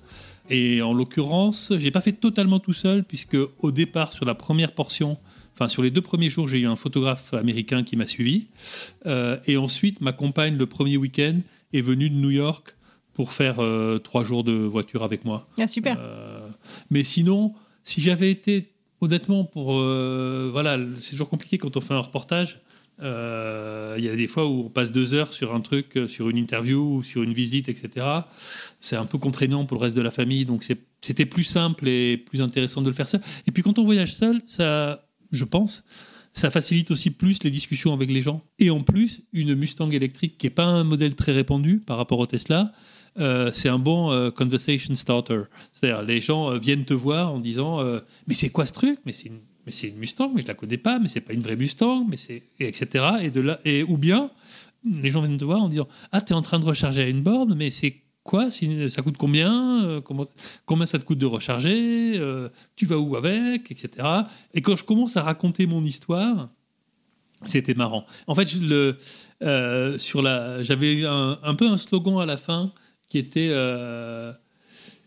Et 0.49 0.81
en 0.81 0.93
l'occurrence, 0.93 1.71
j'ai 1.77 1.91
pas 1.91 2.01
fait 2.01 2.11
totalement 2.11 2.59
tout 2.59 2.73
seul 2.73 3.03
puisque 3.03 3.37
au 3.59 3.71
départ 3.71 4.11
sur 4.11 4.25
la 4.25 4.35
première 4.35 4.73
portion, 4.73 5.17
enfin 5.53 5.69
sur 5.69 5.81
les 5.83 5.91
deux 5.91 6.01
premiers 6.01 6.29
jours, 6.29 6.47
j'ai 6.47 6.59
eu 6.59 6.67
un 6.67 6.75
photographe 6.75 7.33
américain 7.33 7.83
qui 7.83 7.95
m'a 7.95 8.07
suivi. 8.07 8.47
Euh, 9.05 9.37
et 9.45 9.57
ensuite, 9.57 10.01
ma 10.01 10.11
compagne 10.11 10.57
le 10.57 10.65
premier 10.65 10.97
week-end 10.97 11.39
est 11.73 11.81
venue 11.81 12.09
de 12.09 12.15
New 12.15 12.31
York 12.31 12.75
pour 13.13 13.33
faire 13.33 13.59
euh, 13.59 13.99
trois 13.99 14.23
jours 14.23 14.43
de 14.43 14.53
voiture 14.53 15.03
avec 15.03 15.25
moi. 15.25 15.47
Ah, 15.57 15.67
super. 15.67 15.97
Euh, 15.99 16.47
mais 16.89 17.03
sinon, 17.03 17.53
si 17.83 18.01
j'avais 18.01 18.31
été 18.31 18.71
honnêtement, 19.01 19.43
pour 19.43 19.73
euh, 19.73 20.49
voilà, 20.51 20.77
c'est 20.99 21.11
toujours 21.11 21.29
compliqué 21.29 21.57
quand 21.57 21.75
on 21.77 21.81
fait 21.81 21.93
un 21.93 21.99
reportage. 21.99 22.61
Euh, 23.01 23.95
il 23.97 24.03
y 24.03 24.09
a 24.09 24.15
des 24.15 24.27
fois 24.27 24.45
où 24.45 24.65
on 24.65 24.69
passe 24.69 24.91
deux 24.91 25.13
heures 25.13 25.31
sur 25.31 25.55
un 25.55 25.61
truc, 25.61 25.97
sur 26.07 26.29
une 26.29 26.37
interview 26.37 26.97
ou 26.97 27.03
sur 27.03 27.23
une 27.23 27.33
visite, 27.33 27.69
etc. 27.69 28.05
C'est 28.81 28.97
un 28.97 29.05
peu 29.05 29.17
contraignant 29.17 29.65
pour 29.65 29.77
le 29.77 29.83
reste 29.83 29.95
de 29.95 30.01
la 30.01 30.11
famille, 30.11 30.45
donc 30.45 30.65
c'était 31.01 31.25
plus 31.25 31.45
simple 31.45 31.87
et 31.87 32.17
plus 32.17 32.41
intéressant 32.41 32.81
de 32.81 32.87
le 32.87 32.93
faire 32.93 33.07
seul. 33.07 33.21
Et 33.47 33.51
puis 33.51 33.63
quand 33.63 33.79
on 33.79 33.85
voyage 33.85 34.13
seul, 34.13 34.41
ça, 34.43 35.05
je 35.31 35.45
pense, 35.45 35.85
ça 36.33 36.51
facilite 36.51 36.91
aussi 36.91 37.11
plus 37.11 37.43
les 37.43 37.51
discussions 37.51 37.93
avec 37.93 38.09
les 38.09 38.21
gens. 38.21 38.43
Et 38.59 38.69
en 38.69 38.81
plus, 38.81 39.21
une 39.33 39.55
Mustang 39.55 39.91
électrique 39.91 40.37
qui 40.37 40.45
n'est 40.45 40.51
pas 40.51 40.65
un 40.65 40.83
modèle 40.83 41.15
très 41.15 41.31
répandu 41.31 41.81
par 41.85 41.97
rapport 41.97 42.19
au 42.19 42.25
Tesla, 42.25 42.71
euh, 43.19 43.51
c'est 43.53 43.69
un 43.69 43.79
bon 43.79 44.11
euh, 44.11 44.31
conversation 44.31 44.93
starter. 44.95 45.41
C'est-à-dire, 45.71 46.03
les 46.03 46.21
gens 46.21 46.51
euh, 46.51 46.57
viennent 46.57 46.85
te 46.85 46.93
voir 46.93 47.33
en 47.33 47.39
disant 47.39 47.83
Mais 48.27 48.33
c'est 48.33 48.49
quoi 48.49 48.65
ce 48.65 48.73
truc? 48.73 48.99
Mais 49.05 49.11
c'est 49.11 49.29
une, 49.29 49.39
mais 49.65 49.71
une 49.71 49.97
Mustang, 49.97 50.31
mais 50.33 50.41
je 50.41 50.47
la 50.47 50.53
connais 50.53 50.77
pas, 50.77 50.99
mais 50.99 51.07
c'est 51.07 51.21
pas 51.21 51.33
une 51.33 51.41
vraie 51.41 51.55
Mustang, 51.55 52.05
mais 52.09 52.17
c'est. 52.17 52.43
etc. 52.59 53.05
Et 53.21 53.31
de 53.31 53.41
là, 53.41 53.59
et, 53.65 53.83
ou 53.83 53.97
bien, 53.97 54.31
les 54.85 55.09
gens 55.09 55.21
viennent 55.21 55.37
te 55.37 55.45
voir 55.45 55.61
en 55.61 55.69
disant 55.69 55.87
Ah, 56.11 56.21
tu 56.21 56.33
es 56.33 56.35
en 56.35 56.41
train 56.41 56.59
de 56.59 56.65
recharger 56.65 57.01
à 57.01 57.07
une 57.07 57.21
borne, 57.21 57.55
mais 57.55 57.71
c'est 57.71 57.95
quoi 58.29 58.49
Ça 58.51 59.01
coûte 59.01 59.17
combien 59.17 60.01
comment, 60.05 60.25
Combien 60.65 60.85
ça 60.85 60.99
te 60.99 61.03
coûte 61.03 61.17
de 61.17 61.25
recharger 61.25 62.21
Tu 62.75 62.85
vas 62.85 62.97
où 62.97 63.15
avec 63.15 63.71
Etc. 63.71 63.89
Et 64.53 64.61
quand 64.61 64.75
je 64.75 64.83
commence 64.83 65.17
à 65.17 65.23
raconter 65.23 65.65
mon 65.65 65.83
histoire, 65.83 66.49
c'était 67.45 67.73
marrant. 67.73 68.05
En 68.27 68.35
fait, 68.35 68.53
le, 68.55 68.97
sur 69.97 70.21
la, 70.21 70.63
j'avais 70.63 71.05
un, 71.05 71.39
un, 71.41 71.55
peu 71.55 71.67
un 71.67 71.77
slogan 71.77 72.19
à 72.19 72.25
la 72.25 72.37
fin 72.37 72.71
qui 73.09 73.17
était 73.17 73.49
euh, 73.51 74.31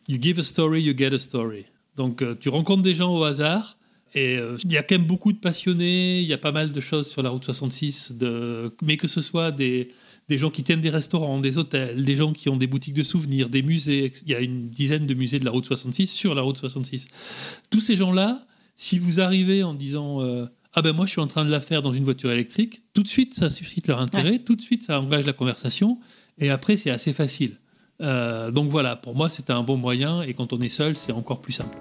You 0.09 0.19
give 0.21 0.39
a 0.39 0.43
story, 0.43 0.83
you 0.83 0.95
get 0.97 1.15
a 1.15 1.19
story. 1.19 1.65
Donc 1.97 2.21
euh, 2.21 2.35
tu 2.39 2.49
rencontres 2.49 2.83
des 2.83 2.95
gens 2.95 3.15
au 3.15 3.23
hasard. 3.23 3.79
Et 4.15 4.37
euh, 4.37 4.59
il 4.63 4.73
y 4.73 4.77
a 4.77 4.83
quand 4.83 4.99
même 4.99 5.07
beaucoup 5.07 5.33
de 5.33 5.39
passionnés, 5.39 6.21
il 6.21 6.27
y 6.27 6.35
a 6.35 6.39
pas 6.39 6.53
mal 6.53 6.73
de 6.73 6.81
choses 6.81 7.09
sur 7.09 7.23
la 7.23 7.31
route 7.31 7.45
66, 7.45 8.19
de, 8.19 8.75
mais 8.83 8.99
que 8.99 9.09
ce 9.09 9.23
soit 9.23 9.51
des, 9.53 9.91
des 10.33 10.39
gens 10.39 10.51
qui 10.51 10.63
tiennent 10.63 10.81
des 10.81 10.89
restaurants, 10.89 11.41
des 11.41 11.59
hôtels, 11.59 12.03
des 12.03 12.17
gens 12.17 12.33
qui 12.33 12.49
ont 12.49 12.57
des 12.57 12.67
boutiques 12.67 12.95
de 12.95 13.03
souvenirs, 13.03 13.51
des 13.51 13.61
musées. 13.61 14.11
Il 14.25 14.31
y 14.31 14.35
a 14.35 14.41
une 14.41 14.71
dizaine 14.71 15.07
de 15.07 15.13
musées 15.13 15.39
de 15.39 15.45
la 15.45 15.51
route 15.51 15.67
66 15.67 16.07
sur 16.07 16.35
la 16.35 16.41
route 16.41 16.57
66. 16.57 17.09
Tous 17.69 17.83
ces 17.83 17.97
gens-là, 17.97 18.47
si 18.75 18.99
vous 18.99 19.21
arrivez 19.21 19.63
en 19.63 19.75
disant 19.75 20.23
Ah 20.73 20.81
ben 20.81 20.95
moi 20.95 21.05
je 21.05 21.11
suis 21.11 21.21
en 21.21 21.27
train 21.27 21.45
de 21.45 21.51
la 21.51 21.61
faire 21.61 21.83
dans 21.83 21.93
une 21.93 22.05
voiture 22.05 22.31
électrique, 22.31 22.81
tout 22.95 23.03
de 23.03 23.09
suite 23.09 23.35
ça 23.35 23.51
suscite 23.51 23.89
leur 23.89 24.01
intérêt, 24.01 24.39
tout 24.39 24.57
de 24.57 24.63
suite 24.63 24.85
ça 24.85 24.99
engage 24.99 25.27
la 25.27 25.35
conversation, 25.35 25.99
et 26.39 26.49
après 26.49 26.79
c'est 26.79 26.91
assez 26.91 27.13
facile. 27.13 27.59
Euh, 28.01 28.51
donc 28.51 28.71
voilà, 28.71 28.97
pour 28.97 29.15
moi 29.15 29.29
c'était 29.29 29.53
un 29.53 29.63
bon 29.63 29.77
moyen 29.77 30.23
et 30.23 30.33
quand 30.33 30.55
on 30.55 30.61
est 30.63 30.71
seul 30.71 30.97
c'est 30.97 31.13
encore 31.13 31.43
plus 31.43 31.53
simple. 31.53 31.77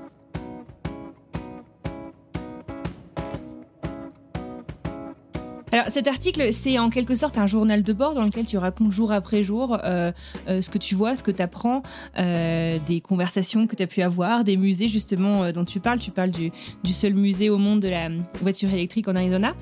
Alors 5.74 5.86
cet 5.88 6.08
article, 6.10 6.52
c'est 6.52 6.78
en 6.80 6.90
quelque 6.90 7.16
sorte 7.16 7.38
un 7.38 7.48
journal 7.48 7.82
de 7.82 7.94
bord 7.94 8.14
dans 8.14 8.26
lequel 8.26 8.46
tu 8.46 8.58
racontes 8.58 8.92
jour 8.92 9.14
après 9.14 9.42
jour 9.42 9.78
euh, 9.86 10.12
euh, 10.50 10.62
ce 10.62 10.70
que 10.70 10.78
tu 10.78 10.96
vois, 10.96 11.16
ce 11.16 11.24
que 11.24 11.32
tu 11.32 11.42
apprends, 11.42 11.82
euh, 12.20 12.78
des 12.86 13.00
conversations 13.00 13.68
que 13.68 13.78
tu 13.78 13.84
as 13.84 13.88
pu 13.88 14.02
avoir, 14.02 14.44
des 14.44 14.58
musées 14.58 14.90
justement 14.90 15.50
dont 15.54 15.64
tu 15.64 15.80
parles. 15.80 16.00
Tu 16.00 16.12
parles 16.12 16.32
du, 16.32 16.52
seul 16.94 17.14
musée 17.14 17.50
au 17.50 17.58
monde 17.58 17.80
de 17.80 17.88
la 17.88 18.10
voiture 18.42 18.70
électrique 18.74 19.08
en 19.08 19.16
Arizona. 19.16 19.56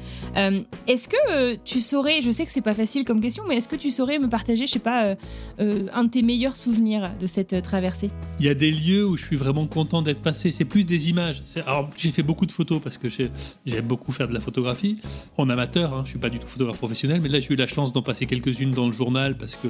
est-ce 0.88 1.08
que 1.08 1.56
tu 1.58 1.80
saurais, 1.80 2.22
je 2.24 2.32
sais 2.32 2.44
que 2.44 2.52
c'est 2.52 2.62
pas 2.62 2.74
facile 2.74 3.06
comme 3.06 3.22
question, 3.22 3.44
mais 3.48 3.58
est-ce 3.58 3.70
que 3.70 3.76
tu 3.76 3.92
saurais 3.92 4.18
me 4.18 4.30
partager, 4.30 4.66
je 4.66 4.72
sais 4.72 4.80
pas, 4.80 5.16
un 5.60 6.04
de 6.04 6.10
tes 6.10 6.24
meilleurs 6.24 6.56
souvenirs 6.56 7.12
de 7.20 7.28
cette 7.28 7.62
traversée? 7.62 8.10
Il 8.40 8.48
y 8.48 8.50
a 8.50 8.56
des 8.56 8.72
lieux 8.72 9.06
où 9.06 9.16
je 9.16 9.26
suis 9.26 9.38
vraiment 9.38 9.68
content 9.68 10.02
d'être 10.02 10.22
passé. 10.22 10.50
C'est 10.50 10.66
plus 10.66 10.86
des 10.86 11.10
images. 11.12 11.44
Alors 11.68 11.92
j'ai 11.96 12.10
fait 12.10 12.24
beaucoup 12.24 12.48
de 12.48 12.52
photos 12.52 12.82
parce 12.82 12.98
que 12.98 13.10
j'aime 13.10 13.86
beaucoup 13.86 14.12
faire 14.12 14.28
de 14.28 14.34
la 14.34 14.42
photographie 14.42 15.00
en 15.38 15.50
amateur. 15.50 15.94
Hein, 15.94 15.99
je 16.06 16.12
suis 16.12 16.20
pas 16.20 16.30
du 16.30 16.40
tout 16.40 16.48
photographe 16.48 16.78
professionnel, 16.78 17.22
mais 17.22 17.30
là 17.30 17.40
j'ai 17.40 17.54
eu 17.54 17.56
la 17.56 17.68
chance 17.68 17.94
d'en 17.94 18.02
passer 18.02 18.26
quelques-unes 18.26 18.72
dans 18.72 18.88
le 18.88 18.94
journal 18.94 19.38
parce 19.38 19.56
que 19.56 19.68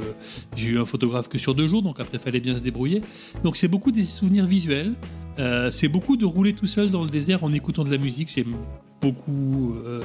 j'ai 0.55 0.69
eu 0.69 0.79
un 0.79 0.85
photographe 0.85 1.29
que 1.29 1.37
sur 1.37 1.55
deux 1.55 1.67
jours, 1.67 1.81
donc 1.81 1.99
après 1.99 2.19
fallait 2.19 2.39
bien 2.39 2.55
se 2.55 2.61
débrouiller. 2.61 3.01
Donc 3.43 3.57
c'est 3.57 3.67
beaucoup 3.67 3.91
des 3.91 4.03
souvenirs 4.03 4.45
visuels. 4.45 4.93
Euh, 5.39 5.71
c'est 5.71 5.87
beaucoup 5.87 6.17
de 6.17 6.25
rouler 6.25 6.53
tout 6.53 6.65
seul 6.65 6.91
dans 6.91 7.03
le 7.03 7.09
désert 7.09 7.43
en 7.43 7.53
écoutant 7.53 7.83
de 7.83 7.91
la 7.91 7.97
musique. 7.97 8.29
J'aime 8.33 8.55
beaucoup, 9.01 9.75
euh, 9.85 10.01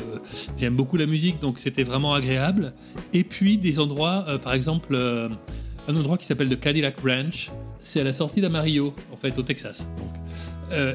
j'aime 0.56 0.76
beaucoup 0.76 0.96
la 0.96 1.06
musique, 1.06 1.40
donc 1.40 1.58
c'était 1.58 1.82
vraiment 1.82 2.14
agréable. 2.14 2.72
Et 3.12 3.24
puis 3.24 3.58
des 3.58 3.80
endroits, 3.80 4.24
euh, 4.28 4.38
par 4.38 4.54
exemple, 4.54 4.96
un 4.96 5.96
endroit 5.96 6.18
qui 6.18 6.24
s'appelle 6.24 6.48
le 6.48 6.56
Cadillac 6.56 7.00
Ranch. 7.00 7.50
C'est 7.78 8.00
à 8.00 8.04
la 8.04 8.12
sortie 8.12 8.40
d'Amarillo, 8.40 8.94
en 9.12 9.16
fait, 9.16 9.36
au 9.38 9.42
Texas. 9.42 9.88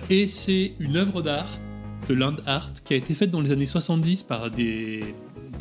et 0.09 0.27
c'est 0.27 0.73
une 0.79 0.97
œuvre 0.97 1.21
d'art 1.21 1.47
de 2.09 2.15
Land 2.15 2.37
Art 2.45 2.73
qui 2.83 2.93
a 2.93 2.97
été 2.97 3.13
faite 3.13 3.29
dans 3.29 3.39
les 3.39 3.51
années 3.51 3.67
70 3.67 4.23
par, 4.23 4.49
des, 4.49 5.01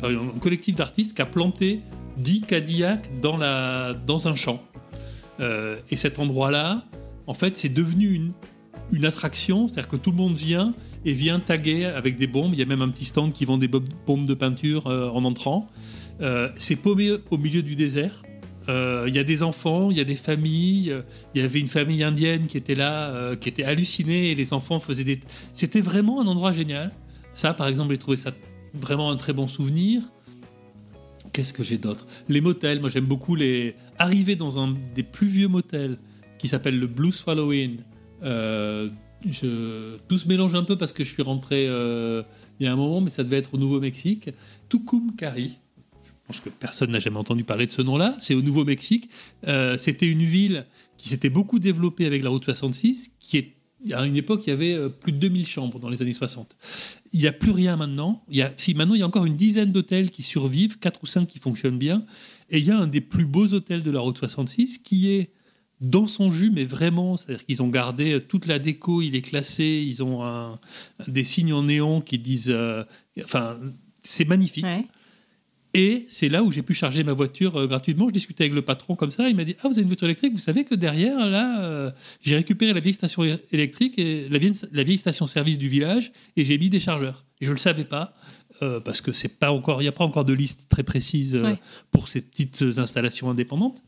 un 0.03 0.39
collectif 0.39 0.75
d'artistes 0.75 1.15
qui 1.15 1.21
a 1.21 1.25
planté 1.25 1.81
10 2.17 2.41
Cadillacs 2.41 3.07
dans, 3.21 3.37
la, 3.37 3.93
dans 3.93 4.27
un 4.27 4.35
champ. 4.35 4.61
Euh, 5.39 5.77
et 5.89 5.95
cet 5.95 6.19
endroit-là, 6.19 6.83
en 7.27 7.33
fait, 7.33 7.55
c'est 7.55 7.69
devenu 7.69 8.13
une, 8.13 8.31
une 8.91 9.05
attraction, 9.05 9.67
c'est-à-dire 9.67 9.87
que 9.87 9.95
tout 9.95 10.11
le 10.11 10.17
monde 10.17 10.35
vient 10.35 10.73
et 11.05 11.13
vient 11.13 11.39
taguer 11.39 11.85
avec 11.85 12.17
des 12.17 12.27
bombes. 12.27 12.51
Il 12.53 12.59
y 12.59 12.63
a 12.63 12.65
même 12.65 12.81
un 12.81 12.89
petit 12.89 13.05
stand 13.05 13.31
qui 13.31 13.45
vend 13.45 13.57
des 13.57 13.67
bombes 13.69 14.27
de 14.27 14.33
peinture 14.33 14.87
euh, 14.87 15.09
en 15.09 15.23
entrant. 15.23 15.67
Euh, 16.21 16.49
c'est 16.57 16.75
paumé 16.75 17.11
au 17.29 17.37
milieu 17.37 17.61
du 17.61 17.75
désert. 17.75 18.23
Euh, 18.69 19.05
il 19.07 19.15
y 19.15 19.19
a 19.19 19.23
des 19.23 19.41
enfants, 19.41 19.89
il 19.89 19.97
y 19.97 19.99
a 19.99 20.03
des 20.03 20.15
familles. 20.15 20.91
Euh, 20.91 21.01
il 21.33 21.41
y 21.41 21.43
avait 21.43 21.59
une 21.59 21.67
famille 21.67 22.03
indienne 22.03 22.45
qui 22.47 22.57
était 22.57 22.75
là, 22.75 23.09
euh, 23.09 23.35
qui 23.35 23.49
était 23.49 23.63
hallucinée, 23.63 24.31
et 24.31 24.35
les 24.35 24.53
enfants 24.53 24.79
faisaient 24.79 25.03
des. 25.03 25.19
C'était 25.53 25.81
vraiment 25.81 26.21
un 26.21 26.27
endroit 26.27 26.51
génial. 26.53 26.91
Ça, 27.33 27.53
par 27.53 27.67
exemple, 27.67 27.93
j'ai 27.93 27.97
trouvé 27.97 28.17
ça 28.17 28.31
vraiment 28.73 29.09
un 29.09 29.17
très 29.17 29.33
bon 29.33 29.47
souvenir. 29.47 30.03
Qu'est-ce 31.33 31.53
que 31.53 31.63
j'ai 31.63 31.77
d'autre? 31.77 32.05
Les 32.27 32.41
motels, 32.41 32.79
moi 32.79 32.89
j'aime 32.89 33.05
beaucoup 33.05 33.35
les. 33.35 33.75
Arriver 33.97 34.35
dans 34.35 34.59
un 34.59 34.75
des 34.93 35.03
plus 35.03 35.27
vieux 35.27 35.47
motels 35.47 35.97
qui 36.37 36.47
s'appelle 36.47 36.79
le 36.79 36.87
Blue 36.87 37.11
Swallow 37.11 37.51
Inn. 37.51 37.77
Tout 38.21 40.17
se 40.17 40.27
mélange 40.27 40.55
un 40.55 40.63
peu 40.63 40.77
parce 40.77 40.93
que 40.93 41.03
je 41.03 41.09
suis 41.09 41.23
rentré 41.23 41.65
il 41.65 42.65
y 42.65 42.67
a 42.67 42.73
un 42.73 42.75
moment, 42.75 43.01
mais 43.01 43.09
ça 43.09 43.23
devait 43.23 43.37
être 43.37 43.53
au 43.53 43.57
Nouveau-Mexique. 43.57 44.29
Tucumcari, 44.69 45.59
pense 46.29 46.41
que 46.41 46.49
personne 46.49 46.91
n'a 46.91 46.99
jamais 46.99 47.17
entendu 47.17 47.43
parler 47.43 47.65
de 47.65 47.71
ce 47.71 47.81
nom-là. 47.81 48.15
C'est 48.19 48.35
au 48.35 48.41
Nouveau-Mexique. 48.43 49.09
Euh, 49.47 49.77
c'était 49.79 50.07
une 50.07 50.23
ville 50.23 50.67
qui 50.97 51.09
s'était 51.09 51.29
beaucoup 51.29 51.57
développée 51.57 52.05
avec 52.05 52.21
la 52.23 52.29
route 52.29 52.43
66, 52.43 53.11
qui 53.19 53.37
est 53.37 53.55
à 53.93 54.05
une 54.05 54.17
époque, 54.17 54.43
il 54.45 54.49
y 54.49 54.53
avait 54.53 54.73
euh, 54.73 54.89
plus 54.89 55.11
de 55.11 55.17
2000 55.17 55.47
chambres 55.47 55.79
dans 55.79 55.89
les 55.89 56.01
années 56.01 56.13
60. 56.13 56.55
Il 57.13 57.21
n'y 57.21 57.27
a 57.27 57.31
plus 57.31 57.51
rien 57.51 57.77
maintenant. 57.77 58.23
Si 58.57 58.75
maintenant, 58.75 58.93
il 58.93 58.99
y 58.99 59.03
a 59.03 59.07
encore 59.07 59.25
une 59.25 59.37
dizaine 59.37 59.71
d'hôtels 59.71 60.11
qui 60.11 60.21
survivent, 60.21 60.77
quatre 60.77 61.01
ou 61.01 61.07
cinq 61.07 61.25
qui 61.25 61.39
fonctionnent 61.39 61.79
bien. 61.79 62.05
Et 62.51 62.59
il 62.59 62.65
y 62.65 62.71
a 62.71 62.77
un 62.77 62.87
des 62.87 63.01
plus 63.01 63.25
beaux 63.25 63.47
hôtels 63.47 63.81
de 63.81 63.89
la 63.89 64.01
route 64.01 64.17
66 64.17 64.79
qui 64.79 65.09
est 65.09 65.31
dans 65.81 66.07
son 66.07 66.29
jus, 66.29 66.51
mais 66.51 66.65
vraiment, 66.65 67.15
c'est-à-dire 67.15 67.45
qu'ils 67.45 67.63
ont 67.63 67.69
gardé 67.69 68.15
euh, 68.15 68.19
toute 68.19 68.45
la 68.45 68.59
déco, 68.59 69.01
il 69.01 69.15
est 69.15 69.21
classé, 69.21 69.83
ils 69.87 70.03
ont 70.03 70.59
des 71.07 71.23
signes 71.23 71.53
en 71.53 71.63
néon 71.63 72.01
qui 72.01 72.19
disent. 72.19 72.53
enfin, 73.23 73.57
c'est 74.03 74.25
magnifique. 74.25 74.65
Et 75.73 76.05
c'est 76.09 76.29
là 76.29 76.43
où 76.43 76.51
j'ai 76.51 76.63
pu 76.63 76.73
charger 76.73 77.03
ma 77.03 77.13
voiture 77.13 77.55
euh, 77.55 77.67
gratuitement. 77.67 78.07
Je 78.07 78.13
discutais 78.13 78.45
avec 78.45 78.53
le 78.53 78.63
patron 78.63 78.95
comme 78.95 79.11
ça. 79.11 79.29
Il 79.29 79.35
m'a 79.35 79.43
dit 79.43 79.55
Ah, 79.61 79.67
vous 79.67 79.73
avez 79.73 79.83
une 79.83 79.87
voiture 79.87 80.07
électrique 80.07 80.33
Vous 80.33 80.39
savez 80.39 80.65
que 80.65 80.73
derrière, 80.73 81.27
là, 81.27 81.61
euh, 81.61 81.91
j'ai 82.21 82.35
récupéré 82.35 82.73
la 82.73 82.79
vieille 82.79 82.93
station 82.93 83.23
électrique, 83.51 83.99
et 83.99 84.27
la 84.29 84.39
vieille, 84.39 84.55
la 84.71 84.83
vieille 84.83 84.97
station-service 84.97 85.57
du 85.57 85.69
village, 85.69 86.11
et 86.35 86.43
j'ai 86.43 86.57
mis 86.57 86.69
des 86.69 86.79
chargeurs. 86.79 87.23
Et 87.39 87.45
je 87.45 87.51
ne 87.51 87.55
le 87.55 87.59
savais 87.59 87.85
pas. 87.85 88.13
Euh, 88.61 88.81
parce 88.81 88.99
que 88.99 89.13
c'est 89.13 89.39
pas 89.39 89.53
encore, 89.53 89.81
il 89.81 89.85
n'y 89.85 89.89
a 89.89 89.93
pas 89.93 90.03
encore 90.03 90.25
de 90.25 90.33
liste 90.33 90.67
très 90.67 90.83
précise 90.83 91.41
pour 91.91 92.09
ces 92.09 92.19
petites 92.19 92.61
installations 92.77 93.29
indépendantes. 93.29 93.81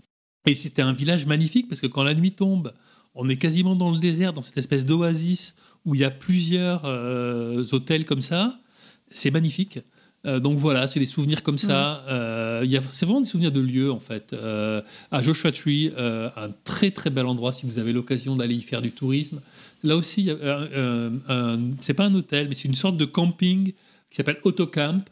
Et 0.46 0.56
c'était 0.56 0.82
un 0.82 0.94
village 0.94 1.26
magnifique 1.26 1.67
parce 1.67 1.82
que 1.82 1.88
quand 1.88 2.04
la 2.04 2.13
nuit 2.13 2.32
tombe, 2.32 2.72
on 3.13 3.28
est 3.28 3.36
quasiment 3.36 3.76
dans 3.76 3.91
le 3.91 4.00
désert, 4.00 4.32
dans 4.32 4.41
cette 4.41 4.58
espèce 4.58 4.86
d'oasis 4.86 5.56
où 5.84 5.94
il 5.94 6.02
y 6.02 6.06
a 6.06 6.10
plusieurs 6.10 6.86
hôtels 7.74 8.06
comme 8.06 8.22
ça. 8.22 8.58
C'est 9.10 9.30
magnifique. 9.30 9.80
Euh, 10.25 10.39
donc 10.39 10.60
voilà, 10.60 10.88
c'est 10.88 10.99
des 10.99 11.05
souvenirs 11.05 11.41
comme 11.41 11.57
ça. 11.57 12.03
Euh, 12.07 12.65
c'est 12.91 13.05
vraiment 13.05 13.21
des 13.21 13.27
souvenirs 13.27 13.51
de 13.51 13.60
lieux 13.60 13.91
en 13.91 13.99
fait. 13.99 14.34
Euh, 14.34 14.81
à 15.12 15.21
Joshua 15.21 15.51
Tree, 15.51 15.91
un 15.97 16.49
très 16.63 16.91
très 16.91 17.09
bel 17.09 17.26
endroit 17.26 17.53
si 17.53 17.65
vous 17.65 17.80
avez 17.80 17.93
l'occasion 17.93 18.36
d'aller 18.36 18.55
y 18.55 18.61
faire 18.61 18.82
du 18.82 18.91
tourisme. 18.91 19.41
Là 19.84 19.95
aussi, 19.95 20.30
c'est 21.82 21.93
pas 21.93 22.05
un 22.05 22.15
hôtel, 22.15 22.49
mais 22.49 22.55
c'est 22.55 22.67
une 22.67 22.76
sorte 22.76 22.97
de 22.97 23.05
camping 23.05 23.74
qui 24.09 24.15
s'appelle 24.15 24.38
Autocamp. 24.43 25.03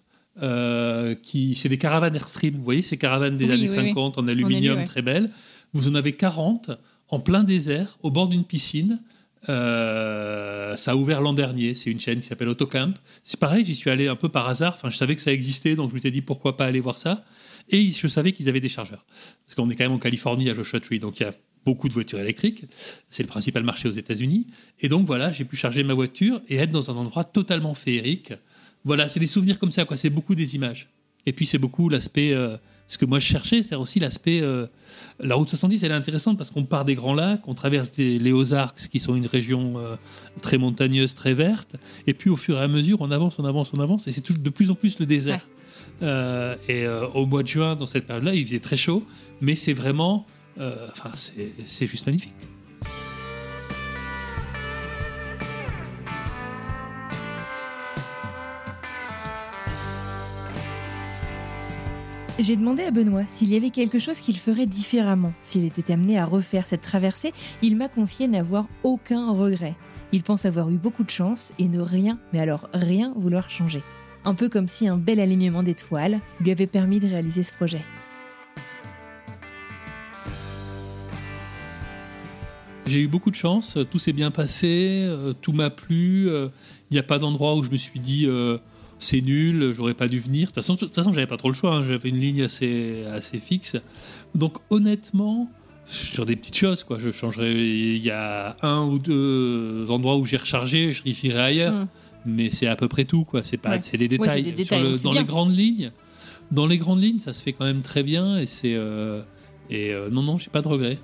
qui 1.23 1.55
c'est 1.55 1.69
des 1.69 1.77
caravanes 1.77 2.15
Airstream. 2.15 2.55
Vous 2.55 2.63
voyez 2.63 2.83
ces 2.83 2.97
caravanes 2.97 3.37
des 3.37 3.51
années 3.51 3.67
50 3.67 4.17
en 4.17 4.27
aluminium 4.27 4.85
très 4.85 5.01
belles. 5.01 5.29
Vous 5.73 5.87
en 5.87 5.95
avez 5.95 6.13
40 6.13 6.71
en 7.11 7.19
plein 7.19 7.43
désert, 7.43 7.97
au 8.03 8.11
bord 8.11 8.27
d'une 8.27 8.43
piscine. 8.43 8.99
Euh, 9.47 10.75
ça 10.75 10.91
a 10.91 10.95
ouvert 10.95 11.21
l'an 11.21 11.33
dernier. 11.33 11.73
C'est 11.75 11.91
une 11.91 11.99
chaîne 11.99 12.19
qui 12.19 12.27
s'appelle 12.27 12.49
Autocamp. 12.49 12.93
C'est 13.23 13.39
pareil, 13.39 13.63
j'y 13.63 13.75
suis 13.75 13.89
allé 13.89 14.07
un 14.07 14.15
peu 14.15 14.29
par 14.29 14.49
hasard. 14.49 14.73
Enfin, 14.75 14.89
je 14.89 14.97
savais 14.97 15.15
que 15.15 15.21
ça 15.21 15.31
existait, 15.31 15.75
donc 15.75 15.91
je 15.91 15.95
m'étais 15.95 16.11
dit 16.11 16.21
pourquoi 16.21 16.57
pas 16.57 16.65
aller 16.65 16.81
voir 16.81 16.97
ça. 16.97 17.23
Et 17.69 17.81
je 17.81 18.07
savais 18.07 18.31
qu'ils 18.31 18.49
avaient 18.49 18.59
des 18.59 18.69
chargeurs. 18.69 19.05
Parce 19.45 19.55
qu'on 19.55 19.69
est 19.69 19.75
quand 19.75 19.85
même 19.85 19.93
en 19.93 19.99
Californie 19.99 20.49
à 20.49 20.53
Joshua 20.53 20.79
Tree. 20.79 20.99
Donc 20.99 21.19
il 21.19 21.23
y 21.23 21.25
a 21.25 21.31
beaucoup 21.65 21.87
de 21.87 21.93
voitures 21.93 22.19
électriques. 22.19 22.65
C'est 23.09 23.23
le 23.23 23.27
principal 23.27 23.63
marché 23.63 23.87
aux 23.87 23.91
États-Unis. 23.91 24.47
Et 24.79 24.89
donc 24.89 25.05
voilà, 25.05 25.31
j'ai 25.31 25.45
pu 25.45 25.55
charger 25.55 25.83
ma 25.83 25.93
voiture 25.93 26.41
et 26.49 26.57
être 26.57 26.71
dans 26.71 26.89
un 26.89 26.95
endroit 26.95 27.23
totalement 27.23 27.75
féerique. 27.75 28.33
Voilà, 28.83 29.09
c'est 29.09 29.19
des 29.19 29.27
souvenirs 29.27 29.59
comme 29.59 29.71
ça, 29.71 29.85
quoi. 29.85 29.97
C'est 29.97 30.09
beaucoup 30.09 30.35
des 30.35 30.55
images. 30.55 30.89
Et 31.25 31.33
puis 31.33 31.45
c'est 31.45 31.57
beaucoup 31.57 31.89
l'aspect, 31.89 32.33
euh, 32.33 32.57
ce 32.89 32.97
que 32.97 33.05
moi 33.05 33.19
je 33.19 33.25
cherchais, 33.25 33.61
c'est 33.61 33.75
aussi 33.75 33.99
l'aspect. 33.99 34.41
euh, 34.41 34.65
la 35.21 35.35
route 35.35 35.47
70, 35.47 35.83
elle 35.83 35.91
est 35.91 35.95
intéressante 35.95 36.37
parce 36.39 36.49
qu'on 36.49 36.65
part 36.65 36.85
des 36.85 36.95
Grands 36.95 37.13
Lacs, 37.13 37.47
on 37.47 37.53
traverse 37.53 37.91
des, 37.91 38.17
les 38.17 38.31
Ozarks, 38.33 38.89
qui 38.91 38.99
sont 38.99 39.15
une 39.15 39.27
région 39.27 39.75
euh, 39.77 39.95
très 40.41 40.57
montagneuse, 40.57 41.13
très 41.13 41.35
verte. 41.35 41.75
Et 42.07 42.15
puis 42.15 42.31
au 42.31 42.35
fur 42.35 42.57
et 42.57 42.63
à 42.63 42.67
mesure, 42.67 42.97
on 43.01 43.11
avance, 43.11 43.37
on 43.37 43.45
avance, 43.45 43.71
on 43.73 43.79
avance, 43.79 44.07
et 44.07 44.11
c'est 44.11 44.29
de 44.29 44.49
plus 44.49 44.71
en 44.71 44.75
plus 44.75 44.99
le 44.99 45.05
désert. 45.05 45.47
Euh, 46.01 46.55
et 46.67 46.87
au 46.87 47.25
mois 47.27 47.43
de 47.43 47.47
juin, 47.47 47.75
dans 47.75 47.85
cette 47.85 48.07
période-là, 48.07 48.33
il 48.33 48.45
faisait 48.45 48.59
très 48.59 48.77
chaud, 48.77 49.03
mais 49.39 49.55
c'est 49.55 49.73
vraiment, 49.73 50.25
enfin, 50.57 51.11
c'est 51.13 51.87
juste 51.87 52.07
magnifique. 52.07 52.33
J'ai 62.41 62.55
demandé 62.55 62.83
à 62.83 62.91
Benoît 62.91 63.23
s'il 63.27 63.49
y 63.49 63.57
avait 63.57 63.69
quelque 63.69 63.99
chose 63.99 64.21
qu'il 64.21 64.37
ferait 64.37 64.65
différemment 64.65 65.33
s'il 65.41 65.65
était 65.65 65.91
amené 65.91 66.17
à 66.17 66.25
refaire 66.25 66.65
cette 66.65 66.79
traversée. 66.79 67.33
Il 67.61 67.75
m'a 67.75 67.89
confié 67.89 68.29
n'avoir 68.29 68.67
aucun 68.83 69.29
regret. 69.31 69.75
Il 70.13 70.23
pense 70.23 70.45
avoir 70.45 70.69
eu 70.69 70.77
beaucoup 70.77 71.03
de 71.03 71.09
chance 71.09 71.51
et 71.59 71.67
ne 71.67 71.81
rien, 71.81 72.17
mais 72.31 72.39
alors 72.39 72.69
rien 72.73 73.13
vouloir 73.17 73.49
changer. 73.51 73.83
Un 74.23 74.35
peu 74.35 74.47
comme 74.47 74.69
si 74.69 74.87
un 74.87 74.97
bel 74.97 75.19
alignement 75.19 75.63
d'étoiles 75.63 76.21
lui 76.39 76.51
avait 76.51 76.65
permis 76.65 77.01
de 77.01 77.07
réaliser 77.07 77.43
ce 77.43 77.51
projet. 77.51 77.81
J'ai 82.85 83.01
eu 83.01 83.07
beaucoup 83.07 83.31
de 83.31 83.35
chance, 83.35 83.77
tout 83.91 83.99
s'est 83.99 84.13
bien 84.13 84.31
passé, 84.31 85.03
euh, 85.03 85.33
tout 85.33 85.51
m'a 85.51 85.69
plu. 85.69 86.29
euh, 86.29 86.47
Il 86.89 86.93
n'y 86.93 86.99
a 86.99 87.03
pas 87.03 87.19
d'endroit 87.19 87.55
où 87.55 87.63
je 87.63 87.69
me 87.69 87.77
suis 87.77 87.99
dit 87.99 88.25
euh, 88.27 88.57
c'est 88.99 89.21
nul, 89.21 89.71
j'aurais 89.73 89.93
pas 89.95 90.07
dû 90.07 90.19
venir. 90.19 90.49
De 90.51 90.61
toute 90.61 90.93
façon, 90.95 91.13
j'avais 91.13 91.25
pas 91.27 91.37
trop 91.37 91.49
le 91.49 91.55
choix, 91.55 91.75
hein, 91.75 91.83
j'avais 91.87 92.09
une 92.09 92.19
ligne 92.19 92.43
assez, 92.43 93.03
assez 93.11 93.39
fixe. 93.39 93.75
Donc 94.35 94.57
honnêtement, 94.69 95.49
sur 95.85 96.25
des 96.25 96.35
petites 96.35 96.57
choses, 96.57 96.83
quoi, 96.83 96.99
je 96.99 97.09
changerais. 97.09 97.53
Il 97.53 97.97
y 97.97 98.11
a 98.11 98.55
un 98.61 98.83
ou 98.85 98.99
deux 98.99 99.85
endroits 99.89 100.17
où 100.17 100.25
j'ai 100.25 100.37
rechargé, 100.37 100.91
je 100.91 101.01
j'irai 101.05 101.39
ailleurs. 101.41 101.73
Mm. 101.73 101.87
Mais 102.25 102.49
c'est 102.49 102.67
à 102.67 102.75
peu 102.75 102.87
près 102.89 103.05
tout, 103.05 103.23
quoi. 103.23 103.43
C'est 103.43 103.57
pas, 103.57 103.71
Ouais. 103.71 103.79
c'est 103.81 103.95
des 103.97 104.03
Ouais, 104.05 104.17
détails. 104.27 104.43
des 104.43 104.49
Sur 104.49 104.57
détails, 104.57 104.83
le- 104.83 104.95
c'est 104.97 105.03
dans 105.05 105.11
bien. 105.13 105.21
les 105.21 105.27
grandes 105.27 105.55
lignes, 105.55 105.91
dans 106.51 106.67
les 106.67 106.77
grandes 106.77 107.01
lignes, 107.01 107.19
ça 107.19 107.31
se 107.31 107.41
fait 107.41 107.53
quand 107.53 107.63
même 107.65 107.81
très 107.81 108.03
bien 108.03 108.37
et 108.37 108.45
c'est 108.45 108.73
euh, 108.75 109.21
et 109.69 109.93
euh, 109.93 110.09
non 110.11 110.21
non, 110.23 110.37
j'ai 110.37 110.49
pas 110.49 110.61
de 110.61 110.67
regrets. 110.67 110.97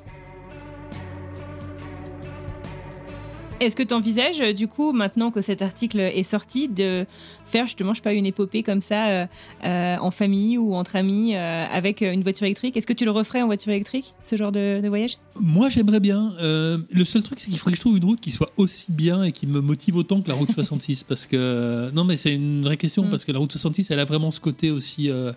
Est-ce 3.66 3.76
que 3.76 3.84
tu 3.84 3.94
envisages, 3.94 4.40
du 4.54 4.68
coup, 4.68 4.92
maintenant 4.94 5.32
que 5.32 5.42
cet 5.42 5.62
article 5.62 6.00
est 6.00 6.24
sorti, 6.24 6.68
de 6.68 7.06
faire 7.46 7.66
justement, 7.66 7.94
je 7.94 7.98
sais 8.00 8.04
pas, 8.04 8.14
une 8.14 8.26
épopée 8.26 8.64
comme 8.64 8.82
ça 8.82 9.08
euh, 9.08 9.26
euh, 9.64 9.96
en 10.00 10.12
famille 10.12 10.58
ou 10.58 10.74
entre 10.76 10.96
amis 10.96 11.36
euh, 11.36 11.66
avec 11.72 12.02
une 12.02 12.22
voiture 12.24 12.46
électrique? 12.46 12.78
Est-ce 12.78 12.88
que 12.88 12.94
tu 12.94 13.06
le 13.06 13.12
referais 13.12 13.42
en 13.42 13.48
voiture 13.48 13.72
électrique, 13.72 14.14
ce 14.24 14.36
genre 14.36 14.52
de, 14.52 14.80
de 14.82 14.88
voyage? 14.88 15.18
Moi, 15.40 15.70
j'aimerais 15.70 16.00
bien. 16.00 16.34
Euh, 16.42 16.78
le 16.92 17.06
seul 17.06 17.24
truc, 17.24 17.40
c'est 17.40 17.50
qu'il 17.50 17.58
faudrait 17.60 17.72
que 17.74 17.78
je 17.78 17.82
trouve 17.82 17.98
une 17.98 18.06
route 18.06 18.22
qui 18.22 18.32
soit 18.32 18.52
aussi 18.58 18.86
bien 18.92 19.24
et 19.24 19.32
qui 19.32 19.48
me 19.48 19.62
motive 19.62 19.96
autant 19.96 20.22
que 20.22 20.30
la 20.30 20.36
route 20.36 20.52
66. 20.52 21.04
parce 21.08 21.26
que 21.26 21.90
non, 21.94 22.04
mais 22.04 22.18
c'est 22.18 22.34
une 22.34 22.64
vraie 22.64 22.78
question 22.78 23.04
Mm. 23.06 23.10
parce 23.10 23.26
que 23.26 23.32
la 23.32 23.40
route 23.40 23.52
66, 23.52 23.90
elle 23.92 24.00
a 24.00 24.06
vraiment 24.06 24.32
ce 24.32 24.40
côté 24.40 24.72
aussi 24.72 25.10
euh, 25.10 25.32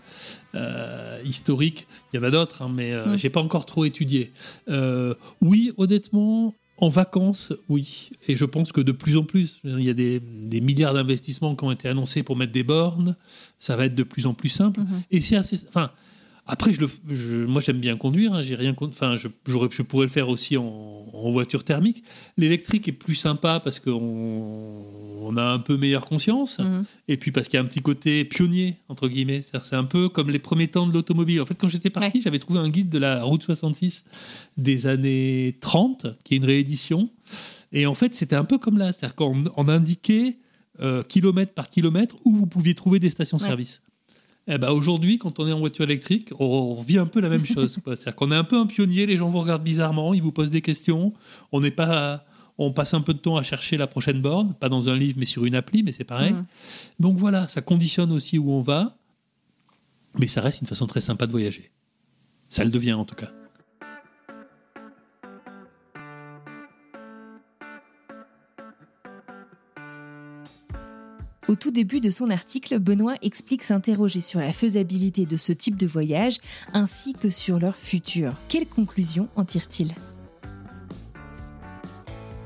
euh, 0.54 1.18
historique. 1.24 1.86
Il 2.12 2.16
y 2.16 2.20
en 2.20 2.26
a 2.26 2.30
d'autres, 2.30 2.62
hein, 2.62 2.70
mais 2.72 2.92
euh, 2.92 3.14
Mm. 3.14 3.18
j'ai 3.18 3.30
pas 3.30 3.40
encore 3.42 3.64
trop 3.66 3.84
étudié. 3.84 4.32
Euh, 4.68 5.14
oui, 5.40 5.72
honnêtement. 5.76 6.54
En 6.80 6.88
vacances, 6.88 7.52
oui. 7.68 8.10
Et 8.28 8.36
je 8.36 8.44
pense 8.44 8.70
que 8.70 8.80
de 8.80 8.92
plus 8.92 9.16
en 9.16 9.24
plus, 9.24 9.60
il 9.64 9.80
y 9.80 9.90
a 9.90 9.94
des, 9.94 10.20
des 10.20 10.60
milliards 10.60 10.94
d'investissements 10.94 11.56
qui 11.56 11.64
ont 11.64 11.72
été 11.72 11.88
annoncés 11.88 12.22
pour 12.22 12.36
mettre 12.36 12.52
des 12.52 12.62
bornes. 12.62 13.16
Ça 13.58 13.76
va 13.76 13.86
être 13.86 13.96
de 13.96 14.04
plus 14.04 14.26
en 14.26 14.34
plus 14.34 14.48
simple. 14.48 14.80
Et 15.10 15.20
c'est 15.20 15.36
assez. 15.36 15.58
Enfin, 15.68 15.90
après, 16.48 16.72
je 16.72 16.80
le, 16.80 16.88
je- 17.10 17.44
moi, 17.44 17.60
j'aime 17.60 17.78
bien 17.78 17.96
conduire. 17.96 18.32
hein, 18.32 18.42
j'ai 18.42 18.54
rien. 18.56 18.74
Enfin, 18.80 19.16
je, 19.16 19.28
pourrais 19.82 20.06
le 20.06 20.10
faire 20.10 20.28
aussi 20.28 20.56
en, 20.56 20.64
en 21.12 21.30
voiture 21.30 21.62
thermique. 21.62 22.02
L'électrique 22.36 22.88
est 22.88 22.92
plus 22.92 23.14
sympa 23.14 23.60
parce 23.62 23.78
qu'on 23.78 24.72
on 25.20 25.36
a 25.36 25.42
un 25.44 25.58
peu 25.58 25.76
meilleure 25.76 26.06
conscience. 26.06 26.58
Mhm. 26.58 26.84
Et 27.08 27.16
puis 27.16 27.32
parce 27.32 27.48
qu'il 27.48 27.58
y 27.58 27.60
a 27.60 27.62
un 27.62 27.66
petit 27.66 27.80
côté 27.82 28.24
pionnier, 28.24 28.76
entre 28.88 29.08
guillemets. 29.08 29.42
C'est 29.42 29.76
un 29.76 29.84
peu 29.84 30.08
comme 30.08 30.30
les 30.30 30.38
premiers 30.38 30.68
temps 30.68 30.86
de 30.86 30.92
l'automobile. 30.92 31.40
En 31.40 31.46
fait, 31.46 31.54
quand 31.54 31.68
j'étais 31.68 31.90
parti, 31.90 32.18
Ouais. 32.18 32.22
j'avais 32.22 32.38
trouvé 32.38 32.58
un 32.60 32.68
guide 32.68 32.88
de 32.88 32.98
la 32.98 33.22
route 33.22 33.42
66 33.42 34.04
des 34.56 34.86
années 34.86 35.56
30, 35.60 36.06
qui 36.24 36.34
est 36.34 36.36
une 36.38 36.44
réédition. 36.44 37.10
Et 37.72 37.86
en 37.86 37.94
fait, 37.94 38.14
c'était 38.14 38.36
un 38.36 38.44
peu 38.44 38.58
comme 38.58 38.78
là. 38.78 38.92
C'est-à-dire 38.92 39.14
qu'on 39.14 39.44
on 39.56 39.68
indiquait 39.68 40.38
euh, 40.80 41.02
kilomètre 41.02 41.52
par 41.52 41.68
kilomètre 41.70 42.16
où 42.24 42.32
vous 42.32 42.46
pouviez 42.46 42.74
trouver 42.74 42.98
des 43.00 43.10
stations-service. 43.10 43.82
Eh 44.50 44.56
ben 44.56 44.70
aujourd'hui, 44.70 45.18
quand 45.18 45.38
on 45.40 45.46
est 45.46 45.52
en 45.52 45.58
voiture 45.58 45.84
électrique, 45.84 46.30
on, 46.38 46.76
on 46.78 46.82
vit 46.82 46.98
un 46.98 47.06
peu 47.06 47.20
la 47.20 47.28
même 47.28 47.44
chose. 47.54 47.78
C'est-à-dire 47.84 48.16
qu'on 48.16 48.32
est 48.32 48.36
un 48.36 48.44
peu 48.44 48.58
un 48.58 48.66
pionnier, 48.66 49.06
les 49.06 49.16
gens 49.16 49.28
vous 49.28 49.40
regardent 49.40 49.62
bizarrement, 49.62 50.14
ils 50.14 50.22
vous 50.22 50.32
posent 50.32 50.50
des 50.50 50.62
questions. 50.62 51.12
On 51.52 51.60
n'est 51.60 51.70
pas, 51.70 52.24
on 52.56 52.72
passe 52.72 52.94
un 52.94 53.02
peu 53.02 53.14
de 53.14 53.18
temps 53.18 53.36
à 53.36 53.42
chercher 53.42 53.76
la 53.76 53.86
prochaine 53.86 54.20
borne, 54.20 54.54
pas 54.54 54.68
dans 54.68 54.88
un 54.88 54.96
livre, 54.96 55.16
mais 55.18 55.26
sur 55.26 55.44
une 55.44 55.54
appli, 55.54 55.82
mais 55.82 55.92
c'est 55.92 56.04
pareil. 56.04 56.32
Mhm. 56.32 56.44
Donc 56.98 57.16
voilà, 57.18 57.46
ça 57.46 57.60
conditionne 57.60 58.10
aussi 58.10 58.38
où 58.38 58.50
on 58.50 58.62
va, 58.62 58.96
mais 60.18 60.26
ça 60.26 60.40
reste 60.40 60.60
une 60.60 60.66
façon 60.66 60.86
très 60.86 61.00
sympa 61.00 61.26
de 61.26 61.30
voyager. 61.30 61.70
Ça 62.48 62.64
le 62.64 62.70
devient 62.70 62.94
en 62.94 63.04
tout 63.04 63.14
cas. 63.14 63.30
Au 71.48 71.54
tout 71.54 71.70
début 71.70 72.00
de 72.00 72.10
son 72.10 72.28
article, 72.28 72.78
Benoît 72.78 73.14
explique 73.22 73.62
s'interroger 73.62 74.20
sur 74.20 74.38
la 74.38 74.52
faisabilité 74.52 75.24
de 75.24 75.38
ce 75.38 75.52
type 75.52 75.78
de 75.78 75.86
voyage 75.86 76.36
ainsi 76.74 77.14
que 77.14 77.30
sur 77.30 77.58
leur 77.58 77.74
futur. 77.74 78.34
Quelles 78.50 78.66
conclusions 78.66 79.28
en 79.34 79.46
tire-t-il? 79.46 79.94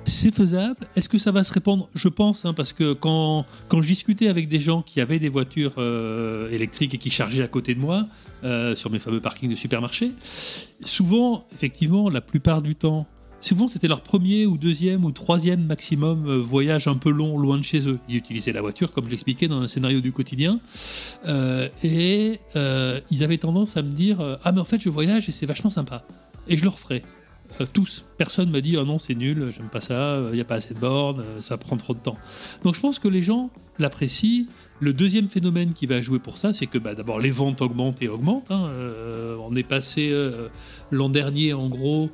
C'est 0.04 0.32
faisable. 0.32 0.86
Est-ce 0.94 1.08
que 1.08 1.18
ça 1.18 1.32
va 1.32 1.42
se 1.42 1.52
répandre? 1.52 1.88
Je 1.96 2.06
pense, 2.06 2.44
hein, 2.44 2.54
parce 2.54 2.72
que 2.72 2.92
quand, 2.92 3.44
je 3.72 3.80
discutais 3.80 4.28
avec 4.28 4.48
des 4.48 4.60
gens 4.60 4.82
qui 4.82 5.00
avaient 5.00 5.18
des 5.18 5.28
voitures 5.28 5.74
euh, 5.78 6.48
électriques 6.52 6.94
et 6.94 6.98
qui 6.98 7.10
chargeaient 7.10 7.42
à 7.42 7.48
côté 7.48 7.74
de 7.74 7.80
moi, 7.80 8.06
euh, 8.44 8.76
sur 8.76 8.88
mes 8.90 9.00
fameux 9.00 9.20
parkings 9.20 9.50
de 9.50 9.56
supermarché, 9.56 10.12
souvent, 10.84 11.44
effectivement, 11.52 12.08
la 12.08 12.20
plupart 12.20 12.62
du 12.62 12.76
temps, 12.76 13.08
souvent 13.42 13.68
c'était 13.68 13.88
leur 13.88 14.00
premier 14.00 14.46
ou 14.46 14.56
deuxième 14.56 15.04
ou 15.04 15.10
troisième 15.10 15.66
maximum 15.66 16.26
euh, 16.26 16.38
voyage 16.38 16.88
un 16.88 16.96
peu 16.96 17.10
long, 17.10 17.36
loin 17.38 17.58
de 17.58 17.62
chez 17.64 17.86
eux. 17.86 17.98
Ils 18.08 18.16
utilisaient 18.16 18.52
la 18.52 18.62
voiture, 18.62 18.92
comme 18.92 19.04
je 19.04 19.10
l'expliquais 19.10 19.48
dans 19.48 19.60
un 19.60 19.68
scénario 19.68 20.00
du 20.00 20.12
quotidien, 20.12 20.60
Euh, 21.26 21.68
et 21.84 22.40
euh, 22.56 23.00
ils 23.10 23.22
avaient 23.22 23.38
tendance 23.38 23.76
à 23.76 23.82
me 23.82 23.90
dire 23.90 24.38
Ah, 24.42 24.52
mais 24.52 24.60
en 24.60 24.64
fait, 24.64 24.80
je 24.80 24.88
voyage 24.88 25.28
et 25.28 25.32
c'est 25.32 25.46
vachement 25.46 25.70
sympa. 25.70 26.04
Et 26.48 26.56
je 26.56 26.62
le 26.62 26.70
referai. 26.70 27.02
Tous. 27.74 28.06
Personne 28.16 28.50
m'a 28.50 28.62
dit 28.62 28.78
oh 28.78 28.84
non 28.86 28.98
c'est 28.98 29.14
nul, 29.14 29.50
j'aime 29.54 29.68
pas 29.68 29.82
ça, 29.82 30.18
il 30.30 30.34
n'y 30.36 30.40
a 30.40 30.44
pas 30.44 30.54
assez 30.54 30.72
de 30.72 30.78
bornes, 30.78 31.22
ça 31.38 31.58
prend 31.58 31.76
trop 31.76 31.92
de 31.92 31.98
temps. 31.98 32.16
Donc 32.64 32.74
je 32.74 32.80
pense 32.80 32.98
que 32.98 33.08
les 33.08 33.20
gens 33.22 33.50
l'apprécient. 33.78 34.46
Le 34.80 34.94
deuxième 34.94 35.28
phénomène 35.28 35.74
qui 35.74 35.84
va 35.84 36.00
jouer 36.00 36.18
pour 36.18 36.38
ça, 36.38 36.54
c'est 36.54 36.66
que 36.66 36.78
bah, 36.78 36.94
d'abord 36.94 37.20
les 37.20 37.30
ventes 37.30 37.60
augmentent 37.60 38.00
et 38.00 38.08
augmentent. 38.08 38.50
hein. 38.50 38.70
On 39.46 39.54
est 39.54 39.68
passé 39.68 40.14
l'an 40.90 41.10
dernier 41.10 41.52
en 41.52 41.68
gros, 41.68 42.10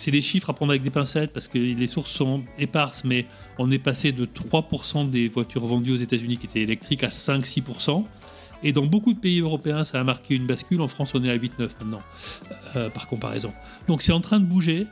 c'est 0.00 0.10
des 0.10 0.22
chiffres 0.22 0.48
à 0.48 0.54
prendre 0.54 0.72
avec 0.72 0.80
des 0.82 0.90
pincettes 0.90 1.30
parce 1.30 1.46
que 1.46 1.58
les 1.58 1.86
sources 1.86 2.10
sont 2.10 2.42
éparses, 2.58 3.04
mais 3.04 3.26
on 3.58 3.70
est 3.70 3.78
passé 3.78 4.12
de 4.12 4.24
3% 4.24 5.10
des 5.10 5.28
voitures 5.28 5.66
vendues 5.66 5.92
aux 5.92 5.96
États-Unis 5.96 6.38
qui 6.38 6.46
étaient 6.46 6.62
électriques 6.62 7.04
à 7.04 7.08
5-6%. 7.08 8.04
Et 8.62 8.72
dans 8.72 8.86
beaucoup 8.86 9.12
de 9.12 9.18
pays 9.18 9.40
européens, 9.40 9.84
ça 9.84 10.00
a 10.00 10.04
marqué 10.04 10.34
une 10.34 10.46
bascule. 10.46 10.80
En 10.80 10.88
France, 10.88 11.12
on 11.14 11.22
est 11.22 11.30
à 11.30 11.36
8-9 11.36 11.68
maintenant, 11.80 12.00
euh, 12.76 12.88
par 12.88 13.08
comparaison. 13.08 13.52
Donc 13.88 14.00
c'est 14.00 14.12
en 14.12 14.22
train 14.22 14.40
de 14.40 14.46
bouger. 14.46 14.86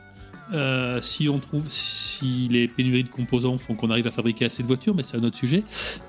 Euh, 0.53 1.01
si 1.01 1.27
on 1.27 1.39
trouve, 1.39 1.65
si 1.69 2.47
les 2.51 2.67
pénuries 2.67 3.03
de 3.03 3.09
composants 3.09 3.57
font 3.57 3.73
qu'on 3.75 3.89
arrive 3.89 4.05
à 4.05 4.11
fabriquer 4.11 4.45
assez 4.45 4.61
de 4.61 4.67
voitures, 4.67 4.93
mais 4.93 5.03
c'est 5.03 5.17
un 5.17 5.23
autre 5.23 5.37
sujet. 5.37 5.63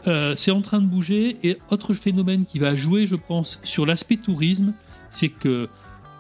Euh, 0.09 0.35
c'est 0.37 0.51
en 0.51 0.61
train 0.61 0.81
de 0.83 0.87
bouger. 0.87 1.39
Et 1.43 1.57
autre 1.71 1.95
phénomène 1.95 2.45
qui 2.45 2.59
va 2.59 2.77
jouer, 2.77 3.07
je 3.07 3.17
pense, 3.17 3.61
sur 3.65 3.87
l'aspect 3.87 4.17
tourisme, 4.17 4.75
c'est 5.11 5.31
que 5.31 5.71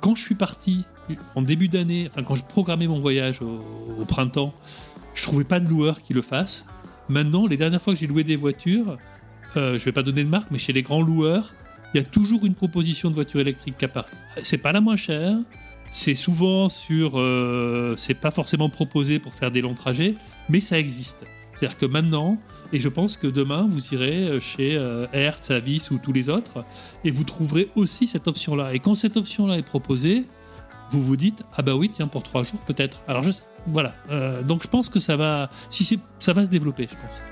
quand 0.01 0.14
je 0.14 0.22
suis 0.22 0.35
parti 0.35 0.87
en 1.35 1.43
début 1.43 1.69
d'année, 1.69 2.09
enfin 2.11 2.23
quand 2.23 2.35
je 2.35 2.45
programmais 2.45 2.87
mon 2.87 3.01
voyage 3.01 3.41
au, 3.43 4.05
printemps, 4.05 4.55
je 5.15 5.23
trouvais 5.23 5.45
pas 5.45 5.61
de 5.61 5.69
loueur 5.69 6.03
qui 6.03 6.15
le 6.15 6.23
fasse. 6.23 6.67
Maintenant, 7.09 7.47
les 7.47 7.57
dernières 7.57 7.83
fois 7.83 7.93
que 7.93 7.99
j'ai 7.99 8.07
loué 8.07 8.25
des 8.25 8.37
voitures, 8.37 8.97
euh, 9.57 9.79
je 9.79 9.85
vais 9.85 9.93
pas 9.93 10.03
donner 10.03 10.25
de 10.25 10.29
marque, 10.29 10.51
mais 10.51 10.59
chez 10.59 10.73
les 10.73 10.83
grands 10.83 11.03
loueurs, 11.03 11.55
il 11.93 11.99
y 11.99 12.01
a 12.01 12.05
toujours 12.05 12.47
une 12.47 12.55
proposition 12.55 13.11
de 13.11 13.15
voiture 13.15 13.41
électrique 13.41 13.77
qui 13.79 13.85
apparaît. 13.85 14.09
C'est 14.43 14.59
pas 14.59 14.73
la 14.73 14.81
moins 14.81 14.97
chère, 14.97 15.37
c'est 15.91 16.15
souvent 16.15 16.69
sur, 16.69 17.19
euh, 17.19 17.95
c'est 17.97 18.15
pas 18.15 18.31
forcément 18.31 18.69
proposé 18.69 19.19
pour 19.19 19.35
faire 19.35 19.51
des 19.51 19.61
longs 19.61 19.75
trajets, 19.75 20.15
mais 20.49 20.61
ça 20.61 20.79
existe. 20.79 21.25
C'est-à-dire 21.55 21.79
que 21.79 21.87
maintenant, 21.87 22.39
et 22.73 22.79
je 22.79 22.89
pense 22.89 23.17
que 23.17 23.27
demain, 23.27 23.67
vous 23.69 23.93
irez 23.95 24.39
chez 24.41 24.77
euh, 24.77 25.07
Hertz, 25.13 25.51
Avis 25.51 25.89
ou 25.91 25.99
tous 25.99 26.13
les 26.13 26.29
autres, 26.29 26.65
et 27.05 27.11
vous 27.11 27.25
trouverez 27.25 27.69
aussi 27.75 28.07
cette 28.07 28.29
option-là. 28.29 28.73
Et 28.73 28.79
quand 28.79 28.95
cette 28.95 29.17
option-là 29.17 29.59
est 29.59 29.63
proposée, 29.63 30.27
vous 30.91 31.03
vous 31.03 31.16
dites 31.16 31.45
ah 31.57 31.62
bah 31.62 31.74
oui 31.74 31.91
tiens 31.95 32.09
pour 32.09 32.22
trois 32.22 32.43
jours 32.43 32.61
peut-être. 32.61 33.01
Alors 33.09 33.22
je, 33.22 33.30
voilà, 33.66 33.95
euh, 34.11 34.43
donc 34.43 34.62
je 34.62 34.68
pense 34.68 34.88
que 34.88 35.01
ça 35.01 35.16
va, 35.16 35.51
si 35.68 36.01
ça 36.18 36.32
va 36.32 36.45
se 36.45 36.51
développer, 36.51 36.88
je 36.91 36.97
pense. 36.97 37.22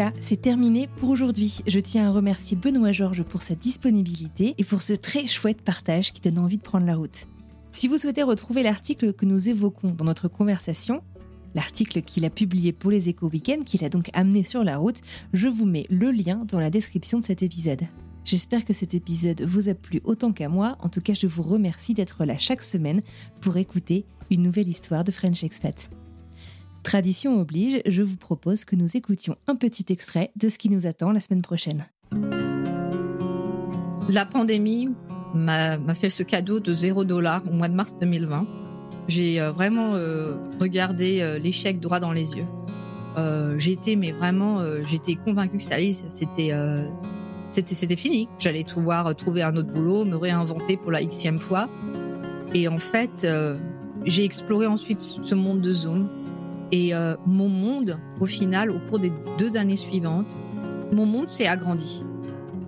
Voilà, 0.00 0.14
c'est 0.18 0.40
terminé 0.40 0.88
pour 0.96 1.10
aujourd'hui. 1.10 1.58
Je 1.66 1.78
tiens 1.78 2.08
à 2.08 2.10
remercier 2.10 2.56
Benoît 2.56 2.90
Georges 2.90 3.22
pour 3.22 3.42
sa 3.42 3.54
disponibilité 3.54 4.54
et 4.56 4.64
pour 4.64 4.80
ce 4.80 4.94
très 4.94 5.26
chouette 5.26 5.60
partage 5.60 6.14
qui 6.14 6.22
donne 6.22 6.38
envie 6.38 6.56
de 6.56 6.62
prendre 6.62 6.86
la 6.86 6.96
route. 6.96 7.26
Si 7.72 7.86
vous 7.86 7.98
souhaitez 7.98 8.22
retrouver 8.22 8.62
l'article 8.62 9.12
que 9.12 9.26
nous 9.26 9.50
évoquons 9.50 9.90
dans 9.90 10.06
notre 10.06 10.26
conversation, 10.26 11.02
l'article 11.54 12.00
qu'il 12.00 12.24
a 12.24 12.30
publié 12.30 12.72
pour 12.72 12.90
les 12.90 13.10
éco 13.10 13.28
week 13.28 13.62
qu'il 13.66 13.84
a 13.84 13.90
donc 13.90 14.08
amené 14.14 14.42
sur 14.42 14.64
la 14.64 14.78
route, 14.78 15.02
je 15.34 15.48
vous 15.48 15.66
mets 15.66 15.84
le 15.90 16.10
lien 16.12 16.46
dans 16.48 16.60
la 16.60 16.70
description 16.70 17.20
de 17.20 17.26
cet 17.26 17.42
épisode. 17.42 17.82
J'espère 18.24 18.64
que 18.64 18.72
cet 18.72 18.94
épisode 18.94 19.42
vous 19.42 19.68
a 19.68 19.74
plu 19.74 20.00
autant 20.04 20.32
qu'à 20.32 20.48
moi. 20.48 20.78
En 20.80 20.88
tout 20.88 21.02
cas, 21.02 21.12
je 21.12 21.26
vous 21.26 21.42
remercie 21.42 21.92
d'être 21.92 22.24
là 22.24 22.38
chaque 22.38 22.62
semaine 22.62 23.02
pour 23.42 23.58
écouter 23.58 24.06
une 24.30 24.44
nouvelle 24.44 24.68
histoire 24.68 25.04
de 25.04 25.12
French 25.12 25.44
Expat. 25.44 25.90
Tradition 26.82 27.38
oblige, 27.38 27.82
je 27.86 28.02
vous 28.02 28.16
propose 28.16 28.64
que 28.64 28.74
nous 28.74 28.96
écoutions 28.96 29.36
un 29.46 29.54
petit 29.54 29.84
extrait 29.90 30.32
de 30.36 30.48
ce 30.48 30.58
qui 30.58 30.70
nous 30.70 30.86
attend 30.86 31.12
la 31.12 31.20
semaine 31.20 31.42
prochaine. 31.42 31.86
La 34.08 34.24
pandémie 34.24 34.88
m'a 35.34 35.78
fait 35.94 36.10
ce 36.10 36.22
cadeau 36.22 36.58
de 36.58 36.72
0 36.72 37.04
dollar 37.04 37.42
au 37.48 37.52
mois 37.52 37.68
de 37.68 37.74
mars 37.74 37.94
2020. 38.00 38.46
J'ai 39.08 39.40
euh, 39.40 39.52
vraiment 39.52 39.94
euh, 39.94 40.36
regardé 40.58 41.20
euh, 41.20 41.38
l'échec 41.38 41.80
droit 41.80 42.00
dans 42.00 42.12
les 42.12 42.32
yeux. 42.32 42.46
j'étais 43.58 43.96
mais 43.96 44.12
vraiment 44.12 44.62
j'étais 44.86 45.16
convaincue 45.16 45.58
que 45.58 45.62
ça 45.62 45.76
c'était 46.08 46.52
c'était 47.50 47.74
c'était 47.74 47.96
fini 47.96 48.28
j'allais 48.38 48.64
pouvoir 48.64 49.14
trouver 49.14 49.42
un 49.42 49.54
autre 49.56 49.70
boulot 49.70 50.06
me 50.06 50.16
réinventer 50.16 50.78
pour 50.78 50.90
la 50.90 51.04
xème 51.04 51.38
fois 51.38 51.68
et 52.54 52.66
en 52.68 52.78
fait 52.78 53.26
j'ai 54.06 54.24
exploré 54.24 54.66
ensuite 54.66 55.02
ce 55.02 55.34
monde 55.34 55.60
de 55.60 55.72
Zoom 55.72 56.08
et 56.72 56.94
euh, 56.94 57.16
mon 57.26 57.48
monde, 57.48 57.98
au 58.20 58.26
final, 58.26 58.70
au 58.70 58.78
cours 58.78 59.00
des 59.00 59.12
deux 59.38 59.56
années 59.56 59.76
suivantes, 59.76 60.36
mon 60.92 61.06
monde 61.06 61.28
s'est 61.28 61.46
agrandi. 61.46 62.04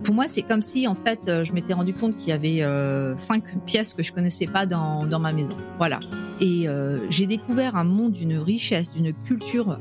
Pour 0.03 0.15
moi, 0.15 0.25
c'est 0.27 0.43
comme 0.43 0.63
si, 0.63 0.89
en 0.89 0.97
fait, 0.97 1.29
euh, 1.29 1.45
je 1.45 1.53
m'étais 1.53 1.75
rendu 1.75 1.95
compte 1.95 2.17
qu'il 2.17 2.31
y 2.31 2.33
avait 2.33 2.63
euh, 2.63 3.17
cinq 3.17 3.65
pièces 3.65 3.95
que 3.95 4.03
je 4.03 4.13
connaissais 4.13 4.49
pas 4.49 4.67
dans, 4.67 5.07
dans 5.07 5.21
ma 5.21 5.33
maison. 5.33 5.57
Voilà. 5.79 6.01
Et 6.41 6.67
j'ai 7.09 7.27
découvert 7.27 7.77
un 7.77 7.85
monde 7.85 8.11
d'une 8.11 8.37
richesse, 8.39 8.95
d'une 8.95 9.13
culture 9.13 9.79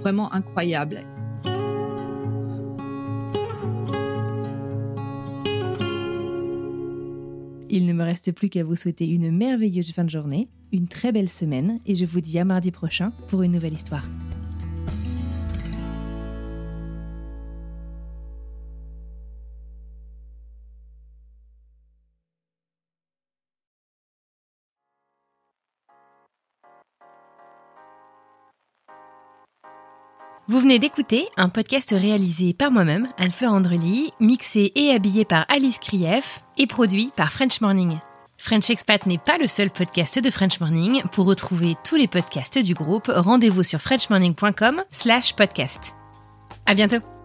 vraiment 0.00 0.32
incroyable. 0.32 1.02
Il 7.68 7.84
ne 7.84 7.92
me 7.92 8.02
reste 8.02 8.32
plus 8.32 8.48
qu'à 8.48 8.64
vous 8.64 8.76
souhaiter 8.76 9.06
une 9.06 9.30
merveilleuse 9.30 9.92
fin 9.92 10.04
de 10.04 10.10
journée, 10.10 10.48
une 10.72 10.88
très 10.88 11.12
belle 11.12 11.28
semaine 11.28 11.80
et 11.86 11.94
je 11.94 12.04
vous 12.04 12.20
dis 12.20 12.38
à 12.38 12.44
mardi 12.44 12.70
prochain 12.70 13.12
pour 13.28 13.42
une 13.42 13.52
nouvelle 13.52 13.74
histoire. 13.74 14.04
Vous 30.50 30.58
venez 30.58 30.80
d'écouter 30.80 31.28
un 31.36 31.48
podcast 31.48 31.94
réalisé 31.96 32.54
par 32.54 32.72
moi-même, 32.72 33.06
Anne-Fleur 33.18 33.52
Andrely, 33.52 34.10
mixé 34.18 34.72
et 34.74 34.90
habillé 34.90 35.24
par 35.24 35.46
Alice 35.48 35.78
Krief 35.78 36.42
et 36.58 36.66
produit 36.66 37.12
par 37.14 37.30
French 37.30 37.60
Morning. 37.60 38.00
French 38.40 38.70
Expat 38.70 39.04
n'est 39.04 39.18
pas 39.18 39.36
le 39.36 39.46
seul 39.46 39.70
podcast 39.70 40.18
de 40.18 40.30
French 40.30 40.60
Morning. 40.60 41.02
Pour 41.12 41.26
retrouver 41.26 41.76
tous 41.84 41.96
les 41.96 42.08
podcasts 42.08 42.58
du 42.58 42.72
groupe, 42.72 43.12
rendez-vous 43.14 43.62
sur 43.62 43.80
frenchmorning.com 43.80 44.82
slash 44.90 45.36
podcast. 45.36 45.94
À 46.64 46.74
bientôt! 46.74 47.19